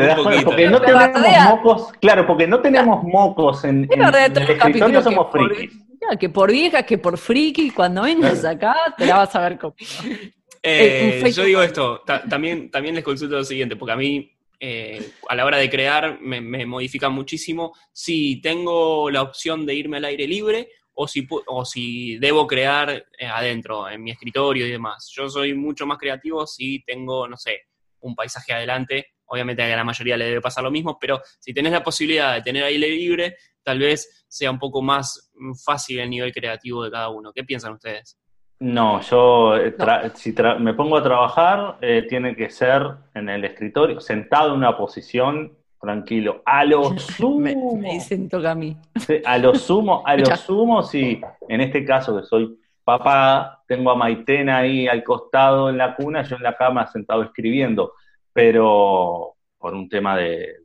porque 0.44 0.68
no 0.68 0.82
tenemos 0.82 1.48
mocos, 1.48 1.92
claro, 1.98 2.26
porque 2.26 2.46
no 2.46 2.60
tenemos 2.60 3.02
mocos 3.04 3.64
en, 3.64 3.88
en, 3.90 4.02
el 4.02 4.50
escritorio, 4.50 5.02
somos 5.02 5.32
frikis. 5.32 5.72
que 6.20 6.28
por 6.28 6.52
vieja, 6.52 6.82
que 6.82 6.98
por 6.98 7.16
friki, 7.16 7.70
cuando 7.70 8.02
vengas 8.02 8.44
acá 8.44 8.76
te 8.98 9.06
la 9.06 9.16
vas 9.16 9.34
a 9.34 9.40
ver 9.40 9.58
conmigo. 9.58 10.30
Eh, 10.62 11.30
yo 11.34 11.44
digo 11.44 11.62
esto, 11.62 12.02
también, 12.28 12.70
también 12.70 12.94
les 12.94 13.04
consulto 13.04 13.36
lo 13.36 13.44
siguiente, 13.44 13.76
porque 13.76 13.92
a 13.92 13.96
mí 13.96 14.30
eh, 14.60 15.10
a 15.28 15.34
la 15.34 15.44
hora 15.44 15.58
de 15.58 15.68
crear 15.68 16.20
me, 16.20 16.40
me 16.40 16.64
modifica 16.64 17.08
muchísimo 17.08 17.74
si 17.92 18.40
tengo 18.40 19.10
la 19.10 19.22
opción 19.22 19.66
de 19.66 19.74
irme 19.74 19.98
al 19.98 20.06
aire 20.06 20.26
libre 20.26 20.68
o 20.94 21.06
si, 21.08 21.26
o 21.46 21.64
si 21.64 22.18
debo 22.18 22.46
crear 22.46 22.90
eh, 22.90 23.26
adentro, 23.26 23.88
en 23.88 24.02
mi 24.02 24.10
escritorio 24.10 24.66
y 24.66 24.70
demás. 24.70 25.10
Yo 25.14 25.28
soy 25.28 25.54
mucho 25.54 25.86
más 25.86 25.98
creativo 25.98 26.46
si 26.46 26.82
tengo, 26.84 27.28
no 27.28 27.36
sé, 27.36 27.62
un 28.00 28.14
paisaje 28.14 28.52
adelante. 28.52 29.06
Obviamente 29.26 29.62
a 29.62 29.76
la 29.76 29.84
mayoría 29.84 30.16
le 30.16 30.26
debe 30.26 30.40
pasar 30.40 30.62
lo 30.62 30.70
mismo, 30.70 30.98
pero 31.00 31.20
si 31.40 31.52
tenés 31.52 31.72
la 31.72 31.82
posibilidad 31.82 32.34
de 32.34 32.42
tener 32.42 32.64
aire 32.64 32.88
libre, 32.88 33.36
tal 33.62 33.78
vez 33.78 34.24
sea 34.28 34.50
un 34.50 34.58
poco 34.58 34.82
más 34.82 35.32
fácil 35.64 36.00
el 36.00 36.10
nivel 36.10 36.32
creativo 36.32 36.84
de 36.84 36.90
cada 36.90 37.08
uno. 37.08 37.32
¿Qué 37.32 37.44
piensan 37.44 37.72
ustedes? 37.72 38.18
No, 38.60 39.00
yo 39.00 39.56
eh, 39.56 39.74
si 40.14 40.34
me 40.60 40.74
pongo 40.74 40.96
a 40.96 41.02
trabajar, 41.02 41.78
eh, 41.80 42.06
tiene 42.08 42.36
que 42.36 42.50
ser 42.50 42.82
en 43.14 43.28
el 43.28 43.44
escritorio, 43.44 44.00
sentado 44.00 44.50
en 44.50 44.58
una 44.58 44.76
posición 44.76 45.58
tranquilo. 45.84 46.42
A 46.44 46.64
lo 46.64 46.98
sumo. 46.98 47.76
me, 47.76 47.92
dicen 47.94 48.28
toca 48.28 48.52
a 48.52 48.54
mí. 48.54 48.76
A 49.24 49.38
lo 49.38 49.54
sumo, 49.54 50.02
a 50.04 50.16
lo 50.16 50.36
sumo, 50.36 50.82
sí. 50.82 51.20
En 51.48 51.60
este 51.60 51.84
caso 51.84 52.16
que 52.16 52.26
soy 52.26 52.58
papá, 52.82 53.62
tengo 53.66 53.90
a 53.90 53.96
Maitena 53.96 54.58
ahí 54.58 54.86
al 54.88 55.02
costado 55.02 55.70
en 55.70 55.78
la 55.78 55.94
cuna, 55.94 56.22
yo 56.22 56.36
en 56.36 56.42
la 56.42 56.56
cama 56.56 56.86
sentado 56.86 57.22
escribiendo, 57.22 57.94
pero 58.32 59.34
por 59.58 59.74
un 59.74 59.88
tema 59.88 60.16
de, 60.16 60.56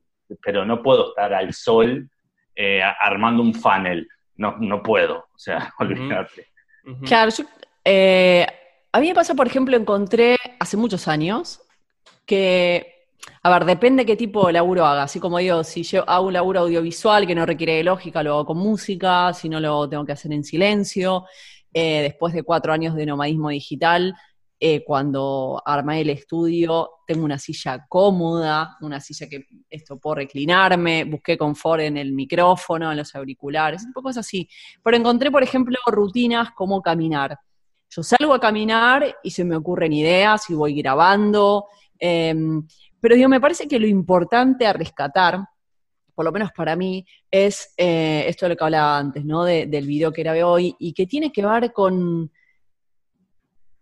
pero 0.43 0.65
no 0.65 0.83
puedo 0.83 1.09
estar 1.09 1.33
al 1.33 1.53
sol 1.53 2.09
eh, 2.55 2.81
armando 2.83 3.41
un 3.41 3.53
funnel, 3.53 4.07
no, 4.35 4.57
no 4.59 4.83
puedo, 4.83 5.27
o 5.33 5.37
sea, 5.37 5.73
olvídate. 5.79 6.47
Claro, 7.05 7.31
yo, 7.31 7.45
eh, 7.85 8.45
a 8.91 8.99
mí 8.99 9.07
me 9.07 9.15
pasa, 9.15 9.35
por 9.35 9.47
ejemplo, 9.47 9.77
encontré 9.77 10.35
hace 10.59 10.75
muchos 10.75 11.07
años 11.07 11.61
que 12.25 12.98
a 13.41 13.49
ver, 13.49 13.65
depende 13.65 14.05
qué 14.05 14.15
tipo 14.15 14.47
de 14.47 14.53
laburo 14.53 14.85
haga. 14.85 15.03
Así 15.03 15.19
como 15.19 15.37
digo, 15.37 15.63
si 15.63 15.83
yo 15.83 16.07
hago 16.09 16.27
un 16.27 16.33
laburo 16.33 16.61
audiovisual 16.61 17.25
que 17.25 17.35
no 17.35 17.45
requiere 17.45 17.75
de 17.75 17.83
lógica, 17.83 18.23
lo 18.23 18.33
hago 18.33 18.45
con 18.47 18.57
música, 18.57 19.33
si 19.33 19.49
no 19.49 19.59
lo 19.59 19.87
tengo 19.87 20.05
que 20.05 20.11
hacer 20.11 20.31
en 20.33 20.43
silencio. 20.43 21.25
Eh, 21.73 22.01
después 22.01 22.33
de 22.33 22.43
cuatro 22.43 22.73
años 22.73 22.95
de 22.95 23.05
nomadismo 23.05 23.49
digital, 23.49 24.15
eh, 24.61 24.83
cuando 24.83 25.61
armé 25.65 26.01
el 26.01 26.09
estudio, 26.09 26.89
tengo 27.07 27.23
una 27.23 27.37
silla 27.37 27.85
cómoda, 27.87 28.77
una 28.81 28.99
silla 28.99 29.29
que 29.29 29.45
esto 29.69 29.97
puedo 29.97 30.15
reclinarme, 30.15 31.05
busqué 31.05 31.37
confort 31.37 31.81
en 31.81 31.95
el 31.95 32.11
micrófono, 32.11 32.91
en 32.91 32.97
los 32.97 33.15
auriculares, 33.15 33.85
un 33.85 33.93
poco 33.93 34.09
así. 34.09 34.49
Pero 34.83 34.97
encontré, 34.97 35.31
por 35.31 35.43
ejemplo, 35.43 35.77
rutinas 35.87 36.51
como 36.51 36.81
caminar. 36.81 37.39
Yo 37.89 38.03
salgo 38.03 38.33
a 38.33 38.39
caminar 38.39 39.15
y 39.23 39.31
se 39.31 39.45
me 39.45 39.55
ocurren 39.55 39.93
ideas 39.93 40.49
y 40.49 40.53
voy 40.53 40.75
grabando. 40.75 41.67
Em, 41.97 42.67
pero 43.01 43.15
digo, 43.15 43.29
me 43.29 43.41
parece 43.41 43.67
que 43.67 43.79
lo 43.79 43.87
importante 43.87 44.65
a 44.65 44.73
rescatar, 44.73 45.39
por 46.13 46.25
lo 46.25 46.31
menos 46.31 46.51
para 46.51 46.75
mí, 46.75 47.05
es 47.31 47.73
eh, 47.77 48.25
esto 48.27 48.45
de 48.45 48.49
lo 48.49 48.55
que 48.57 48.63
hablaba 48.63 48.97
antes, 48.97 49.23
¿no? 49.23 49.43
del 49.43 49.87
video 49.87 50.11
que 50.11 50.23
grabé 50.23 50.43
hoy, 50.43 50.75
y 50.79 50.93
que 50.93 51.07
tiene 51.07 51.31
que 51.31 51.45
ver 51.45 51.71
con, 51.71 52.31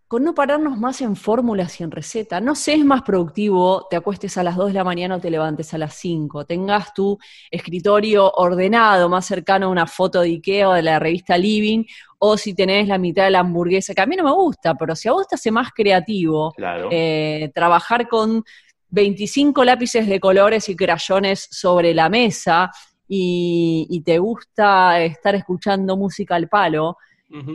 con 0.08 0.24
no 0.24 0.34
pararnos 0.34 0.78
más 0.78 1.02
en 1.02 1.16
fórmulas 1.16 1.78
y 1.80 1.84
en 1.84 1.90
recetas. 1.90 2.40
No 2.40 2.54
sé, 2.54 2.74
es 2.74 2.84
más 2.84 3.02
productivo, 3.02 3.86
te 3.90 3.96
acuestes 3.96 4.38
a 4.38 4.42
las 4.42 4.56
2 4.56 4.68
de 4.68 4.74
la 4.74 4.84
mañana 4.84 5.16
o 5.16 5.20
te 5.20 5.30
levantes 5.30 5.74
a 5.74 5.78
las 5.78 5.94
5, 5.96 6.46
tengas 6.46 6.94
tu 6.94 7.18
escritorio 7.50 8.30
ordenado, 8.30 9.08
más 9.10 9.26
cercano 9.26 9.66
a 9.66 9.70
una 9.70 9.86
foto 9.86 10.22
de 10.22 10.28
Ikea 10.28 10.70
o 10.70 10.72
de 10.72 10.82
la 10.82 10.98
revista 10.98 11.36
Living, 11.36 11.84
o 12.18 12.36
si 12.38 12.54
tenés 12.54 12.88
la 12.88 12.98
mitad 12.98 13.24
de 13.24 13.30
la 13.30 13.40
hamburguesa, 13.40 13.94
que 13.94 14.00
a 14.00 14.06
mí 14.06 14.16
no 14.16 14.24
me 14.24 14.32
gusta, 14.32 14.74
pero 14.74 14.96
si 14.96 15.08
a 15.08 15.12
vos 15.12 15.28
te 15.28 15.34
hace 15.34 15.50
más 15.50 15.72
creativo, 15.72 16.54
eh, 16.90 17.50
trabajar 17.54 18.08
con 18.08 18.42
25 18.90 19.64
lápices 19.64 20.06
de 20.06 20.20
colores 20.20 20.68
y 20.68 20.76
crayones 20.76 21.48
sobre 21.50 21.94
la 21.94 22.08
mesa 22.08 22.70
y, 23.06 23.86
y 23.90 24.00
te 24.02 24.18
gusta 24.18 25.02
estar 25.02 25.34
escuchando 25.34 25.96
música 25.96 26.36
al 26.36 26.48
palo, 26.48 26.96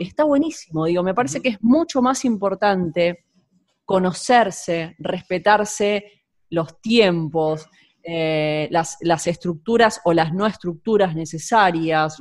está 0.00 0.24
buenísimo. 0.24 0.86
Digo, 0.86 1.02
me 1.02 1.14
parece 1.14 1.40
que 1.40 1.50
es 1.50 1.62
mucho 1.62 2.00
más 2.00 2.24
importante 2.24 3.24
conocerse, 3.84 4.94
respetarse 4.98 6.04
los 6.50 6.80
tiempos, 6.80 7.68
eh, 8.02 8.68
las, 8.70 9.26
estructuras 9.26 10.00
o 10.04 10.12
las 10.12 10.32
no 10.32 10.46
estructuras 10.46 11.14
necesarias. 11.14 12.16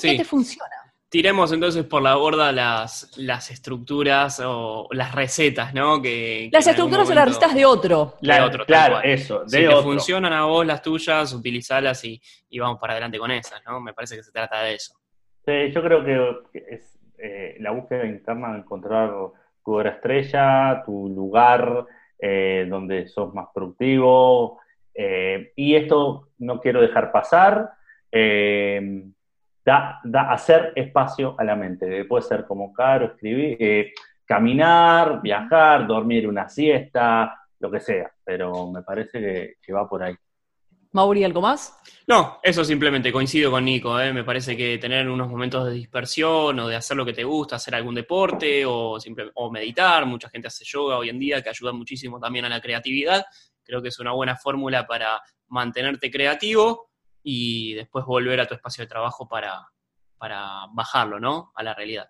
qué 0.00 0.16
te 0.16 0.24
funciona. 0.24 0.75
Tiremos 1.16 1.50
entonces 1.50 1.82
por 1.86 2.02
la 2.02 2.16
borda 2.16 2.52
las, 2.52 3.16
las 3.16 3.50
estructuras 3.50 4.38
o 4.44 4.86
las 4.90 5.14
recetas, 5.14 5.72
¿no? 5.72 6.02
Que, 6.02 6.50
las 6.52 6.66
estructuras 6.66 7.08
o 7.08 7.14
las 7.14 7.28
recetas 7.28 7.54
de 7.54 7.64
otro. 7.64 8.16
de 8.20 8.38
otro, 8.38 8.66
claro, 8.66 9.00
eso. 9.02 9.44
De 9.44 9.48
si 9.48 9.66
te 9.66 9.76
funcionan 9.76 10.34
a 10.34 10.44
vos 10.44 10.66
las 10.66 10.82
tuyas, 10.82 11.32
utilizalas 11.32 12.04
y, 12.04 12.20
y, 12.50 12.58
vamos 12.58 12.78
para 12.78 12.92
adelante 12.92 13.18
con 13.18 13.30
esas, 13.30 13.64
¿no? 13.64 13.80
Me 13.80 13.94
parece 13.94 14.14
que 14.16 14.22
se 14.22 14.30
trata 14.30 14.60
de 14.60 14.74
eso. 14.74 14.94
Sí, 15.46 15.72
yo 15.72 15.82
creo 15.82 16.04
que 16.04 16.66
es 16.68 16.98
eh, 17.16 17.56
la 17.60 17.70
búsqueda 17.70 18.04
interna 18.04 18.52
de 18.52 18.58
encontrar 18.58 19.10
tu 19.64 19.72
hora 19.72 19.92
estrella, 19.92 20.82
tu 20.84 21.08
lugar 21.08 21.86
eh, 22.18 22.66
donde 22.68 23.08
sos 23.08 23.32
más 23.32 23.46
productivo. 23.54 24.60
Eh, 24.92 25.50
y 25.56 25.76
esto 25.76 26.28
no 26.40 26.60
quiero 26.60 26.82
dejar 26.82 27.10
pasar. 27.10 27.70
Da, 29.66 30.00
da, 30.04 30.32
hacer 30.32 30.72
espacio 30.76 31.34
a 31.36 31.44
la 31.44 31.56
mente. 31.56 32.04
Puede 32.04 32.22
ser 32.22 32.46
como 32.46 32.72
caro, 32.72 33.06
escribir, 33.06 33.92
caminar, 34.24 35.20
viajar, 35.20 35.86
dormir 35.86 36.28
una 36.28 36.48
siesta, 36.48 37.36
lo 37.58 37.70
que 37.70 37.80
sea. 37.80 38.10
Pero 38.24 38.70
me 38.70 38.82
parece 38.82 39.56
que 39.60 39.72
va 39.72 39.88
por 39.88 40.04
ahí. 40.04 40.16
Mauri, 40.96 41.24
¿algo 41.24 41.42
más? 41.42 41.78
No, 42.06 42.38
eso 42.42 42.64
simplemente 42.64 43.12
coincido 43.12 43.50
con 43.50 43.66
Nico. 43.66 44.00
¿eh? 44.00 44.14
Me 44.14 44.24
parece 44.24 44.56
que 44.56 44.78
tener 44.78 45.06
unos 45.08 45.28
momentos 45.28 45.66
de 45.66 45.72
dispersión 45.72 46.58
o 46.58 46.68
de 46.68 46.76
hacer 46.76 46.96
lo 46.96 47.04
que 47.04 47.12
te 47.12 47.22
gusta, 47.22 47.56
hacer 47.56 47.74
algún 47.74 47.94
deporte 47.94 48.64
o, 48.64 48.96
o 49.34 49.50
meditar, 49.50 50.06
mucha 50.06 50.30
gente 50.30 50.48
hace 50.48 50.64
yoga 50.64 50.96
hoy 50.96 51.10
en 51.10 51.18
día 51.18 51.42
que 51.42 51.50
ayuda 51.50 51.72
muchísimo 51.72 52.18
también 52.18 52.46
a 52.46 52.48
la 52.48 52.62
creatividad. 52.62 53.26
Creo 53.62 53.82
que 53.82 53.88
es 53.88 53.98
una 53.98 54.12
buena 54.12 54.36
fórmula 54.36 54.86
para 54.86 55.20
mantenerte 55.48 56.10
creativo 56.10 56.88
y 57.28 57.74
después 57.74 58.04
volver 58.04 58.38
a 58.38 58.46
tu 58.46 58.54
espacio 58.54 58.84
de 58.84 58.88
trabajo 58.88 59.28
para, 59.28 59.66
para 60.16 60.66
bajarlo, 60.72 61.18
¿no? 61.18 61.50
A 61.56 61.64
la 61.64 61.74
realidad. 61.74 62.08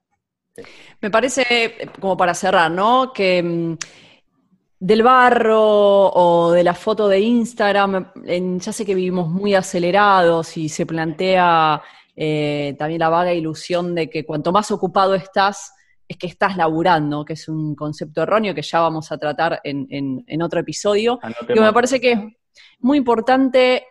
Me 1.00 1.10
parece, 1.10 1.90
como 1.98 2.18
para 2.18 2.34
cerrar, 2.34 2.70
¿no? 2.70 3.14
Que 3.14 3.42
mm, 3.42 3.76
del 4.78 5.02
barro 5.02 6.10
o 6.12 6.52
de 6.52 6.62
la 6.62 6.74
foto 6.74 7.08
de 7.08 7.18
Instagram, 7.18 8.12
ya 8.58 8.72
sé 8.72 8.84
que 8.84 8.94
vivimos 8.94 9.26
muy 9.30 9.54
acelerados 9.54 10.54
y 10.58 10.68
se 10.68 10.84
plantea 10.84 11.82
eh, 12.14 12.76
también 12.78 13.00
la 13.00 13.08
vaga 13.08 13.32
ilusión 13.32 13.94
de 13.94 14.10
que 14.10 14.26
cuanto 14.26 14.52
más 14.52 14.70
ocupado 14.70 15.14
estás, 15.14 15.72
es 16.06 16.18
que 16.18 16.26
estás 16.26 16.58
laburando, 16.58 17.24
que 17.24 17.32
es 17.32 17.48
un 17.48 17.74
concepto 17.74 18.22
erróneo 18.22 18.54
que 18.54 18.60
ya 18.60 18.80
vamos 18.80 19.10
a 19.10 19.16
tratar 19.16 19.62
en, 19.64 20.42
otro 20.42 20.60
episodio. 20.60 21.18
Que 21.48 21.58
me 21.58 21.72
parece 21.72 21.98
que 22.02 22.12
es 22.12 22.20
muy 22.80 22.98
importante 22.98 23.86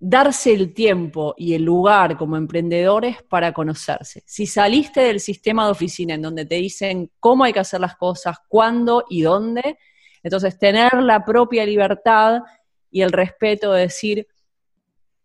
darse 0.00 0.52
el 0.52 0.72
tiempo 0.72 1.34
y 1.36 1.54
el 1.54 1.62
lugar 1.62 2.16
como 2.16 2.36
emprendedores 2.36 3.22
para 3.22 3.52
conocerse. 3.52 4.22
Si 4.26 4.46
saliste 4.46 5.00
del 5.00 5.20
sistema 5.20 5.64
de 5.64 5.72
oficina 5.72 6.14
en 6.14 6.22
donde 6.22 6.46
te 6.46 6.54
dicen 6.56 7.10
cómo 7.18 7.44
hay 7.44 7.52
que 7.52 7.60
hacer 7.60 7.80
las 7.80 7.96
cosas, 7.96 8.36
cuándo 8.48 9.04
y 9.08 9.22
dónde, 9.22 9.78
entonces, 10.22 10.58
tener 10.58 10.94
la 11.02 11.24
propia 11.24 11.64
libertad 11.64 12.42
y 12.90 13.02
el 13.02 13.12
respeto 13.12 13.72
de 13.72 13.82
decir, 13.82 14.26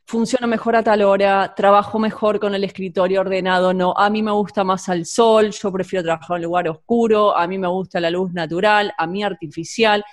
funciona 0.06 0.48
mejor 0.48 0.76
a 0.76 0.84
tal 0.84 1.02
hora, 1.02 1.54
trabajo 1.56 1.98
mejor 1.98 2.40
con 2.40 2.54
el 2.54 2.64
escritorio 2.64 3.22
ordenado, 3.22 3.74
no, 3.74 3.94
a 3.98 4.10
mí 4.10 4.22
me 4.22 4.32
gusta 4.32 4.64
más 4.64 4.90
al 4.90 5.06
sol, 5.06 5.52
yo 5.52 5.72
prefiero 5.72 6.04
trabajar 6.04 6.32
en 6.32 6.36
un 6.36 6.44
lugar 6.44 6.68
oscuro, 6.70 7.36
a 7.36 7.48
mí 7.48 7.58
me 7.58 7.68
gusta 7.68 8.00
la 8.00 8.12
luz 8.12 8.32
natural, 8.34 8.94
a 8.98 9.08
mí 9.08 9.24
artificial, 9.24 10.04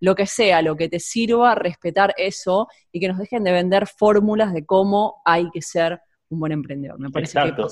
lo 0.00 0.14
que 0.14 0.26
sea, 0.26 0.62
lo 0.62 0.76
que 0.76 0.88
te 0.88 0.98
sirva, 0.98 1.54
respetar 1.54 2.14
eso 2.16 2.68
y 2.90 3.00
que 3.00 3.08
nos 3.08 3.18
dejen 3.18 3.44
de 3.44 3.52
vender 3.52 3.86
fórmulas 3.86 4.52
de 4.52 4.64
cómo 4.64 5.20
hay 5.24 5.50
que 5.50 5.62
ser 5.62 6.00
un 6.30 6.40
buen 6.40 6.52
emprendedor. 6.52 6.98
Me 6.98 7.10
parece 7.10 7.38
Exacto. 7.38 7.68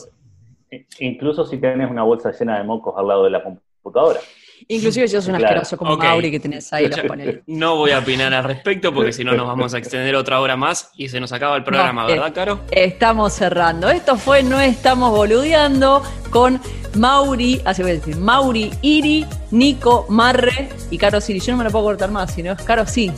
Incluso 1.00 1.44
si 1.46 1.58
tienes 1.58 1.90
una 1.90 2.02
bolsa 2.02 2.30
llena 2.30 2.58
de 2.58 2.64
mocos 2.64 2.94
al 2.96 3.08
lado 3.08 3.24
de 3.24 3.30
la 3.30 3.42
computadora. 3.42 4.20
Inclusive 4.66 5.06
yo 5.08 5.22
soy 5.22 5.34
un 5.34 5.44
asqueroso 5.44 5.76
como 5.76 5.96
Mauri 5.96 6.30
que 6.30 6.40
tenés 6.40 6.72
ahí, 6.72 6.88
los 6.88 6.98
No 7.46 7.76
voy 7.76 7.92
a 7.92 8.00
opinar 8.00 8.34
al 8.34 8.44
respecto 8.44 8.92
porque 8.92 9.12
si 9.12 9.24
no 9.24 9.32
nos 9.34 9.46
vamos 9.46 9.74
a 9.74 9.78
extender 9.78 10.14
otra 10.16 10.40
hora 10.40 10.56
más 10.56 10.90
y 10.96 11.08
se 11.08 11.20
nos 11.20 11.32
acaba 11.32 11.56
el 11.56 11.64
programa, 11.64 12.06
¿verdad, 12.06 12.32
Caro? 12.32 12.60
Estamos 12.70 13.32
cerrando. 13.32 13.88
Esto 13.88 14.16
fue 14.16 14.42
No 14.42 14.60
Estamos 14.60 15.10
Boludeando 15.10 16.02
con 16.30 16.60
Mauri, 16.94 17.60
así 17.64 17.82
voy 17.82 17.92
a 17.92 17.94
decir, 17.94 18.16
Mauri, 18.16 18.72
Iri, 18.82 19.26
Nico, 19.50 20.06
Marre 20.08 20.68
y 20.90 20.98
Caro 20.98 21.20
Siri. 21.20 21.40
Yo 21.40 21.52
no 21.52 21.58
me 21.58 21.64
lo 21.64 21.70
puedo 21.70 21.84
cortar 21.84 22.10
más, 22.10 22.34
si 22.34 22.42
no 22.42 22.52
es 22.52 22.62
Caro 22.62 22.86
sí. 22.86 23.12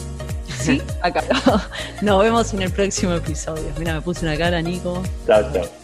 Sí, 0.58 0.82
acá. 1.02 1.22
Nos 2.02 2.22
vemos 2.22 2.52
en 2.52 2.62
el 2.62 2.72
próximo 2.72 3.14
episodio. 3.14 3.64
Mira, 3.78 3.94
me 3.94 4.02
puse 4.02 4.26
una 4.26 4.36
cara, 4.36 4.60
Nico. 4.60 5.02
Chao, 5.26 5.42
chao. 5.52 5.79